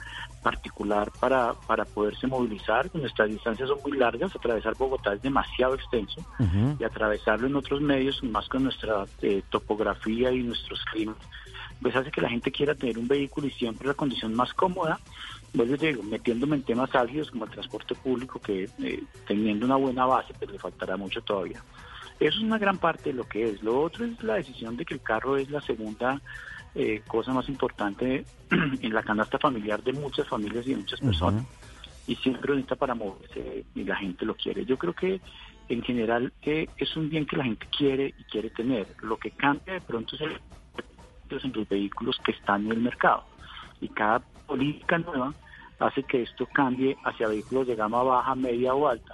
[0.42, 2.90] particular para, para poderse movilizar.
[2.96, 6.26] Nuestras distancias son muy largas, atravesar Bogotá es demasiado extenso
[6.80, 11.18] y atravesarlo en otros medios, más con nuestra eh, topografía y nuestros climas,
[11.80, 15.00] pues hace que la gente quiera tener un vehículo y siempre la condición más cómoda.
[15.56, 19.76] Pues yo digo, metiéndome en temas álgidos como el transporte público, que eh, teniendo una
[19.76, 21.62] buena base, pero pues le faltará mucho todavía.
[22.20, 23.62] Eso es una gran parte de lo que es.
[23.62, 26.20] Lo otro es la decisión de que el carro es la segunda
[26.74, 31.46] eh, cosa más importante en la canasta familiar de muchas familias y de muchas personas.
[32.08, 34.66] Y siempre necesita para moverse y la gente lo quiere.
[34.66, 35.22] Yo creo que
[35.70, 38.88] en general eh, es un bien que la gente quiere y quiere tener.
[39.02, 40.40] Lo que cambia de pronto es el
[41.30, 43.26] en los vehículos que están en el mercado.
[43.82, 45.34] Y cada política nueva
[45.78, 49.14] hace que esto cambie hacia vehículos de gama baja, media o alta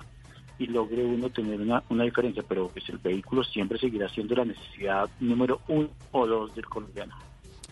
[0.60, 4.46] y logre uno tener una, una diferencia, pero pues el vehículo siempre seguirá siendo la
[4.46, 7.16] necesidad número uno o dos del colombiano.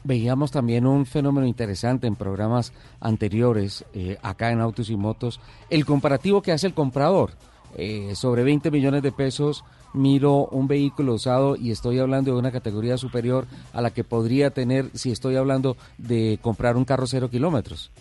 [0.04, 5.40] Veíamos también un fenómeno interesante en programas anteriores, eh, acá en Autos y Motos,
[5.70, 7.32] el comparativo que hace el comprador.
[7.78, 9.64] Eh, sobre 20 millones de pesos
[9.94, 14.50] miro un vehículo usado y estoy hablando de una categoría superior a la que podría
[14.50, 17.92] tener si estoy hablando de comprar un carro cero kilómetros.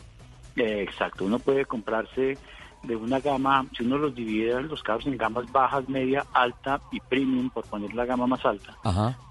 [0.56, 2.36] exacto, uno puede comprarse
[2.82, 7.00] de una gama, si uno los divide los carros en gamas bajas, media, alta y
[7.00, 8.76] premium, por poner la gama más alta,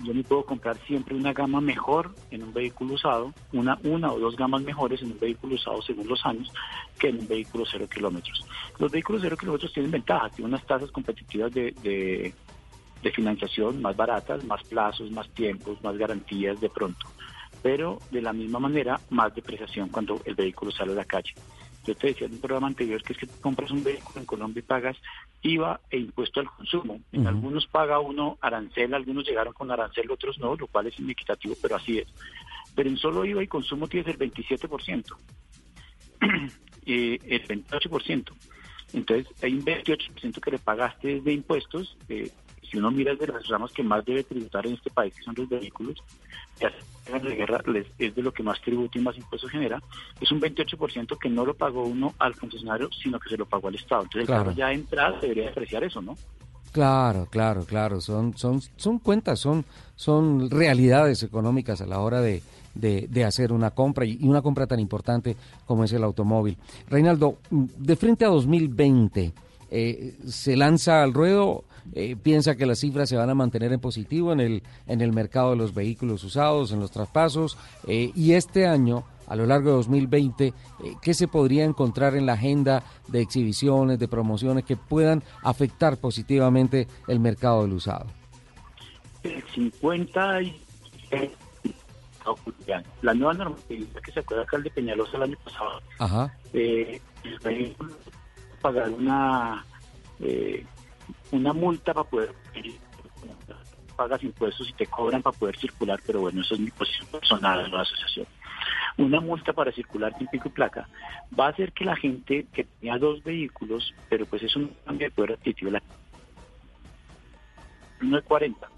[0.03, 4.19] yo me puedo comprar siempre una gama mejor en un vehículo usado, una, una o
[4.19, 6.51] dos gamas mejores en un vehículo usado según los años,
[6.99, 8.45] que en un vehículo cero kilómetros.
[8.77, 12.33] Los vehículos cero kilómetros tienen ventajas, tienen unas tasas competitivas de, de,
[13.01, 17.07] de financiación más baratas, más plazos, más tiempos, más garantías de pronto,
[17.63, 21.33] pero de la misma manera más depreciación cuando el vehículo sale a la calle.
[21.89, 24.59] Yo te decía en un programa anterior que es que compras un vehículo en Colombia
[24.59, 24.95] y pagas
[25.41, 27.01] IVA e impuesto al consumo.
[27.11, 31.55] En algunos paga uno arancel, algunos llegaron con arancel, otros no, lo cual es inequitativo,
[31.59, 32.07] pero así es.
[32.75, 35.15] Pero en solo IVA y consumo tienes el 27%,
[36.85, 38.33] eh, el 28%.
[38.93, 42.29] Entonces hay un 28% que le pagaste de impuestos, eh,
[42.69, 45.35] si uno mira de las ramas que más debe tributar en este país, que son
[45.37, 45.97] los vehículos,
[46.59, 46.71] ya
[47.17, 47.63] de guerra
[47.97, 49.81] es de lo que más tributo y más impuestos genera,
[50.21, 53.69] es un 28% que no lo pagó uno al concesionario, sino que se lo pagó
[53.69, 54.03] al Estado.
[54.03, 56.15] Entonces el carro ya de entrada debería apreciar eso, ¿no?
[56.71, 57.99] Claro, claro, claro.
[57.99, 59.65] Son, son, son cuentas, son,
[59.95, 62.43] son realidades económicas a la hora de,
[62.75, 65.35] de, hacer una compra y una compra tan importante
[65.65, 66.57] como es el automóvil.
[66.87, 69.33] Reinaldo, de frente a 2020,
[69.71, 73.79] eh, ¿se lanza al ruedo eh, piensa que las cifras se van a mantener en
[73.79, 77.57] positivo en el, en el mercado de los vehículos usados, en los traspasos,
[77.87, 80.53] eh, y este año a lo largo de 2020, eh,
[81.01, 86.87] ¿qué se podría encontrar en la agenda de exhibiciones, de promociones que puedan afectar positivamente
[87.07, 88.07] el mercado del usado?
[89.23, 90.61] El 50 y
[93.01, 96.37] la nueva normatividad que se acuerda acá de Peñalosa el año pasado, Ajá.
[96.53, 97.93] eh, el vehículo
[98.61, 99.65] pagar una
[100.19, 100.65] eh,
[101.31, 102.33] una multa para poder
[103.99, 107.65] pagas impuestos y te cobran para poder circular, pero bueno, eso es mi posición personal
[107.65, 108.25] en la asociación.
[108.97, 110.87] Una multa para circular sin pico y placa
[111.37, 115.09] va a hacer que la gente que tenía dos vehículos, pero pues es un cambio
[115.09, 115.71] de poder adquisitivo,
[118.01, 118.69] uno de 40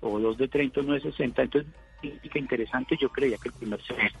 [0.00, 3.82] o dos de 30, uno de 60, entonces dinámica interesante, yo creía que el primer
[3.82, 4.20] semestre,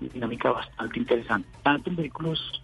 [0.00, 2.62] dinámica bastante interesante, tanto en vehículos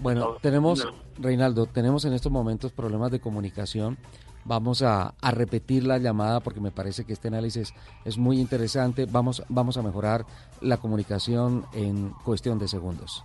[0.00, 0.86] Bueno, tenemos,
[1.18, 3.98] Reinaldo, tenemos en estos momentos problemas de comunicación.
[4.44, 7.74] Vamos a, a repetir la llamada porque me parece que este análisis
[8.04, 9.06] es muy interesante.
[9.06, 10.24] Vamos, vamos a mejorar
[10.60, 13.24] la comunicación en cuestión de segundos.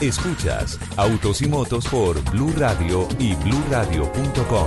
[0.00, 4.66] Escuchas Autos y Motos por Blue Radio y bluradio.com.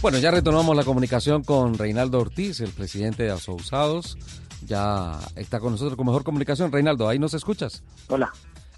[0.00, 4.16] Bueno, ya retomamos la comunicación con Reinaldo Ortiz, el presidente de Asousados.
[4.64, 6.70] Ya está con nosotros con mejor comunicación.
[6.70, 7.82] Reinaldo, ¿ahí nos escuchas?
[8.06, 8.32] Hola.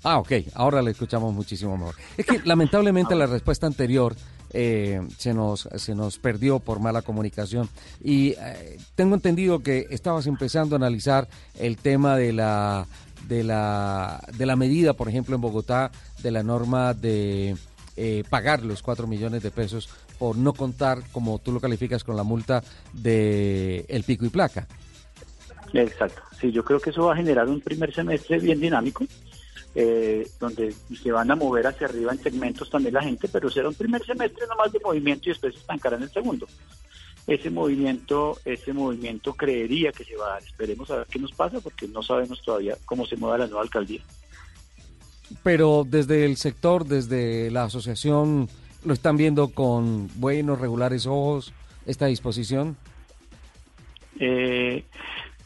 [0.08, 1.96] Ah, ok, ahora le escuchamos muchísimo mejor.
[2.16, 4.14] Es que lamentablemente la respuesta anterior
[4.52, 7.68] eh, se, nos, se nos perdió por mala comunicación
[8.04, 11.26] y eh, tengo entendido que estabas empezando a analizar
[11.58, 12.86] el tema de la,
[13.26, 15.90] de la, de la medida, por ejemplo, en Bogotá,
[16.22, 17.56] de la norma de
[17.96, 19.88] eh, pagar los 4 millones de pesos
[20.20, 22.62] por no contar, como tú lo calificas, con la multa
[22.92, 24.68] de el pico y placa.
[25.72, 26.22] Exacto.
[26.40, 29.04] Sí, yo creo que eso va a generar un primer semestre bien dinámico,
[29.78, 33.68] eh, donde se van a mover hacia arriba en segmentos también la gente, pero será
[33.68, 36.46] un primer semestre nomás de movimiento y después se estancará en el segundo.
[37.26, 40.42] Ese movimiento, ese movimiento creería que se va a dar.
[40.42, 43.64] Esperemos a ver qué nos pasa, porque no sabemos todavía cómo se mueva la nueva
[43.64, 44.00] alcaldía.
[45.42, 48.48] Pero desde el sector, desde la asociación,
[48.82, 51.52] ¿lo están viendo con buenos, regulares ojos
[51.84, 52.78] esta disposición?
[54.18, 54.84] Eh,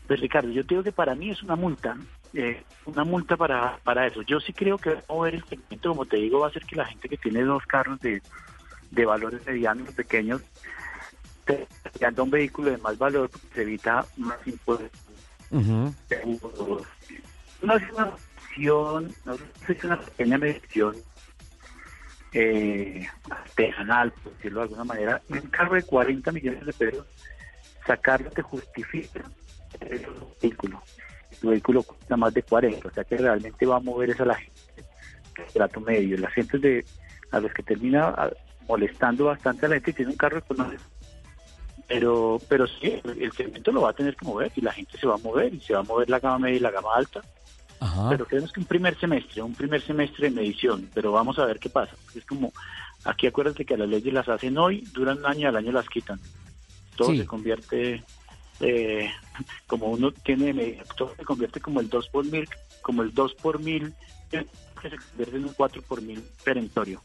[0.07, 1.97] pues Ricardo, yo te digo que para mí es una multa,
[2.35, 4.23] eh, una multa para, para eso.
[4.23, 6.86] Yo sí creo que mover el segmento, como te digo, va a ser que la
[6.86, 8.23] gente que tiene dos carros de,
[8.90, 10.43] de valores medianos pequeños,
[12.05, 14.90] anda un vehículo de más valor, porque se evita más impuestos.
[17.62, 20.97] No es una medición, no es una pequeña medición
[22.32, 25.23] eh, artesanal, por decirlo de alguna manera.
[25.28, 27.07] Un carro de 40 millones de pesos,
[27.86, 29.24] sacarlo te justifica
[29.81, 30.07] el
[30.40, 30.82] vehículo.
[31.42, 34.26] El vehículo cuesta más de 40, o sea que realmente va a mover eso a
[34.26, 34.60] la gente,
[35.36, 36.18] el trato medio.
[36.18, 36.84] La gente de,
[37.30, 38.14] a los que termina
[38.68, 40.82] molestando bastante a la gente tiene un carro económico.
[41.88, 45.06] Pero, pero sí, el segmento lo va a tener que mover y la gente se
[45.08, 47.20] va a mover y se va a mover la gama media y la gama alta.
[48.10, 51.58] Pero creemos que un primer semestre, un primer semestre de medición, pero vamos a ver
[51.58, 51.96] qué pasa.
[52.14, 52.52] Es como,
[53.04, 55.88] aquí acuérdate que las leyes las hacen hoy, duran un año y al año las
[55.88, 56.20] quitan.
[56.96, 57.18] Todo Sí.
[57.18, 58.04] se convierte,
[58.61, 59.11] eh,
[59.66, 62.49] como uno tiene, medida, todo se convierte como el 2 por mil,
[62.82, 63.93] como el 2 por mil,
[64.31, 64.47] que
[64.82, 67.03] se convierte en un 4 por mil perentorio.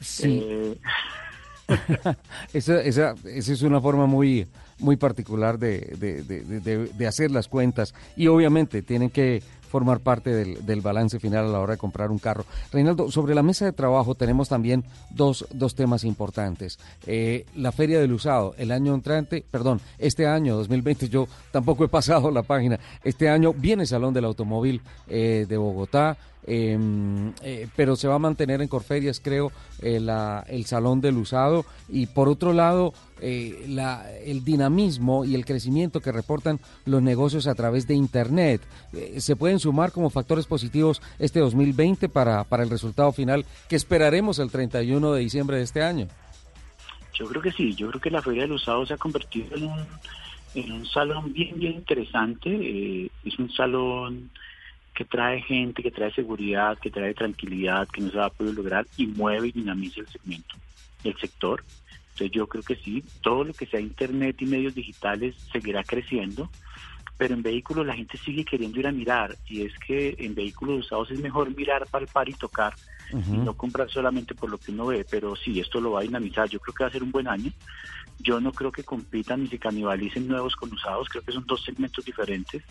[0.00, 0.40] Sí.
[0.42, 0.76] Eh,
[2.52, 4.46] esa, esa, esa es una forma muy,
[4.78, 10.30] muy particular de- de- de- de hacer las cuentas y obviamente tienen que formar parte
[10.34, 12.44] del, del balance final a la hora de comprar un carro.
[12.72, 16.78] Reinaldo, sobre la mesa de trabajo tenemos también dos, dos temas importantes.
[17.06, 21.88] Eh, la Feria del Usado, el año entrante, perdón, este año 2020, yo tampoco he
[21.88, 26.16] pasado la página, este año viene Salón del Automóvil eh, de Bogotá,
[26.46, 26.76] eh,
[27.42, 29.52] eh, pero se va a mantener en Corferias, creo,
[29.82, 31.64] eh, la- el Salón del Usado.
[31.88, 32.92] Y por otro lado,
[33.68, 38.62] la- el dinamismo y el crecimiento que reportan los negocios a través de Internet.
[39.18, 44.38] ¿Se pueden sumar como factores positivos este 2020 para, para el resultado final que esperaremos
[44.38, 46.08] el 31 de diciembre de este año?
[47.14, 49.54] Yo creo que sí, yo creo que la Feria del Usado se ha convertido
[50.54, 52.48] en un, salón bien, bien interesante.
[52.50, 54.30] Eh, es un salón
[54.94, 58.54] que trae gente, que trae seguridad, que trae tranquilidad, que no se va a poder
[58.54, 60.56] lograr y mueve y dinamiza el segmento,
[61.04, 61.62] el sector.
[62.12, 66.50] Entonces yo creo que sí, todo lo que sea Internet y medios digitales seguirá creciendo,
[67.20, 70.86] pero en vehículos la gente sigue queriendo ir a mirar y es que en vehículos
[70.86, 72.74] usados es mejor mirar, palpar y tocar
[73.12, 76.04] y no comprar solamente por lo que uno ve, pero sí, esto lo va a
[76.04, 77.52] dinamizar, yo creo que va a ser un buen año.
[78.20, 81.62] Yo no creo que compitan ni se canibalicen nuevos con usados, creo que son dos
[81.62, 82.62] segmentos diferentes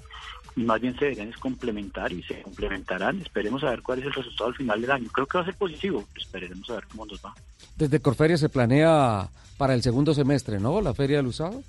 [0.56, 3.22] y más bien se deberían complementar y se complementarán.
[3.22, 5.10] Esperemos a ver cuál es el resultado al final del año.
[5.12, 7.36] Creo que va a ser positivo, esperemos a ver cómo nos va.
[7.78, 10.82] Desde Corferia se planea para el segundo semestre, ¿no?
[10.82, 11.62] La feria del usado.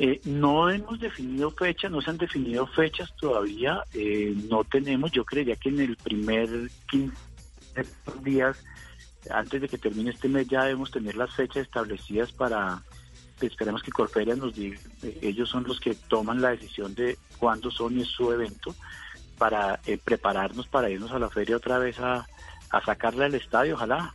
[0.00, 5.24] Eh, no hemos definido fechas, no se han definido fechas todavía, eh, no tenemos, yo
[5.24, 6.48] creería que en el primer
[6.88, 7.12] 15
[8.22, 8.56] días,
[9.28, 12.80] antes de que termine este mes, ya debemos tener las fechas establecidas para,
[13.40, 17.68] esperemos que Corferia nos diga, eh, ellos son los que toman la decisión de cuándo
[17.72, 18.76] son y es su evento,
[19.36, 22.26] para prepararnos para irnos a la feria otra vez a,
[22.70, 24.14] a sacarle al estadio, ojalá.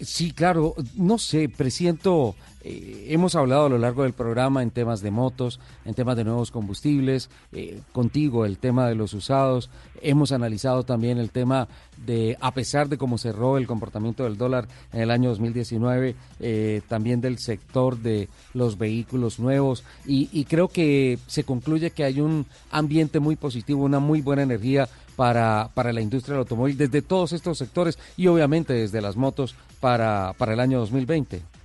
[0.00, 2.34] Sí, claro, no sé, presiento,
[2.68, 6.24] eh, hemos hablado a lo largo del programa en temas de motos, en temas de
[6.24, 9.70] nuevos combustibles, eh, contigo el tema de los usados,
[10.02, 11.68] hemos analizado también el tema
[12.04, 16.82] de, a pesar de cómo cerró el comportamiento del dólar en el año 2019, eh,
[16.88, 22.20] también del sector de los vehículos nuevos y, y creo que se concluye que hay
[22.20, 27.00] un ambiente muy positivo, una muy buena energía para, para la industria del automóvil desde
[27.00, 31.55] todos estos sectores y obviamente desde las motos para, para el año 2020?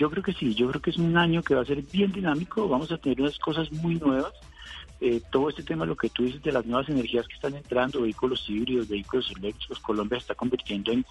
[0.00, 2.10] Yo creo que sí, yo creo que es un año que va a ser bien
[2.10, 4.32] dinámico, vamos a tener unas cosas muy nuevas.
[4.98, 8.00] Eh, todo este tema, lo que tú dices de las nuevas energías que están entrando,
[8.00, 11.04] vehículos híbridos, vehículos eléctricos, Colombia está convirtiendo en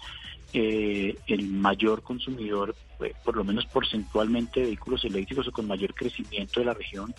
[0.52, 5.94] eh, el mayor consumidor, eh, por lo menos porcentualmente, de vehículos eléctricos o con mayor
[5.94, 7.14] crecimiento de la región.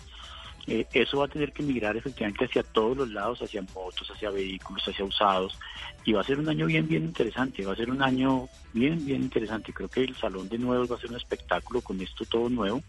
[0.66, 4.30] Eh, eso va a tener que migrar efectivamente hacia todos los lados, hacia motos, hacia
[4.30, 5.58] vehículos, hacia usados,
[6.04, 9.04] y va a ser un año bien, bien interesante, va a ser un año bien,
[9.04, 9.72] bien interesante.
[9.72, 12.82] Creo que el Salón de Nuevos va a ser un espectáculo con esto todo nuevo,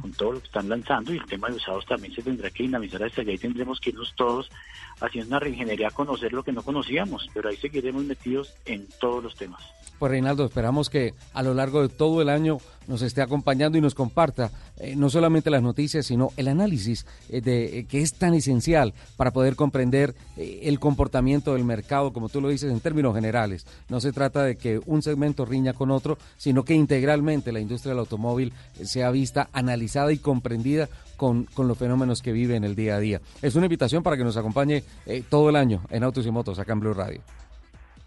[0.00, 2.64] con todo lo que están lanzando, y el tema de usados también se tendrá que
[2.64, 4.50] dinamizar hasta allá y tendremos que irnos todos
[5.00, 9.22] haciendo una reingeniería a conocer lo que no conocíamos, pero ahí seguiremos metidos en todos
[9.22, 9.62] los temas.
[9.98, 13.80] Pues Reinaldo, esperamos que a lo largo de todo el año nos esté acompañando y
[13.80, 18.14] nos comparta eh, no solamente las noticias, sino el análisis eh, de eh, que es
[18.14, 23.14] tan esencial para poder comprender el comportamiento del mercado, como tú lo dices en términos
[23.14, 23.66] generales.
[23.88, 27.90] No se trata de que un segmento riña con otro, sino que integralmente la industria
[27.90, 32.74] del automóvil sea vista, analizada y comprendida con, con, los fenómenos que vive en el
[32.74, 33.20] día a día.
[33.42, 34.82] Es una invitación para que nos acompañe
[35.28, 37.20] todo el año en Autos y Motos acá en Blue Radio.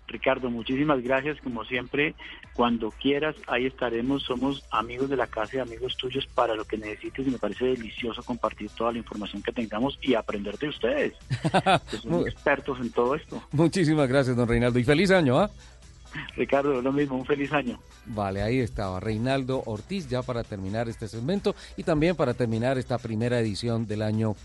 [0.07, 1.37] Ricardo, muchísimas gracias.
[1.41, 2.15] Como siempre,
[2.53, 4.23] cuando quieras, ahí estaremos.
[4.23, 7.65] Somos amigos de la casa y amigos tuyos para lo que necesites y me parece
[7.65, 11.13] delicioso compartir toda la información que tengamos y aprender de ustedes,
[11.91, 13.43] que son expertos en todo esto.
[13.51, 15.49] Muchísimas gracias, don Reinaldo, y feliz año, ¿ah?
[16.35, 17.79] Ricardo, lo mismo, un feliz año.
[18.05, 22.97] Vale, ahí estaba Reinaldo Ortiz ya para terminar este segmento y también para terminar esta
[22.97, 24.35] primera edición del año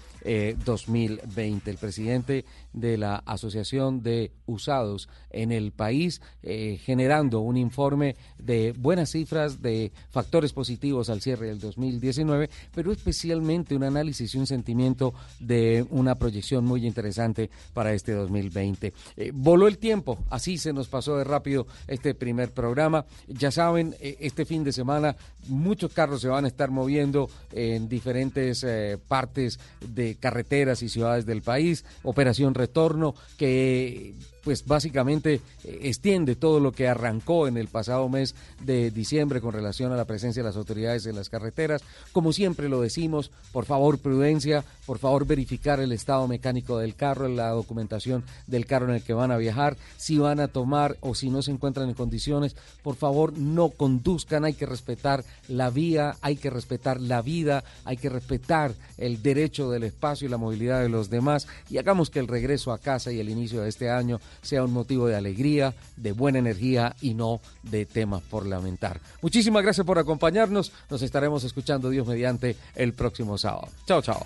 [0.64, 1.70] 2020.
[1.70, 8.16] Eh, el presidente de la Asociación de Usados en el país, eh, generando un informe
[8.38, 14.38] de buenas cifras, de factores positivos al cierre del 2019, pero especialmente un análisis y
[14.38, 18.92] un sentimiento de una proyección muy interesante para este 2020.
[19.16, 23.06] Eh, voló el tiempo, así se nos pasó de rápido este primer programa.
[23.26, 25.16] Ya saben, este fin de semana
[25.48, 28.64] muchos carros se van a estar moviendo en diferentes
[29.08, 36.60] partes de carreteras y ciudades del país, Operación Retorno, que pues básicamente eh, extiende todo
[36.60, 40.48] lo que arrancó en el pasado mes de diciembre con relación a la presencia de
[40.48, 41.82] las autoridades en las carreteras.
[42.12, 47.28] Como siempre lo decimos, por favor prudencia, por favor verificar el estado mecánico del carro,
[47.28, 51.14] la documentación del carro en el que van a viajar, si van a tomar o
[51.14, 56.16] si no se encuentran en condiciones, por favor no conduzcan, hay que respetar la vía,
[56.20, 60.80] hay que respetar la vida, hay que respetar el derecho del espacio y la movilidad
[60.80, 63.90] de los demás y hagamos que el regreso a casa y el inicio de este
[63.90, 69.00] año sea un motivo de alegría, de buena energía y no de temas por lamentar.
[69.20, 70.72] Muchísimas gracias por acompañarnos.
[70.90, 73.68] Nos estaremos escuchando Dios mediante el próximo sábado.
[73.86, 74.24] Chao, chao.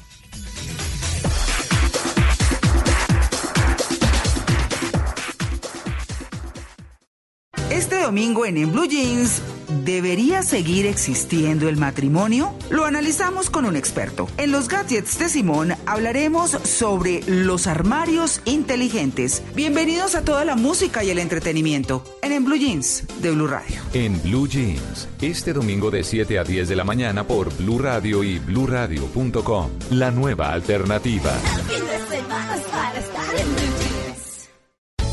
[7.70, 9.42] Este domingo en En Blue Jeans
[9.84, 12.54] ¿debería seguir existiendo el matrimonio?
[12.70, 14.28] Lo analizamos con un experto.
[14.36, 19.42] En los gadgets de Simón hablaremos sobre los armarios inteligentes.
[19.54, 23.76] Bienvenidos a toda la música y el entretenimiento en En Blue Jeans de Blue Radio.
[23.92, 28.22] En Blue Jeans, este domingo de 7 a 10 de la mañana por Blue Radio
[28.22, 29.70] y bluradio.com.
[29.90, 31.32] La nueva alternativa.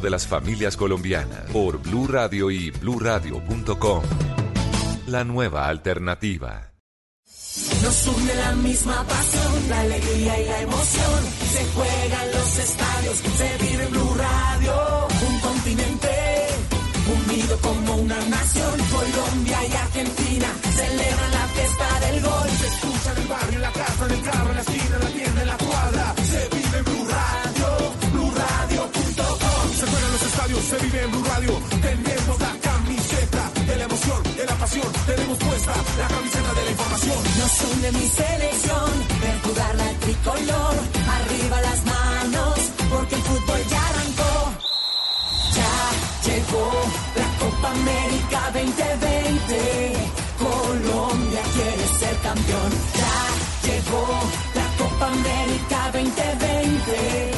[0.00, 4.02] de las familias colombianas por Blue Radio y bluradio.com.
[5.06, 6.72] La nueva alternativa.
[7.82, 11.20] Nos une la misma pasión, la alegría y la emoción.
[11.52, 15.08] Se juega en los estadios, se vive Blue Radio.
[15.28, 16.08] Un continente
[17.08, 18.74] unido como una nación.
[18.90, 22.48] Colombia y Argentina celebran la fiesta del gol.
[22.60, 25.04] Se escucha en el barrio, en la casa, en el carro, en la esquina, en
[25.04, 25.37] la tienda,
[30.68, 31.52] se vive en Blue Radio.
[31.80, 34.88] Tenemos la camiseta de la emoción, de la pasión.
[35.06, 37.18] Tenemos puesta la camiseta de la información.
[37.38, 38.88] Nos une mi selección,
[39.22, 40.74] ver jugar la tricolor.
[41.16, 42.56] Arriba las manos,
[42.90, 44.34] porque el fútbol ya arrancó.
[45.58, 45.74] Ya
[46.28, 46.66] llegó
[47.20, 49.56] la Copa América 2020.
[50.44, 52.70] Colombia quiere ser campeón.
[53.00, 53.16] Ya
[53.68, 54.04] llegó
[54.58, 57.37] la Copa América 2020.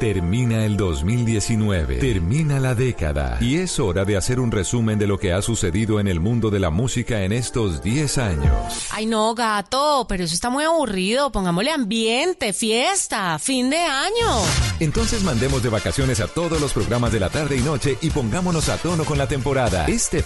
[0.00, 5.18] Termina el 2019, termina la década y es hora de hacer un resumen de lo
[5.18, 8.88] que ha sucedido en el mundo de la música en estos 10 años.
[8.90, 11.30] Ay, no, gato, pero eso está muy aburrido.
[11.30, 14.42] Pongámosle ambiente, fiesta, fin de año.
[14.80, 18.68] Entonces mandemos de vacaciones a todos los programas de la tarde y noche y pongámonos
[18.68, 19.86] a tono con la temporada.
[19.86, 20.22] Este